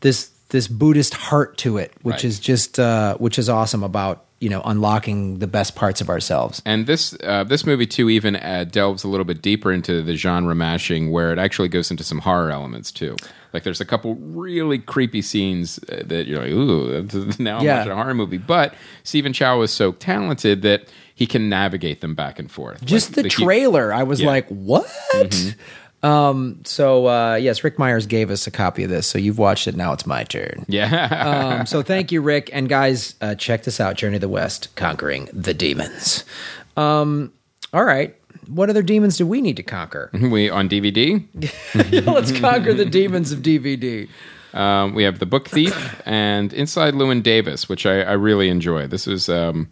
this 0.00 0.30
this 0.48 0.66
Buddhist 0.66 1.12
heart 1.12 1.58
to 1.58 1.76
it, 1.76 1.92
which 2.02 2.14
Right. 2.14 2.24
is 2.24 2.40
just 2.40 2.78
uh, 2.80 3.16
which 3.18 3.38
is 3.38 3.50
awesome 3.50 3.82
about 3.82 4.24
you 4.40 4.48
know 4.48 4.62
unlocking 4.64 5.38
the 5.40 5.46
best 5.46 5.74
parts 5.74 6.00
of 6.00 6.08
ourselves. 6.08 6.62
And 6.64 6.86
this 6.86 7.16
uh, 7.24 7.44
this 7.44 7.66
movie 7.66 7.86
too 7.86 8.08
even 8.10 8.36
uh, 8.36 8.64
delves 8.70 9.04
a 9.04 9.08
little 9.08 9.24
bit 9.24 9.42
deeper 9.42 9.72
into 9.72 10.02
the 10.02 10.14
genre 10.16 10.54
mashing, 10.54 11.10
where 11.10 11.32
it 11.32 11.38
actually 11.38 11.68
goes 11.68 11.90
into 11.90 12.04
some 12.04 12.18
horror 12.20 12.50
elements 12.50 12.92
too. 12.92 13.16
Like 13.52 13.62
there's 13.64 13.80
a 13.80 13.84
couple 13.86 14.14
really 14.16 14.78
creepy 14.78 15.22
scenes 15.22 15.78
uh, 15.90 16.02
that 16.04 16.26
you're 16.26 16.38
like, 16.40 16.50
ooh, 16.50 17.32
now 17.42 17.58
I'm 17.58 17.64
Yeah. 17.64 17.78
watching 17.78 17.92
a 17.92 17.96
horror 17.96 18.14
movie. 18.14 18.38
But 18.38 18.74
Stephen 19.04 19.32
Chow 19.32 19.62
is 19.62 19.70
so 19.72 19.92
talented 19.92 20.62
that 20.62 20.84
he 21.14 21.26
can 21.26 21.48
navigate 21.48 22.00
them 22.02 22.14
back 22.14 22.38
and 22.38 22.50
forth. 22.50 22.84
Just 22.84 23.10
Like, 23.10 23.14
the 23.16 23.22
he- 23.24 23.44
trailer, 23.44 23.92
I 23.92 24.02
was 24.04 24.20
Yeah. 24.20 24.26
like, 24.28 24.48
"What?" 24.48 25.54
Um, 26.02 26.60
so 26.64 27.08
uh, 27.08 27.34
yes, 27.34 27.64
Ric 27.64 27.78
Meyers 27.78 28.06
gave 28.06 28.30
us 28.30 28.46
a 28.46 28.50
copy 28.50 28.84
of 28.84 28.90
this, 28.90 29.06
so 29.06 29.18
you've 29.18 29.38
watched 29.38 29.66
it. 29.66 29.74
Now 29.76 29.92
it's 29.92 30.06
my 30.06 30.24
turn. 30.24 30.64
yeah. 30.68 31.58
Um, 31.58 31.66
so 31.66 31.82
thank 31.94 32.12
you, 32.12 32.20
Rick. 32.20 32.50
And 32.52 32.68
guys, 32.68 33.14
uh, 33.20 33.34
check 33.34 33.64
this 33.64 33.80
out 33.80 33.96
Journey 33.96 34.16
to 34.16 34.20
the 34.20 34.28
West, 34.28 34.74
Conquering 34.76 35.28
the 35.32 35.52
Demons. 35.54 36.24
Um, 36.76 37.32
all 37.72 37.84
right. 37.84 38.14
What 38.46 38.70
other 38.70 38.82
demons 38.82 39.18
do 39.18 39.26
we 39.26 39.40
need 39.42 39.56
to 39.56 39.62
conquer? 39.62 40.10
we 40.14 40.48
on 40.48 40.68
DVD. 40.68 41.22
Let's 42.06 42.38
conquer 42.38 42.72
the 42.72 42.86
demons 42.86 43.32
of 43.32 43.40
DVD. 43.40 44.08
Um, 44.54 44.94
we 44.94 45.02
have 45.02 45.18
The 45.18 45.26
Book 45.26 45.48
Thief 45.48 46.00
and 46.06 46.52
Inside 46.54 46.94
Llewyn 46.94 47.22
Davis, 47.22 47.68
which 47.68 47.84
I, 47.84 48.00
I 48.02 48.12
really 48.12 48.48
enjoy. 48.48 48.86
This 48.86 49.06
is 49.06 49.28
um, 49.28 49.68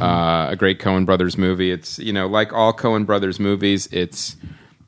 uh, 0.00 0.48
a 0.50 0.56
great 0.56 0.78
Coen 0.78 1.04
Brothers 1.04 1.36
movie. 1.36 1.72
It's 1.72 1.98
you 1.98 2.12
know 2.12 2.28
like 2.28 2.52
all 2.52 2.72
Coen 2.72 3.04
Brothers 3.04 3.40
movies, 3.40 3.88
it's 3.90 4.36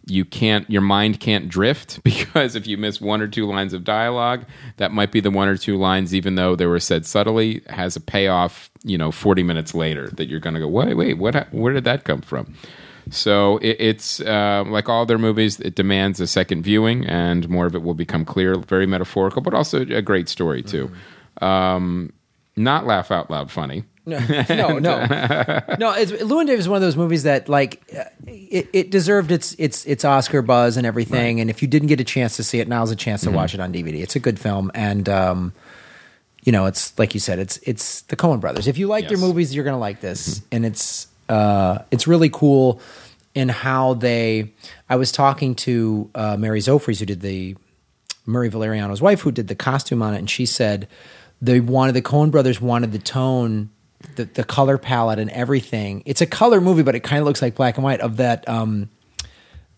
you 0.06 0.24
can't 0.24 0.68
your 0.70 0.82
mind 0.82 1.20
can't 1.20 1.48
drift 1.48 2.02
because 2.04 2.54
if 2.54 2.66
you 2.66 2.76
miss 2.76 3.00
one 3.00 3.20
or 3.20 3.28
two 3.28 3.46
lines 3.46 3.72
of 3.72 3.84
dialogue, 3.84 4.44
that 4.76 4.92
might 4.92 5.12
be 5.12 5.20
the 5.20 5.30
one 5.30 5.48
or 5.48 5.56
two 5.56 5.76
lines, 5.76 6.14
even 6.14 6.36
though 6.36 6.56
they 6.56 6.66
were 6.66 6.80
said 6.80 7.04
subtly, 7.04 7.62
has 7.68 7.96
a 7.96 8.00
payoff. 8.00 8.70
You 8.84 8.96
know, 8.96 9.10
forty 9.10 9.42
minutes 9.42 9.74
later, 9.74 10.08
that 10.10 10.26
you're 10.26 10.40
going 10.40 10.54
to 10.54 10.60
go, 10.60 10.68
wait, 10.68 10.94
wait, 10.94 11.18
what? 11.18 11.52
Where 11.52 11.72
did 11.72 11.84
that 11.84 12.04
come 12.04 12.20
from? 12.20 12.54
So 13.10 13.58
it, 13.58 13.76
it's 13.78 14.20
uh, 14.20 14.64
like 14.66 14.88
all 14.88 15.06
their 15.06 15.18
movies, 15.18 15.60
it 15.60 15.74
demands 15.74 16.20
a 16.20 16.26
second 16.26 16.62
viewing, 16.62 17.06
and 17.06 17.48
more 17.48 17.66
of 17.66 17.74
it 17.74 17.82
will 17.82 17.94
become 17.94 18.24
clear. 18.24 18.56
Very 18.56 18.86
metaphorical, 18.86 19.42
but 19.42 19.54
also 19.54 19.80
a 19.80 20.02
great 20.02 20.28
story 20.28 20.62
too. 20.62 20.90
Um, 21.40 22.12
not 22.56 22.86
laugh 22.86 23.10
out 23.10 23.30
loud 23.30 23.50
funny. 23.50 23.84
No, 24.06 24.18
no, 24.48 24.78
no, 24.78 25.06
no. 25.78 25.92
It's, 25.94 26.12
Llewyn 26.12 26.46
Davis 26.46 26.60
is 26.60 26.68
one 26.68 26.76
of 26.76 26.82
those 26.82 26.96
movies 26.96 27.24
that 27.24 27.48
like 27.48 27.82
uh, 27.96 28.04
it, 28.26 28.68
it 28.72 28.90
deserved 28.90 29.32
its 29.32 29.54
its 29.58 29.84
its 29.84 30.04
Oscar 30.04 30.42
buzz 30.42 30.76
and 30.76 30.86
everything. 30.86 31.40
And 31.40 31.50
if 31.50 31.60
you 31.60 31.66
didn't 31.66 31.88
get 31.88 32.00
a 32.00 32.04
chance 32.04 32.36
to 32.36 32.44
see 32.44 32.60
it, 32.60 32.68
now's 32.68 32.92
a 32.92 32.96
chance 32.96 33.22
to 33.22 33.30
watch 33.32 33.52
it 33.52 33.60
on 33.60 33.72
DVD. 33.72 34.00
It's 34.02 34.14
a 34.14 34.20
good 34.20 34.38
film, 34.38 34.70
and 34.74 35.08
um, 35.08 35.52
you 36.44 36.52
know, 36.52 36.66
it's 36.66 36.96
like 36.98 37.14
you 37.14 37.20
said, 37.20 37.40
it's 37.40 37.56
it's 37.64 38.02
the 38.02 38.14
Coen 38.14 38.40
Brothers. 38.40 38.68
If 38.68 38.78
you 38.78 38.86
like 38.86 39.08
their 39.08 39.18
movies, 39.18 39.52
you're 39.54 39.64
gonna 39.64 39.78
like 39.78 40.00
this, 40.00 40.40
and 40.52 40.64
it's 40.64 41.08
uh, 41.28 41.80
it's 41.90 42.06
really 42.06 42.30
cool 42.30 42.80
in 43.34 43.48
how 43.48 43.94
they. 43.94 44.52
I 44.88 44.94
was 44.96 45.10
talking 45.10 45.56
to 45.56 46.08
uh, 46.14 46.36
Mary 46.36 46.60
Zophres, 46.60 47.00
who 47.00 47.06
did 47.06 47.20
the 47.22 47.56
Murray 48.24 48.48
Valeriano's 48.50 49.02
wife, 49.02 49.22
who 49.22 49.32
did 49.32 49.48
the 49.48 49.56
costume 49.56 50.00
on 50.00 50.14
it, 50.14 50.18
and 50.18 50.30
she 50.30 50.46
said 50.46 50.86
they 51.42 51.58
wanted 51.58 51.92
the 51.96 52.02
Coen 52.02 52.30
Brothers 52.30 52.60
wanted 52.60 52.92
the 52.92 52.98
tone, 52.98 53.70
the 54.16 54.24
the 54.24 54.44
color 54.44 54.78
palette, 54.78 55.18
and 55.18 55.30
everything. 55.30 56.02
It's 56.06 56.20
a 56.20 56.26
color 56.26 56.60
movie, 56.60 56.82
but 56.82 56.94
it 56.94 57.00
kind 57.00 57.20
of 57.20 57.26
looks 57.26 57.42
like 57.42 57.54
black 57.54 57.76
and 57.76 57.84
white. 57.84 58.00
Of 58.00 58.16
that, 58.18 58.48
um, 58.48 58.90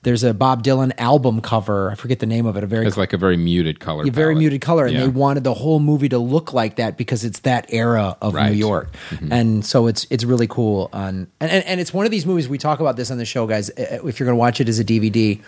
there's 0.03 0.23
a 0.23 0.33
Bob 0.33 0.63
Dylan 0.63 0.93
album 0.99 1.41
cover. 1.41 1.91
I 1.91 1.95
forget 1.97 2.19
the 2.21 2.27
name 2.27 2.47
of 2.47 2.57
it. 2.57 2.63
A 2.63 2.67
very 2.67 2.87
It's 2.87 2.97
like 2.97 3.13
a 3.13 3.17
very 3.19 3.37
muted 3.37 3.81
color. 3.81 4.03
a 4.07 4.11
very 4.11 4.35
palette. 4.35 4.39
muted 4.39 4.61
color, 4.61 4.85
and 4.87 4.95
Yeah. 4.95 5.01
they 5.03 5.09
wanted 5.09 5.43
the 5.45 5.55
whole 5.55 5.81
movie 5.81 6.09
to 6.11 6.19
look 6.19 6.53
like 6.53 6.77
that 6.77 6.97
because 6.97 7.25
it's 7.25 7.41
that 7.41 7.67
era 7.71 8.17
of 8.23 8.35
Right. 8.35 8.45
Mm-hmm. 8.45 8.53
New 8.53 8.59
York, 8.59 8.95
and 9.31 9.65
so 9.65 9.87
it's 9.89 10.07
it's 10.11 10.25
really 10.25 10.47
cool. 10.47 10.89
On 10.93 11.27
and, 11.41 11.51
and 11.51 11.65
and 11.65 11.81
it's 11.81 11.93
one 11.95 12.05
of 12.05 12.11
these 12.13 12.27
movies 12.27 12.49
we 12.49 12.59
talk 12.59 12.81
about 12.81 12.97
this 12.97 13.11
on 13.11 13.19
the 13.19 13.25
show, 13.25 13.47
guys. 13.47 13.71
If 13.77 14.19
you're 14.21 14.27
going 14.27 14.37
to 14.37 14.41
watch 14.41 14.61
it 14.61 14.69
as 14.69 14.79
a 14.79 14.85
DVD, 14.85 15.41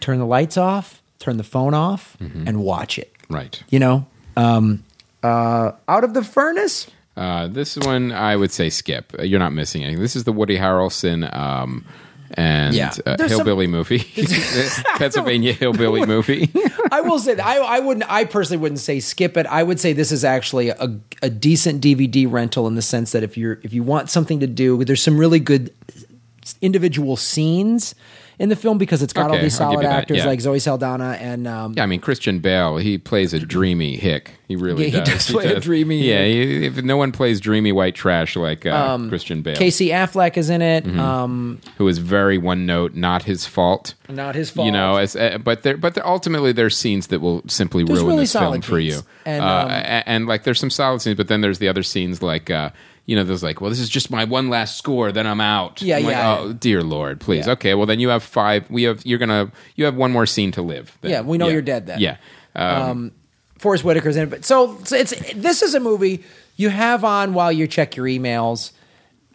turn 0.00 0.18
the 0.18 0.26
lights 0.26 0.56
off, 0.56 1.02
turn 1.18 1.36
the 1.36 1.44
phone 1.44 1.74
off, 1.74 2.16
Mm-hmm. 2.20 2.46
and 2.48 2.60
watch 2.62 2.98
it. 2.98 3.12
right. 3.30 3.62
You 3.68 3.78
know, 3.78 4.06
um, 4.36 4.84
uh, 5.22 5.72
out 5.88 6.04
of 6.04 6.14
the 6.14 6.22
furnace. 6.22 6.86
Uh, 7.18 7.48
this 7.48 7.76
one, 7.76 8.12
I 8.12 8.36
would 8.36 8.52
say 8.52 8.70
skip. 8.70 9.12
Uh, 9.18 9.22
You're 9.22 9.40
not 9.40 9.52
missing 9.52 9.82
anything. 9.84 10.00
This 10.02 10.14
is 10.16 10.24
the 10.24 10.32
Woody 10.32 10.56
Harrelson 10.56 11.34
um, 11.36 11.84
and 12.32 12.74
Yeah. 12.74 12.92
uh, 13.06 13.16
There's 13.16 13.30
some- 13.32 13.38
hillbilly 13.40 13.66
movie, 13.66 13.98
Pennsylvania 14.96 15.52
hillbilly 15.52 16.06
movie. 16.06 16.50
I 16.92 17.00
will 17.00 17.18
say 17.18 17.34
that 17.34 17.44
I, 17.44 17.56
I 17.58 17.80
wouldn't. 17.80 18.10
I 18.10 18.24
personally 18.24 18.60
wouldn't 18.60 18.80
say 18.80 19.00
skip 19.00 19.36
it. 19.36 19.46
I 19.46 19.62
would 19.62 19.80
say 19.80 19.92
this 19.92 20.12
is 20.12 20.24
actually 20.24 20.68
a, 20.70 20.98
a 21.22 21.30
decent 21.30 21.82
DVD 21.82 22.30
rental 22.30 22.66
in 22.66 22.74
the 22.76 22.82
sense 22.82 23.12
that 23.12 23.22
if 23.22 23.36
you're 23.36 23.58
if 23.62 23.72
you 23.72 23.82
want 23.82 24.10
something 24.10 24.40
to 24.40 24.46
do, 24.46 24.84
there's 24.84 25.02
some 25.02 25.18
really 25.18 25.40
good 25.40 25.72
individual 26.62 27.16
scenes 27.16 27.94
in 28.38 28.48
the 28.48 28.56
film 28.56 28.78
because 28.78 29.02
it's 29.02 29.12
got 29.12 29.30
all 29.30 29.38
these 29.38 29.56
solid 29.56 29.84
actors 29.84 30.18
yeah. 30.18 30.26
like 30.26 30.40
Zoe 30.40 30.58
Saldana 30.58 31.16
and 31.20 31.46
um, 31.48 31.74
yeah, 31.76 31.82
I 31.82 31.86
mean 31.86 32.00
Christian 32.00 32.38
Bale. 32.38 32.76
He 32.76 32.98
plays 32.98 33.34
a 33.34 33.38
dreamy 33.40 33.96
hick. 33.96 34.32
He 34.46 34.56
really 34.56 34.84
Yeah, 34.84 34.90
he 34.90 34.98
does. 34.98 35.26
does 35.26 35.30
play 35.30 35.52
a 35.52 35.60
dreamy 35.60 36.02
Yeah, 36.08 36.22
hick. 36.24 36.48
he, 36.48 36.66
if 36.66 36.82
no 36.82 36.96
one 36.96 37.12
plays 37.12 37.40
dreamy 37.40 37.72
white 37.72 37.94
trash 37.94 38.36
like 38.36 38.64
uh, 38.64 38.96
Christian 39.08 39.42
Bale, 39.42 39.56
Casey 39.56 39.88
Affleck 39.88 40.36
is 40.36 40.50
in 40.50 40.62
it. 40.62 40.84
Mm-hmm. 40.84 40.98
Um, 41.00 41.60
who 41.76 41.88
is 41.88 41.98
very 41.98 42.38
one 42.38 42.64
note, 42.66 42.94
not 42.94 43.24
his 43.24 43.46
fault. 43.46 43.94
not 44.08 44.34
his 44.34 44.50
fault. 44.50 44.66
You 44.66 44.72
know, 44.72 44.96
as, 44.96 45.16
uh, 45.16 45.38
but 45.38 45.62
there, 45.62 45.76
but 45.76 45.94
there, 45.94 46.06
ultimately, 46.06 46.52
there's 46.52 46.76
scenes 46.76 47.08
that 47.08 47.20
will 47.20 47.42
simply 47.48 47.84
ruin 47.84 48.06
really 48.06 48.16
this 48.20 48.32
film 48.32 48.60
for 48.62 48.78
you. 48.78 49.00
And, 49.26 49.44
uh, 49.44 49.46
um, 49.46 49.70
and, 50.06 50.26
like, 50.26 50.44
there's 50.44 50.60
some 50.60 50.70
solid 50.70 51.02
scenes, 51.02 51.16
but 51.16 51.28
then 51.28 51.40
there's 51.40 51.58
the 51.58 51.68
other 51.68 51.82
scenes 51.82 52.22
like, 52.22 52.50
uh, 52.50 52.70
you 53.08 53.16
know, 53.16 53.24
there's 53.24 53.42
like, 53.42 53.62
well, 53.62 53.70
this 53.70 53.80
is 53.80 53.88
just 53.88 54.10
my 54.10 54.24
one 54.24 54.50
last 54.50 54.76
score, 54.76 55.12
then 55.12 55.26
I'm 55.26 55.40
out. 55.40 55.80
Yeah, 55.80 55.96
I'm 55.96 56.04
like, 56.04 56.12
yeah. 56.12 56.38
oh, 56.40 56.52
dear 56.52 56.82
lord, 56.82 57.20
please. 57.20 57.46
Yeah. 57.46 57.54
Okay, 57.54 57.74
well, 57.74 57.86
then 57.86 58.00
you 58.00 58.10
have 58.10 58.22
five. 58.22 58.70
We 58.70 58.82
have. 58.82 59.04
You're 59.06 59.18
gonna. 59.18 59.50
You 59.76 59.86
have 59.86 59.94
one 59.94 60.12
more 60.12 60.26
scene 60.26 60.52
to 60.52 60.62
live. 60.62 60.94
then. 61.00 61.10
Yeah, 61.12 61.20
we 61.22 61.38
know 61.38 61.48
you're 61.48 61.62
dead 61.62 61.86
then. 61.86 62.00
Yeah. 62.00 62.18
Um, 62.54 63.12
Forest 63.56 63.82
Whitaker's 63.82 64.18
in 64.18 64.24
it. 64.24 64.30
But 64.30 64.44
so, 64.44 64.78
so 64.84 64.94
it's 64.94 65.14
this 65.32 65.62
is 65.62 65.74
a 65.74 65.80
movie 65.80 66.22
you 66.56 66.68
have 66.68 67.02
on 67.02 67.32
while 67.32 67.50
you 67.50 67.66
check 67.66 67.96
your 67.96 68.04
emails, 68.04 68.72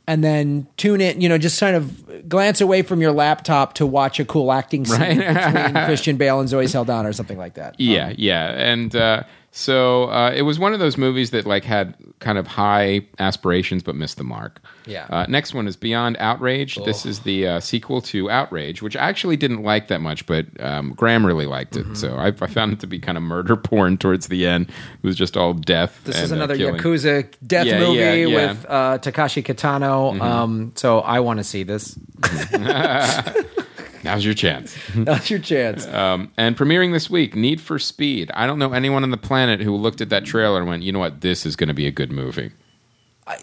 and 0.05 0.23
then 0.23 0.67
tune 0.77 1.01
in. 1.01 1.19
You 1.19 1.27
know, 1.27 1.39
just 1.39 1.59
kind 1.59 1.75
of 1.75 2.29
glance 2.29 2.61
away 2.61 2.83
from 2.83 3.01
your 3.01 3.11
laptop 3.11 3.73
to 3.75 3.87
watch 3.87 4.19
a 4.19 4.25
cool 4.25 4.51
acting 4.51 4.85
scene 4.85 5.17
between 5.17 5.73
Christian 5.85 6.17
Bale 6.17 6.39
and 6.39 6.47
Zoe 6.47 6.67
Saldana 6.67 7.09
or 7.09 7.13
something 7.13 7.39
like 7.39 7.55
that. 7.55 7.79
Yeah, 7.79 8.13
yeah, 8.15 8.51
and 8.51 8.95
uh, 8.95 9.23
so 9.55 10.05
uh, 10.09 10.31
it 10.35 10.41
was 10.41 10.57
one 10.57 10.73
of 10.73 10.79
those 10.79 10.97
movies 10.97 11.29
that 11.29 11.45
like 11.45 11.63
had 11.63 11.95
kind 12.19 12.39
of 12.39 12.47
high 12.47 13.05
aspirations 13.19 13.83
but 13.83 13.95
missed 13.95 14.17
the 14.17 14.23
mark. 14.23 14.59
Yeah. 14.87 15.05
Uh, 15.11 15.25
next 15.29 15.53
one 15.53 15.67
is 15.67 15.75
Beyond 15.75 16.17
Outrage. 16.19 16.75
This 16.85 17.05
is 17.05 17.19
the 17.19 17.47
uh, 17.47 17.59
sequel 17.59 18.01
to 18.01 18.31
Outrage, 18.31 18.81
which 18.81 18.95
I 18.97 19.07
actually 19.07 19.37
didn't 19.37 19.61
like 19.61 19.89
that 19.89 20.01
much, 20.01 20.25
but 20.25 20.47
um, 20.59 20.93
Graham 20.95 21.23
really 21.25 21.45
liked 21.45 21.73
Mm-hmm. 21.75 21.91
it. 21.91 21.97
So 21.97 22.15
I, 22.15 22.27
I 22.27 22.47
found 22.47 22.73
it 22.73 22.79
to 22.79 22.87
be 22.87 22.97
kind 22.97 23.15
of 23.17 23.23
murder 23.23 23.55
porn 23.69 23.97
towards 23.97 24.27
the 24.27 24.47
end. 24.47 24.69
It 24.69 25.05
was 25.07 25.15
just 25.15 25.37
all 25.37 25.53
death. 25.53 26.01
This 26.03 26.15
and, 26.15 26.25
is 26.25 26.31
uh, 26.31 26.35
another. 26.35 26.57
Yakuza 26.57 27.31
death 27.45 27.67
Yeah, 27.67 27.79
movie 27.79 27.99
yeah, 27.99 28.13
yeah. 28.13 28.47
with 28.51 28.65
uh, 28.67 28.97
Takeshi 28.97 29.43
Kitano. 29.43 30.19
Um, 30.19 30.71
so 30.75 30.99
I 31.01 31.19
want 31.19 31.37
to 31.37 31.43
see 31.43 31.61
this. 31.63 31.97
Now's 34.03 34.25
your 34.25 34.33
chance. 34.33 34.75
That's 34.95 35.29
your 35.29 35.39
chance. 35.39 35.87
Um, 35.87 36.31
and 36.37 36.55
premiering 36.57 36.91
this 36.91 37.09
week, 37.09 37.35
Need 37.35 37.61
for 37.61 37.79
Speed. 37.79 38.31
I 38.33 38.45
don't 38.47 38.59
know 38.59 38.73
anyone 38.73 39.03
on 39.03 39.11
the 39.11 39.17
planet 39.17 39.61
who 39.61 39.75
looked 39.75 40.01
at 40.01 40.09
that 40.09 40.25
trailer 40.25 40.59
and 40.59 40.67
went, 40.67 40.83
"You 40.83 40.91
know 40.91 40.99
what? 40.99 41.21
This 41.21 41.45
is 41.45 41.55
going 41.55 41.69
to 41.69 41.73
be 41.73 41.87
a 41.87 41.91
good 41.91 42.11
movie." 42.11 42.51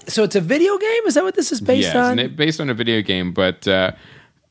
so 0.07 0.23
it's 0.23 0.37
a 0.37 0.41
video 0.43 0.77
game. 0.77 1.03
Is 1.07 1.15
that 1.15 1.25
what 1.25 1.35
this 1.35 1.53
is 1.53 1.61
based 1.61 1.95
yes, 1.95 1.97
on? 1.97 2.19
it- 2.19 2.37
based 2.37 2.61
on 2.61 2.69
a 2.69 2.75
video 2.75 3.01
game. 3.01 3.33
But 3.33 3.67
uh, 3.67 3.93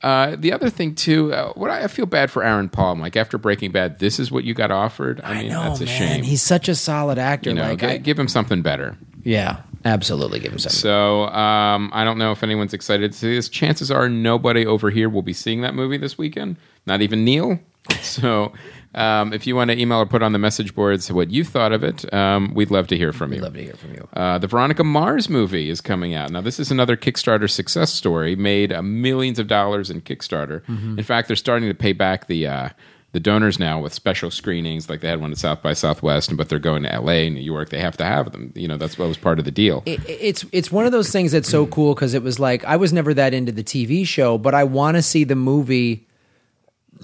uh, 0.01 0.35
the 0.37 0.51
other 0.51 0.69
thing 0.69 0.95
too, 0.95 1.33
uh, 1.33 1.53
what 1.53 1.69
I, 1.69 1.83
I 1.83 1.87
feel 1.87 2.05
bad 2.07 2.31
for 2.31 2.43
Aaron 2.43 2.69
Paul. 2.69 2.93
I'm 2.93 2.99
like 2.99 3.15
after 3.15 3.37
Breaking 3.37 3.71
Bad, 3.71 3.99
this 3.99 4.19
is 4.19 4.31
what 4.31 4.43
you 4.43 4.53
got 4.53 4.71
offered. 4.71 5.21
I, 5.21 5.31
I 5.31 5.37
mean, 5.43 5.49
know, 5.49 5.63
that's 5.63 5.81
a 5.81 5.85
man. 5.85 5.97
shame. 6.15 6.23
He's 6.23 6.41
such 6.41 6.67
a 6.67 6.75
solid 6.75 7.19
actor. 7.19 7.51
you 7.51 7.55
know, 7.55 7.61
like, 7.69 7.79
gi- 7.79 7.99
give 7.99 8.17
him 8.17 8.27
something 8.27 8.61
better. 8.63 8.97
yeah, 9.23 9.61
absolutely. 9.85 10.39
Give 10.39 10.51
him 10.51 10.59
something. 10.59 10.77
So 10.77 11.25
um, 11.27 11.91
I 11.93 12.03
don't 12.03 12.17
know 12.17 12.31
if 12.31 12.43
anyone's 12.43 12.73
excited 12.73 13.11
to 13.11 13.17
see 13.17 13.35
this. 13.35 13.49
Chances 13.49 13.91
are 13.91 14.09
nobody 14.09 14.65
over 14.65 14.89
here 14.89 15.09
will 15.09 15.21
be 15.21 15.33
seeing 15.33 15.61
that 15.61 15.75
movie 15.75 15.97
this 15.97 16.17
weekend. 16.17 16.57
Not 16.85 17.01
even 17.01 17.23
Neil. 17.23 17.59
So 18.01 18.53
um, 18.95 19.33
if 19.33 19.45
you 19.45 19.55
want 19.55 19.71
to 19.71 19.79
email 19.79 19.99
or 19.99 20.05
put 20.05 20.21
on 20.21 20.33
the 20.33 20.39
message 20.39 20.73
boards 20.75 21.11
what 21.11 21.31
you 21.31 21.43
thought 21.43 21.71
of 21.71 21.83
it, 21.83 22.11
um, 22.13 22.53
we'd 22.53 22.71
love 22.71 22.87
to 22.87 22.97
hear 22.97 23.13
from 23.13 23.31
you. 23.31 23.37
We'd 23.37 23.43
love 23.43 23.53
to 23.53 23.63
hear 23.63 23.73
from 23.73 23.93
you. 23.93 24.07
Uh, 24.13 24.37
the 24.37 24.47
Veronica 24.47 24.83
Mars 24.83 25.29
movie 25.29 25.69
is 25.69 25.81
coming 25.81 26.13
out. 26.13 26.31
Now, 26.31 26.41
this 26.41 26.59
is 26.59 26.71
another 26.71 26.97
Kickstarter 26.97 27.49
success 27.49 27.91
story, 27.91 28.35
made 28.35 28.73
uh, 28.73 28.81
millions 28.81 29.39
of 29.39 29.47
dollars 29.47 29.89
in 29.89 30.01
Kickstarter. 30.01 30.61
Mm-hmm. 30.65 30.99
In 30.99 31.03
fact, 31.03 31.27
they're 31.27 31.35
starting 31.35 31.69
to 31.69 31.75
pay 31.75 31.93
back 31.93 32.27
the 32.27 32.47
uh, 32.47 32.69
the 33.11 33.19
donors 33.19 33.57
now 33.57 33.81
with 33.81 33.93
special 33.93 34.29
screenings, 34.29 34.87
like 34.89 35.01
they 35.01 35.07
had 35.07 35.19
one 35.19 35.31
at 35.31 35.37
South 35.39 35.63
by 35.63 35.73
Southwest, 35.73 36.35
but 36.37 36.47
they're 36.49 36.59
going 36.59 36.83
to 36.83 36.93
L.A., 36.93 37.29
New 37.29 37.41
York. 37.41 37.69
They 37.69 37.79
have 37.79 37.97
to 37.97 38.03
have 38.05 38.31
them. 38.31 38.53
You 38.55 38.67
know, 38.67 38.77
that's 38.77 38.99
what 38.99 39.07
was 39.07 39.17
part 39.17 39.39
of 39.39 39.45
the 39.45 39.51
deal. 39.51 39.81
it, 39.85 39.99
it's 40.07 40.45
it's 40.51 40.71
one 40.71 40.85
of 40.85 40.91
those 40.91 41.09
things 41.11 41.31
that's 41.31 41.49
so 41.49 41.65
cool 41.65 41.95
because 41.95 42.13
it 42.13 42.21
was 42.21 42.39
like 42.39 42.63
I 42.65 42.75
was 42.75 42.93
never 42.93 43.13
that 43.15 43.33
into 43.33 43.51
the 43.51 43.63
TV 43.63 44.05
show, 44.05 44.37
but 44.37 44.53
I 44.53 44.63
want 44.63 44.95
to 44.97 45.01
see 45.01 45.23
the 45.23 45.35
movie. 45.35 46.05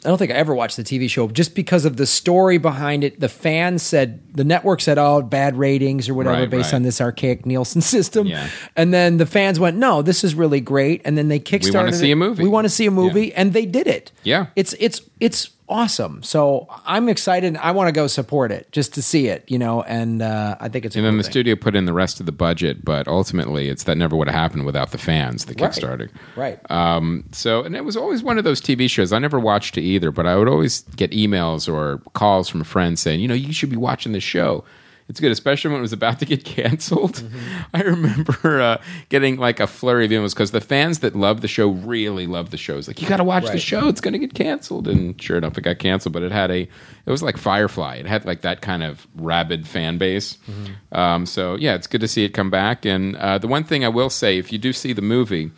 I 0.03 0.09
don't 0.09 0.17
think 0.17 0.29
I 0.29 0.35
ever 0.35 0.53
watched 0.53 0.75
the 0.75 0.83
TV 0.83 1.09
show 1.09 1.29
just 1.29 1.55
because 1.55 1.85
of 1.85 1.95
the 1.95 2.05
story 2.05 2.57
behind 2.57 3.05
it. 3.05 3.19
The 3.21 3.29
fans 3.29 3.81
said 3.81 4.35
the 4.35 4.43
network 4.43 4.81
said, 4.81 4.97
"Oh, 4.97 5.21
bad 5.21 5.57
ratings 5.57 6.09
or 6.09 6.13
whatever," 6.13 6.41
Right, 6.41 6.49
based 6.49 6.73
right. 6.73 6.75
on 6.75 6.83
this 6.83 6.99
archaic 6.99 7.45
Nielsen 7.45 7.81
system. 7.95 8.27
Yeah. 8.27 8.49
And 8.75 8.93
then 8.93 9.17
the 9.17 9.25
fans 9.25 9.57
went, 9.59 9.77
"No, 9.77 10.01
this 10.01 10.23
is 10.23 10.35
really 10.35 10.59
great." 10.59 11.01
And 11.05 11.17
then 11.17 11.29
they 11.29 11.39
kickstarted. 11.39 11.71
We 11.71 11.77
want 11.79 11.87
to 11.93 11.97
see 11.97 12.11
a 12.11 12.15
movie. 12.15 12.43
We 12.43 12.49
want 12.49 12.65
to 12.65 12.69
see 12.69 12.85
a 12.85 12.91
movie, 12.91 13.33
and 13.33 13.53
they 13.53 13.65
did 13.65 13.87
it. 13.87 14.11
Yeah. 14.23 14.47
it's 14.55 14.75
it's 14.79 15.01
it's 15.19 15.49
awesome. 15.67 16.21
So 16.23 16.67
I'm 16.85 17.09
excited. 17.09 17.57
I 17.57 17.71
want 17.71 17.87
to 17.87 17.91
go 17.91 18.07
support 18.07 18.51
it 18.51 18.71
just 18.71 18.93
to 18.95 19.01
see 19.01 19.27
it. 19.27 19.43
You 19.47 19.57
know, 19.57 19.81
and 19.83 20.21
uh, 20.21 20.55
I 20.59 20.69
think 20.69 20.85
it's. 20.85 20.95
A 20.95 20.99
and 20.99 21.05
then 21.05 21.17
the 21.17 21.23
thing. 21.23 21.31
studio 21.31 21.55
put 21.55 21.75
in 21.75 21.85
the 21.85 21.93
rest 21.93 22.19
of 22.19 22.25
the 22.25 22.31
budget, 22.31 22.83
but 22.85 23.07
ultimately, 23.07 23.69
it's 23.69 23.83
that 23.83 23.97
never 23.97 24.15
would 24.15 24.27
have 24.27 24.35
happened 24.35 24.65
without 24.65 24.91
the 24.91 24.97
fans, 24.97 25.45
the 25.45 25.53
Right. 25.53 25.71
Kickstarter. 25.71 26.09
Right. 26.35 26.59
Um, 26.71 27.23
so, 27.31 27.63
and 27.63 27.75
it 27.75 27.85
was 27.85 27.95
always 27.97 28.23
one 28.23 28.37
of 28.37 28.43
those 28.43 28.61
TV 28.61 28.89
shows. 28.89 29.11
I 29.13 29.19
never 29.19 29.39
watched 29.39 29.77
it 29.77 29.81
either, 29.81 30.11
but 30.11 30.25
I 30.25 30.35
would 30.35 30.47
always 30.47 30.81
get 30.95 31.11
emails 31.11 31.71
or 31.71 31.99
calls 32.13 32.49
from 32.49 32.63
friends 32.63 33.01
saying, 33.01 33.19
you 33.19 33.27
know, 33.27 33.33
you 33.33 33.53
should 33.53 33.69
be 33.69 33.75
watching 33.77 34.11
this 34.11 34.23
show. 34.23 34.63
It's 35.07 35.19
good, 35.19 35.31
especially 35.31 35.69
when 35.69 35.79
it 35.79 35.83
was 35.83 35.93
about 35.93 36.19
to 36.19 36.25
get 36.25 36.43
canceled. 36.45 37.15
Mm-hmm. 37.15 37.61
I 37.73 37.81
remember 37.81 38.61
uh, 38.61 38.81
getting 39.09 39.37
like 39.37 39.59
a 39.59 39.67
flurry 39.67 40.05
of 40.05 40.11
emails 40.11 40.33
because 40.33 40.51
the 40.51 40.61
fans 40.61 40.99
that 40.99 41.15
love 41.15 41.41
the 41.41 41.47
show 41.47 41.69
really 41.69 42.25
love 42.25 42.49
the 42.49 42.57
show. 42.57 42.77
It's 42.77 42.87
like 42.87 43.01
you 43.01 43.07
got 43.07 43.17
to 43.17 43.23
watch 43.23 43.45
the 43.45 43.59
show; 43.59 43.87
it's 43.87 44.01
going 44.01 44.13
to 44.13 44.19
get 44.19 44.33
canceled. 44.33 44.87
And 44.87 45.21
sure 45.21 45.37
enough, 45.37 45.57
it 45.57 45.61
got 45.61 45.77
canceled. 45.77 46.13
But 46.13 46.23
it 46.23 46.31
had 46.31 46.49
a, 46.49 46.61
it 46.61 46.69
was 47.11 47.21
like 47.21 47.37
Firefly. 47.37 47.95
It 47.97 48.07
had 48.07 48.25
like 48.25 48.41
that 48.41 48.61
kind 48.61 48.83
of 48.83 49.05
rabid 49.15 49.67
fan 49.67 49.99
base. 49.99 50.37
Mm-hmm. 50.49 50.97
Um, 50.97 51.25
so 51.27 51.55
yeah, 51.55 51.75
it's 51.75 51.87
good 51.87 52.01
to 52.01 52.07
see 52.07 52.23
it 52.23 52.29
come 52.29 52.49
back. 52.49 52.83
And 52.83 53.15
uh, 53.17 53.37
the 53.37 53.47
one 53.47 53.63
thing 53.63 53.85
I 53.85 53.89
will 53.89 54.09
say, 54.09 54.39
if 54.39 54.51
you 54.51 54.57
do 54.57 54.73
see 54.73 54.93
the 54.93 55.01
movie. 55.01 55.51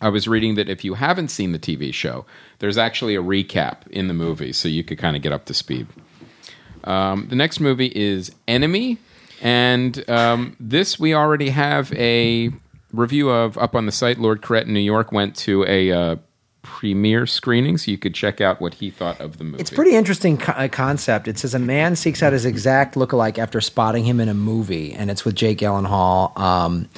I 0.00 0.08
was 0.08 0.26
reading 0.26 0.56
that 0.56 0.68
if 0.68 0.84
you 0.84 0.94
haven't 0.94 1.28
seen 1.28 1.52
the 1.52 1.60
TV 1.60 1.94
show, 1.94 2.26
there's 2.58 2.76
actually 2.76 3.14
a 3.14 3.22
recap 3.22 3.86
in 3.86 4.08
the 4.08 4.14
movie, 4.14 4.52
so 4.52 4.66
you 4.66 4.82
could 4.82 4.98
kind 4.98 5.14
of 5.14 5.22
get 5.22 5.30
up 5.30 5.44
to 5.44 5.54
speed. 5.54 5.86
Um, 6.84 7.28
the 7.28 7.36
next 7.36 7.60
movie 7.60 7.92
is 7.94 8.32
Enemy, 8.48 8.98
and 9.40 10.08
um, 10.08 10.56
this 10.60 10.98
we 10.98 11.14
already 11.14 11.50
have 11.50 11.92
a 11.94 12.50
review 12.92 13.30
of 13.30 13.56
up 13.58 13.74
on 13.74 13.86
the 13.86 13.92
site. 13.92 14.18
Lord 14.18 14.42
Corrett 14.42 14.66
in 14.66 14.72
New 14.72 14.80
York 14.80 15.12
went 15.12 15.36
to 15.36 15.64
a 15.66 15.90
uh, 15.90 16.16
premiere 16.62 17.26
screening, 17.26 17.78
so 17.78 17.90
you 17.90 17.98
could 17.98 18.14
check 18.14 18.40
out 18.40 18.60
what 18.60 18.74
he 18.74 18.90
thought 18.90 19.20
of 19.20 19.38
the 19.38 19.44
movie. 19.44 19.60
It's 19.60 19.70
pretty 19.70 19.94
interesting 19.94 20.38
co- 20.38 20.52
uh, 20.52 20.68
concept. 20.68 21.28
It 21.28 21.38
says 21.38 21.54
a 21.54 21.58
man 21.58 21.96
seeks 21.96 22.22
out 22.22 22.32
his 22.32 22.44
exact 22.44 22.94
lookalike 22.94 23.38
after 23.38 23.60
spotting 23.60 24.04
him 24.04 24.20
in 24.20 24.28
a 24.28 24.34
movie, 24.34 24.92
and 24.92 25.10
it's 25.10 25.24
with 25.24 25.34
Jake 25.34 25.58
Gyllenhaal. 25.58 26.36
Um, 26.38 26.88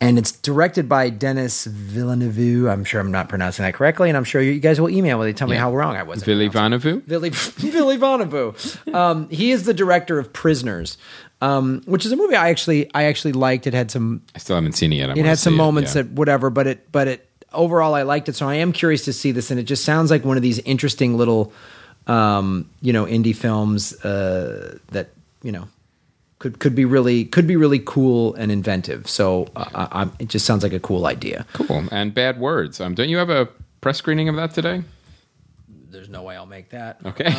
and 0.00 0.18
it's 0.18 0.32
directed 0.32 0.88
by 0.88 1.08
Denis 1.10 1.64
Villeneuve. 1.64 2.66
I'm 2.68 2.84
sure 2.84 3.00
I'm 3.00 3.10
not 3.10 3.28
pronouncing 3.28 3.64
that 3.64 3.74
correctly, 3.74 4.08
and 4.10 4.16
I'm 4.16 4.24
sure 4.24 4.42
you, 4.42 4.58
guys 4.60 4.80
will 4.80 4.90
email 4.90 5.18
me. 5.18 5.26
They 5.26 5.32
tell 5.32 5.48
me 5.48 5.54
Yeah. 5.54 5.60
how 5.60 5.74
wrong 5.74 5.96
I 5.96 6.02
was. 6.02 6.22
at 6.22 6.26
Vili 6.26 6.48
pronouncing 6.48 6.98
it. 6.98 7.04
Vanavu. 7.04 7.06
Billy 7.08 7.30
Billy 7.70 7.98
Vonnevu. 7.98 8.94
Um, 8.94 9.28
he 9.30 9.52
is 9.52 9.64
the 9.64 9.74
director 9.74 10.18
of 10.18 10.32
Prisoners, 10.32 10.98
um, 11.40 11.82
which 11.86 12.04
is 12.04 12.12
a 12.12 12.16
movie 12.16 12.34
I 12.36 12.50
actually 12.50 12.90
I 12.94 13.04
actually 13.04 13.32
liked. 13.32 13.66
It 13.66 13.74
had 13.74 13.90
some 13.90 14.22
I 14.34 14.38
still 14.38 14.56
haven't 14.56 14.72
seen 14.72 14.92
it 14.92 14.96
yet. 14.96 15.10
I 15.10 15.12
it 15.14 15.24
had 15.24 15.38
some 15.38 15.54
moments 15.54 15.94
yeah. 15.94 16.02
that 16.02 16.12
whatever, 16.12 16.50
but 16.50 16.66
it 16.66 16.90
but 16.92 17.08
it 17.08 17.28
overall 17.52 17.94
I 17.94 18.02
liked 18.02 18.28
it. 18.28 18.34
So 18.36 18.48
I 18.48 18.56
am 18.56 18.72
curious 18.72 19.04
to 19.06 19.12
see 19.12 19.32
this, 19.32 19.50
and 19.50 19.58
it 19.60 19.64
just 19.64 19.84
sounds 19.84 20.10
like 20.10 20.24
one 20.24 20.36
of 20.36 20.42
these 20.42 20.58
interesting 20.60 21.16
little 21.16 21.52
um, 22.06 22.68
you 22.82 22.92
know 22.92 23.06
indie 23.06 23.34
films 23.34 23.94
uh, 24.04 24.78
that 24.92 25.10
you 25.42 25.52
know 25.52 25.68
could 26.44 26.58
could 26.58 26.74
be 26.74 26.84
really 26.84 27.24
could 27.24 27.46
be 27.46 27.56
really 27.56 27.78
cool 27.78 28.34
and 28.34 28.52
inventive. 28.52 29.08
So 29.08 29.48
uh, 29.56 29.64
I, 29.74 30.02
I'm, 30.02 30.12
it 30.18 30.28
just 30.28 30.44
sounds 30.44 30.62
like 30.62 30.74
a 30.74 30.78
cool 30.78 31.06
idea. 31.06 31.46
cool 31.54 31.84
and 31.90 32.12
bad 32.12 32.38
words. 32.38 32.82
Um, 32.82 32.94
don't 32.94 33.08
you 33.08 33.16
have 33.16 33.30
a 33.30 33.48
press 33.80 33.96
screening 33.96 34.28
of 34.28 34.36
that 34.36 34.52
today? 34.52 34.82
There's 35.88 36.10
no 36.10 36.22
way 36.22 36.36
I'll 36.36 36.44
make 36.44 36.68
that. 36.68 36.98
Okay. 37.06 37.24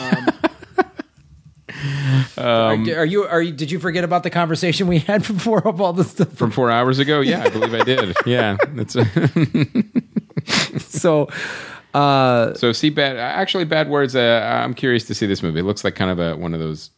are, 2.39 2.73
are 2.73 3.05
you 3.05 3.25
are 3.25 3.43
you? 3.43 3.51
Did 3.51 3.69
you 3.69 3.77
forget 3.77 4.03
about 4.03 4.23
the 4.23 4.31
conversation 4.31 4.87
we 4.87 4.97
had 4.97 5.21
before 5.27 5.67
of 5.67 5.79
all 5.79 5.93
this 5.93 6.09
stuff? 6.09 6.33
From 6.33 6.49
four 6.49 6.71
hours 6.71 6.97
ago? 6.97 7.21
Yeah, 7.21 7.43
I 7.43 7.49
believe 7.49 7.75
I 7.75 7.83
did. 7.83 8.15
Yeah, 8.25 8.57
that's 8.69 8.97
So 10.89 11.29
so. 11.93 12.71
See, 12.73 12.89
bad. 12.89 13.17
Actually, 13.17 13.65
bad 13.65 13.87
words. 13.87 14.15
Uh, 14.15 14.63
I'm 14.65 14.73
curious 14.73 15.03
to 15.05 15.13
see 15.13 15.27
this 15.27 15.43
movie. 15.43 15.59
It 15.59 15.63
looks 15.63 15.83
like 15.83 15.93
kind 15.93 16.09
of 16.09 16.17
a 16.17 16.35
one 16.35 16.55
of 16.55 16.59
those. 16.59 16.89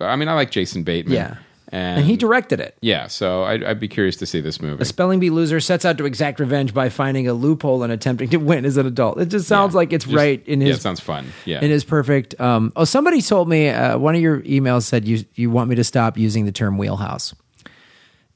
I 0.00 0.16
mean, 0.16 0.26
I 0.26 0.32
like 0.32 0.50
Jason 0.50 0.82
Bateman. 0.82 1.14
yeah, 1.14 1.36
and, 1.72 1.98
and 2.00 2.06
he 2.06 2.16
directed 2.16 2.60
it. 2.60 2.76
Yeah, 2.82 3.06
so 3.08 3.42
I'd, 3.44 3.64
I'd 3.64 3.80
be 3.80 3.88
curious 3.88 4.16
to 4.18 4.26
see 4.26 4.40
this 4.40 4.60
movie. 4.60 4.82
A 4.82 4.84
spelling 4.84 5.18
bee 5.18 5.30
loser 5.30 5.58
sets 5.58 5.84
out 5.84 5.98
to 5.98 6.04
exact 6.04 6.38
revenge 6.38 6.72
by 6.74 6.88
finding 6.90 7.26
a 7.26 7.32
loophole 7.32 7.82
and 7.82 7.92
attempting 7.92 8.28
to 8.30 8.36
win 8.36 8.64
as 8.64 8.76
an 8.76 8.86
adult. 8.86 9.18
It 9.20 9.26
just 9.30 9.48
sounds 9.48 9.72
Yeah. 9.72 9.78
like 9.78 9.92
it's 9.92 10.04
Just- 10.04 10.14
right 10.16 10.46
in 10.46 10.60
yeah, 10.60 10.68
his 10.68 10.76
it 10.76 10.82
sounds 10.82 11.00
fun. 11.00 11.32
Yeah, 11.46 11.60
in 11.64 11.70
his 11.70 11.82
perfect. 11.82 12.38
Um, 12.40 12.72
oh, 12.76 12.84
somebody 12.84 13.20
told 13.22 13.48
me 13.48 13.70
uh, 13.70 13.98
one 13.98 14.14
of 14.14 14.20
your 14.20 14.40
emails 14.42 14.82
said 14.82 15.08
you 15.08 15.24
you 15.34 15.50
want 15.50 15.70
me 15.70 15.76
to 15.76 15.84
stop 15.84 16.16
using 16.18 16.44
the 16.44 16.52
term 16.52 16.76
wheelhouse. 16.78 17.34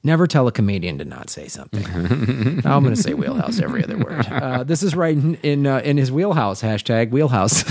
Never 0.04 0.26
tell 0.28 0.46
a 0.46 0.52
comedian 0.52 0.98
to 0.98 1.04
not 1.04 1.30
say 1.30 1.48
something. 1.48 1.84
I'm 2.64 2.82
going 2.84 2.94
to 2.94 3.02
say 3.02 3.12
wheelhouse 3.14 3.58
every 3.60 3.82
other 3.82 3.98
word. 3.98 4.24
Uh, 4.30 4.62
this 4.62 4.84
is 4.84 4.94
right 4.94 5.16
in 5.16 5.34
in, 5.42 5.66
uh, 5.66 5.78
in 5.78 5.96
his 5.96 6.12
wheelhouse. 6.12 6.62
Hashtag 6.62 7.10
wheelhouse. 7.10 7.64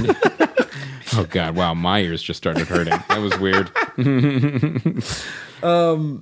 Oh 1.18 1.26
God! 1.30 1.55
Wow, 1.55 1.74
my 1.74 1.99
ears 2.01 2.22
just 2.22 2.38
started 2.38 2.68
hurting. 2.68 2.93
That 3.09 3.20
was 3.20 3.38
weird. 3.39 3.72
uh, 5.63 6.18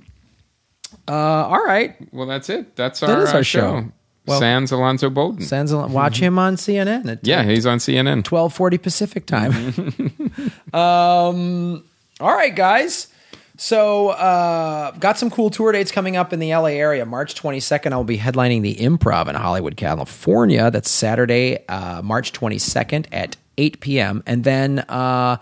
all 1.08 1.64
right, 1.64 1.96
Well, 2.12 2.26
that's 2.26 2.48
it. 2.48 2.76
That's 2.76 3.02
our, 3.02 3.08
That 3.08 3.18
is 3.20 3.32
uh, 3.32 3.36
our 3.36 3.44
show. 3.44 3.84
Well- 4.26 4.40
Sans 4.40 4.72
Alonzo 4.72 5.10
Bodden. 5.10 5.42
Sans 5.42 5.74
watch 5.74 6.18
him 6.18 6.38
on 6.38 6.56
CNN 6.56 7.10
at 7.10 7.26
yeah, 7.26 7.42
he's 7.42 7.66
on 7.66 7.78
CNN. 7.78 8.24
twelve 8.24 8.54
forty 8.54 8.78
Pacific 8.78 9.26
time. 9.26 9.52
um, 10.72 11.84
all 12.20 12.32
right, 12.34 12.54
guys. 12.54 13.08
So, 13.56 14.08
uh, 14.08 14.90
got 14.92 15.16
some 15.16 15.30
cool 15.30 15.48
tour 15.48 15.70
dates 15.70 15.92
coming 15.92 16.16
up 16.16 16.32
in 16.32 16.40
the 16.40 16.52
LA 16.52 16.70
area. 16.70 17.06
March 17.06 17.40
22nd, 17.40 17.92
I'll 17.92 18.02
be 18.02 18.18
headlining 18.18 18.62
the 18.62 18.74
Improv 18.74 19.28
in 19.28 19.36
Hollywood, 19.36 19.76
California. 19.76 20.72
That's 20.72 20.90
Saturday, 20.90 21.64
uh, 21.68 22.02
March 22.02 22.32
22nd 22.32 23.06
at 23.12 23.36
8 23.58 23.80
p.m. 23.80 24.22
And 24.26 24.44
then 24.44 24.80
uh, 24.88 25.38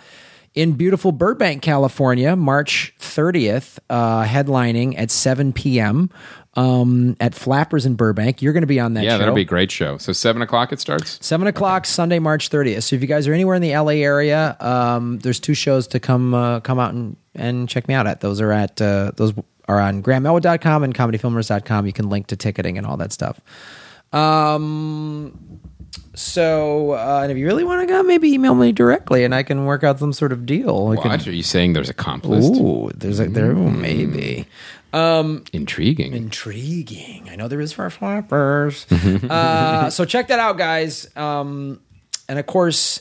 in 0.54 0.72
beautiful 0.72 1.12
Burbank, 1.12 1.62
California, 1.62 2.36
March 2.36 2.94
30th, 2.98 3.78
uh, 3.90 4.24
headlining 4.24 4.94
at 4.98 5.10
7 5.10 5.52
p.m. 5.52 6.10
Um, 6.54 7.16
at 7.18 7.34
Flappers 7.34 7.86
in 7.86 7.94
Burbank. 7.94 8.42
You're 8.42 8.52
going 8.52 8.60
to 8.62 8.66
be 8.66 8.78
on 8.78 8.92
that 8.94 9.04
Yeah, 9.04 9.12
show. 9.12 9.18
that'll 9.20 9.34
be 9.34 9.40
a 9.40 9.44
great 9.44 9.70
show. 9.70 9.96
So 9.96 10.12
seven 10.12 10.42
o'clock 10.42 10.70
it 10.70 10.80
starts. 10.80 11.18
Seven 11.24 11.46
o'clock 11.46 11.86
Sunday, 11.86 12.18
March 12.18 12.50
30th. 12.50 12.82
So 12.82 12.96
if 12.96 13.00
you 13.00 13.08
guys 13.08 13.26
are 13.26 13.32
anywhere 13.32 13.54
in 13.56 13.62
the 13.62 13.74
LA 13.74 14.02
area, 14.04 14.54
um, 14.60 15.18
there's 15.20 15.40
two 15.40 15.54
shows 15.54 15.86
to 15.86 15.98
come 16.00 16.34
uh, 16.34 16.60
come 16.60 16.78
out 16.78 16.92
and, 16.92 17.16
and 17.34 17.70
check 17.70 17.88
me 17.88 17.94
out 17.94 18.06
at. 18.06 18.20
Those 18.20 18.38
are 18.42 18.52
at 18.52 18.82
uh, 18.82 19.12
those 19.16 19.32
are 19.66 19.80
on 19.80 20.02
grahamelwood.com 20.02 20.84
and 20.84 20.94
comedyfilmnerds.com. 20.94 21.86
You 21.86 21.92
can 21.94 22.10
link 22.10 22.26
to 22.26 22.36
ticketing 22.36 22.76
and 22.76 22.86
all 22.86 22.98
that 22.98 23.12
stuff. 23.12 23.40
Um, 24.12 25.60
so 26.14 26.92
uh, 26.92 27.20
and 27.22 27.32
if 27.32 27.38
you 27.38 27.46
really 27.46 27.64
want 27.64 27.80
to 27.80 27.86
go, 27.86 28.02
maybe 28.02 28.32
email 28.32 28.54
me 28.54 28.72
directly 28.72 29.24
and 29.24 29.34
I 29.34 29.42
can 29.42 29.64
work 29.64 29.82
out 29.84 29.98
some 29.98 30.12
sort 30.12 30.32
of 30.32 30.44
deal. 30.46 30.68
I 30.92 30.94
What 30.96 31.02
can- 31.02 31.20
are 31.28 31.30
you 31.32 31.42
saying? 31.42 31.72
There's 31.72 31.88
a 31.90 31.94
comp 31.94 32.26
list. 32.26 32.54
Ooh, 32.54 32.90
there's 32.94 33.20
a 33.20 33.28
there. 33.28 33.52
Ooh, 33.52 33.70
maybe. 33.70 34.46
Intriguing. 34.92 36.12
Intriguing. 36.12 37.28
I 37.30 37.36
know 37.36 37.48
there 37.48 37.60
is 37.60 37.72
for 37.72 37.88
flappers. 37.88 38.86
uh, 38.92 39.88
so 39.90 40.04
check 40.04 40.28
that 40.28 40.38
out, 40.38 40.58
guys. 40.58 41.08
Um, 41.16 41.80
and 42.28 42.38
of 42.38 42.46
course, 42.46 43.00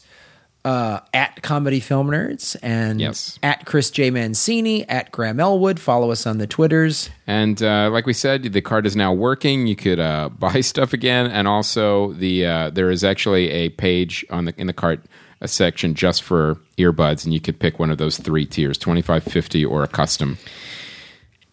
uh, 0.64 1.00
at 1.14 1.42
Comedy 1.42 1.80
Film 1.80 2.08
Nerds 2.08 2.56
and 2.62 3.00
Yes. 3.00 3.40
at 3.42 3.66
Chris 3.66 3.90
J 3.92 4.12
Mancini 4.12 4.88
at 4.88 5.12
Graham 5.12 5.40
Elwood. 5.40 5.80
Follow 5.80 6.12
us 6.12 6.28
on 6.28 6.38
the 6.38 6.48
Twitters. 6.48 7.10
And 7.28 7.62
uh, 7.64 7.90
like 7.92 8.06
we 8.06 8.14
said, 8.14 8.44
the 8.44 8.62
card 8.62 8.86
is 8.86 8.96
now 8.96 9.14
working. 9.14 9.68
You 9.68 9.76
could 9.76 10.00
uh, 10.00 10.30
buy 10.40 10.62
stuff 10.62 10.94
again, 10.94 11.28
and 11.32 11.48
also 11.48 12.14
the 12.14 12.46
uh, 12.46 12.70
there 12.70 12.92
is 12.92 13.04
actually 13.04 13.50
a 13.50 13.70
page 13.70 14.26
on 14.30 14.46
the 14.46 14.54
in 14.58 14.68
the 14.68 14.74
cart 14.74 15.02
a 15.44 15.48
section 15.48 15.96
just 15.96 16.22
for 16.22 16.58
earbuds, 16.78 17.26
and 17.26 17.34
you 17.34 17.40
could 17.42 17.58
pick 17.60 17.80
one 17.80 17.90
of 17.90 17.98
those 17.98 18.18
three 18.18 18.46
tiers: 18.46 18.78
25 18.78 19.24
50 19.24 19.66
or 19.66 19.84
a 19.84 19.88
custom. 19.88 20.38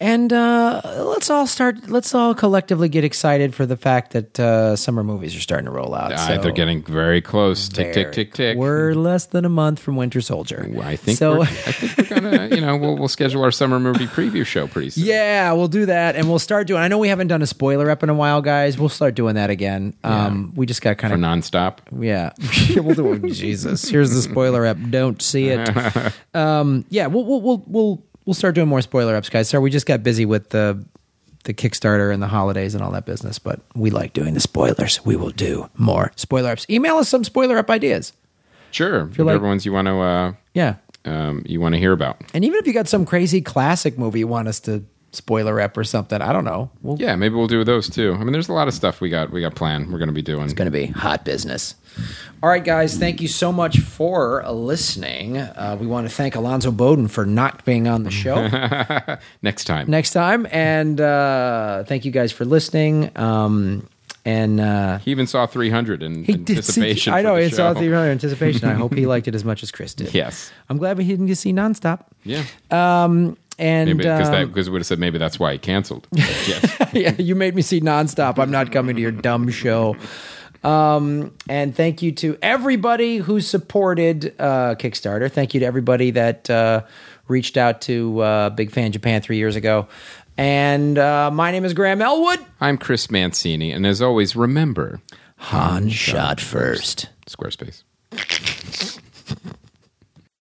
And 0.01 0.31
uh, 0.31 0.81
let's 1.05 1.29
all 1.29 1.45
start. 1.45 1.89
Let's 1.89 2.15
all 2.15 2.33
collectively 2.33 2.87
get 2.87 3.03
excited 3.03 3.53
for 3.53 3.65
the 3.65 3.75
fact 3.75 4.13
that 4.13 4.39
uh, 4.39 4.77
summer 4.77 5.03
movies 5.03 5.35
are 5.35 5.41
starting 5.41 5.65
to 5.65 5.71
roll 5.71 5.93
out. 5.93 6.13
Uh, 6.13 6.17
So 6.17 6.37
they're 6.37 6.51
getting 6.53 6.81
very 6.83 7.21
close. 7.21 7.67
Tick 7.67 7.93
tick 7.93 8.13
tick 8.13 8.33
tick. 8.33 8.57
We're 8.57 8.93
less 8.93 9.25
than 9.25 9.43
a 9.43 9.49
month 9.49 9.79
from 9.79 9.97
Winter 9.97 10.21
Soldier. 10.21 10.71
I 10.81 10.95
think 10.95 11.17
so. 11.17 11.39
we're, 11.39 11.43
I 11.43 11.47
think 11.47 12.09
we're 12.09 12.21
gonna 12.21 12.47
you 12.55 12.61
know 12.61 12.77
we'll, 12.77 12.97
we'll 12.97 13.07
schedule 13.09 13.43
our 13.43 13.51
summer 13.51 13.77
movie 13.77 14.07
preview 14.07 14.45
show 14.45 14.67
pretty 14.67 14.91
soon. 14.91 15.05
Yeah, 15.05 15.51
we'll 15.51 15.67
do 15.67 15.85
that, 15.87 16.15
and 16.15 16.29
we'll 16.29 16.39
start 16.39 16.67
doing. 16.67 16.81
I 16.81 16.87
know 16.87 16.97
we 16.97 17.09
haven't 17.09 17.27
done 17.27 17.41
a 17.41 17.47
spoiler 17.47 17.89
up 17.89 18.01
in 18.01 18.09
a 18.09 18.13
while, 18.13 18.41
guys. 18.41 18.79
We'll 18.79 18.87
start 18.87 19.15
doing 19.15 19.35
that 19.35 19.49
again. 19.49 19.95
Um, 20.05 20.53
we 20.55 20.65
just 20.65 20.81
got 20.81 20.97
kind 20.97 21.13
of 21.13 21.19
nonstop. 21.19 21.79
yeah. 21.99 22.31
we'll 22.81 22.95
do 22.95 23.13
it. 23.13 23.33
Jesus, 23.33 23.89
here's 23.89 24.11
the 24.11 24.21
spoiler 24.21 24.65
up. 24.65 24.77
Don't 24.89 25.21
see 25.21 25.49
it. 25.49 25.69
Um, 26.33 26.85
yeah, 26.89 27.07
we'll 27.07 27.25
we'll 27.25 27.41
we'll 27.41 27.63
we'll 27.67 28.05
we'll 28.25 28.33
start 28.33 28.55
doing 28.55 28.67
more 28.67 28.81
spoiler 28.81 29.15
ups, 29.15 29.29
guys. 29.29 29.49
Sorry, 29.49 29.61
we 29.61 29.69
just 29.69 29.85
got 29.85 30.03
busy 30.03 30.25
with 30.25 30.49
the 30.49 30.83
the 31.45 31.53
Kickstarter 31.53 32.13
and 32.13 32.21
the 32.21 32.27
holidays 32.27 32.75
and 32.75 32.83
all 32.83 32.91
that 32.91 33.05
business, 33.05 33.39
but 33.39 33.61
we 33.73 33.89
like 33.91 34.11
doing 34.13 34.33
the 34.33 34.39
spoilers. 34.41 35.03
We 35.05 35.15
will 35.15 35.29
do 35.31 35.69
more 35.77 36.11
spoiler 36.17 36.51
ups. 36.51 36.65
Email 36.69 36.97
us 36.97 37.07
some 37.09 37.23
spoiler 37.23 37.57
up 37.57 37.69
ideas. 37.69 38.11
Sure, 38.71 39.05
like- 39.05 39.17
whatever 39.19 39.47
ones 39.47 39.65
you 39.65 39.71
want 39.73 39.87
to 39.87 39.99
uh, 39.99 40.33
Yeah, 40.53 40.75
um, 41.05 41.43
you 41.45 41.59
want 41.61 41.73
to 41.75 41.79
hear 41.79 41.93
about. 41.93 42.17
and 42.33 42.43
even 42.45 42.59
if 42.59 42.67
you 42.67 42.73
got 42.73 42.87
some 42.89 43.05
crazy 43.05 43.41
classic 43.41 43.97
movie 43.97 44.19
you 44.19 44.27
want 44.27 44.47
us 44.49 44.59
to 44.61 44.83
spoiler 45.11 45.59
up 45.61 45.75
or 45.77 45.83
something, 45.83 46.21
I 46.21 46.31
don't 46.33 46.45
know. 46.45 46.69
We'll 46.81 46.99
Yeah, 46.99 47.15
maybe 47.15 47.35
we'll 47.35 47.47
do 47.47 47.63
those 47.63 47.89
too. 47.89 48.13
I 48.19 48.23
mean, 48.23 48.31
there's 48.33 48.49
a 48.49 48.53
lot 48.53 48.67
of 48.67 48.73
stuff 48.73 49.01
we 49.01 49.09
got 49.09 49.31
we 49.31 49.41
got 49.41 49.55
planned. 49.55 49.91
We're 49.91 49.97
going 49.99 50.09
to 50.09 50.13
be 50.13 50.21
doing. 50.21 50.43
It's 50.43 50.53
going 50.53 50.65
to 50.67 50.71
be 50.71 50.87
hot 50.87 51.25
business. 51.25 51.75
All 52.41 52.49
right, 52.49 52.63
guys, 52.63 52.97
thank 52.97 53.19
you 53.19 53.27
so 53.27 53.51
much 53.51 53.79
for 53.79 54.43
listening. 54.49 55.37
Uh, 55.37 55.75
we 55.79 55.85
want 55.87 56.07
to 56.07 56.13
thank 56.15 56.35
Alonzo 56.35 56.71
Bodden 56.71 57.09
for 57.09 57.25
not 57.25 57.65
being 57.65 57.87
on 57.87 58.03
the 58.03 58.11
show 58.11 58.47
next 59.41 59.65
time. 59.65 59.89
next 59.89 60.11
time, 60.11 60.47
and 60.51 61.01
uh, 61.01 61.83
thank 61.85 62.05
you 62.05 62.11
guys 62.11 62.31
for 62.31 62.45
listening. 62.45 63.11
Um, 63.17 63.87
and 64.25 64.59
uh, 64.59 64.99
He 64.99 65.11
even 65.11 65.27
saw 65.27 65.45
300 65.47 66.03
in 66.03 66.23
he 66.23 66.33
did 66.33 66.47
see. 66.47 66.53
anticipation. 66.81 67.13
I 67.13 67.21
know 67.21 67.35
he 67.35 67.41
the 67.43 67.47
it's 67.49 67.59
all 67.59 67.73
show. 67.73 67.79
the 67.81 67.93
anticipation. 67.95 68.69
I 68.69 68.73
hope 68.73 68.93
he 68.93 69.05
liked 69.13 69.27
it 69.27 69.35
as 69.35 69.43
much 69.43 69.63
as 69.63 69.71
Chris 69.71 69.93
did. 69.93 70.13
Yes. 70.13 70.51
I'm 70.69 70.77
glad 70.77 70.97
we 70.97 71.05
didn't 71.05 71.25
get 71.25 71.33
to 71.33 71.35
see 71.37 71.51
nonstop. 71.53 72.05
Yeah. 72.23 72.43
And 73.59 73.97
because 73.97 74.27
um, 74.27 74.33
that 74.33 74.45
because 74.47 74.67
it 74.67 74.71
would 74.71 74.79
have 74.79 74.87
said 74.87 74.99
maybe 74.99 75.17
that's 75.17 75.39
why 75.39 75.53
he 75.53 75.59
canceled. 75.59 76.07
yes. 76.13 76.89
yeah, 76.93 77.13
you 77.19 77.35
made 77.35 77.55
me 77.55 77.61
see 77.61 77.81
nonstop. 77.81 78.39
I'm 78.39 78.51
not 78.51 78.71
coming 78.71 78.95
to 78.95 79.01
your 79.01 79.11
dumb 79.11 79.49
show. 79.49 79.95
Um, 80.63 81.35
and 81.47 81.75
thank 81.75 82.01
you 82.01 82.11
to 82.13 82.37
everybody 82.41 83.17
who 83.17 83.39
supported 83.39 84.35
uh, 84.39 84.75
Kickstarter. 84.75 85.31
Thank 85.31 85.53
you 85.53 85.61
to 85.61 85.65
everybody 85.65 86.11
that 86.11 86.49
uh, 86.49 86.83
reached 87.27 87.55
out 87.55 87.81
to 87.81 88.19
uh, 88.19 88.49
Big 88.49 88.71
Fan 88.71 88.91
Japan 88.91 89.21
three 89.21 89.37
years 89.37 89.55
ago. 89.55 89.87
And 90.37 90.97
uh, 90.97 91.31
my 91.31 91.51
name 91.51 91.65
is 91.65 91.73
Graham 91.73 92.01
Elwood. 92.01 92.39
I'm 92.61 92.77
Chris 92.77 93.11
Mancini, 93.11 93.71
and 93.71 93.85
as 93.85 94.01
always, 94.01 94.35
remember 94.35 95.01
Han 95.37 95.89
shot 95.89 96.39
first. 96.39 97.09
Squarespace. 97.27 97.83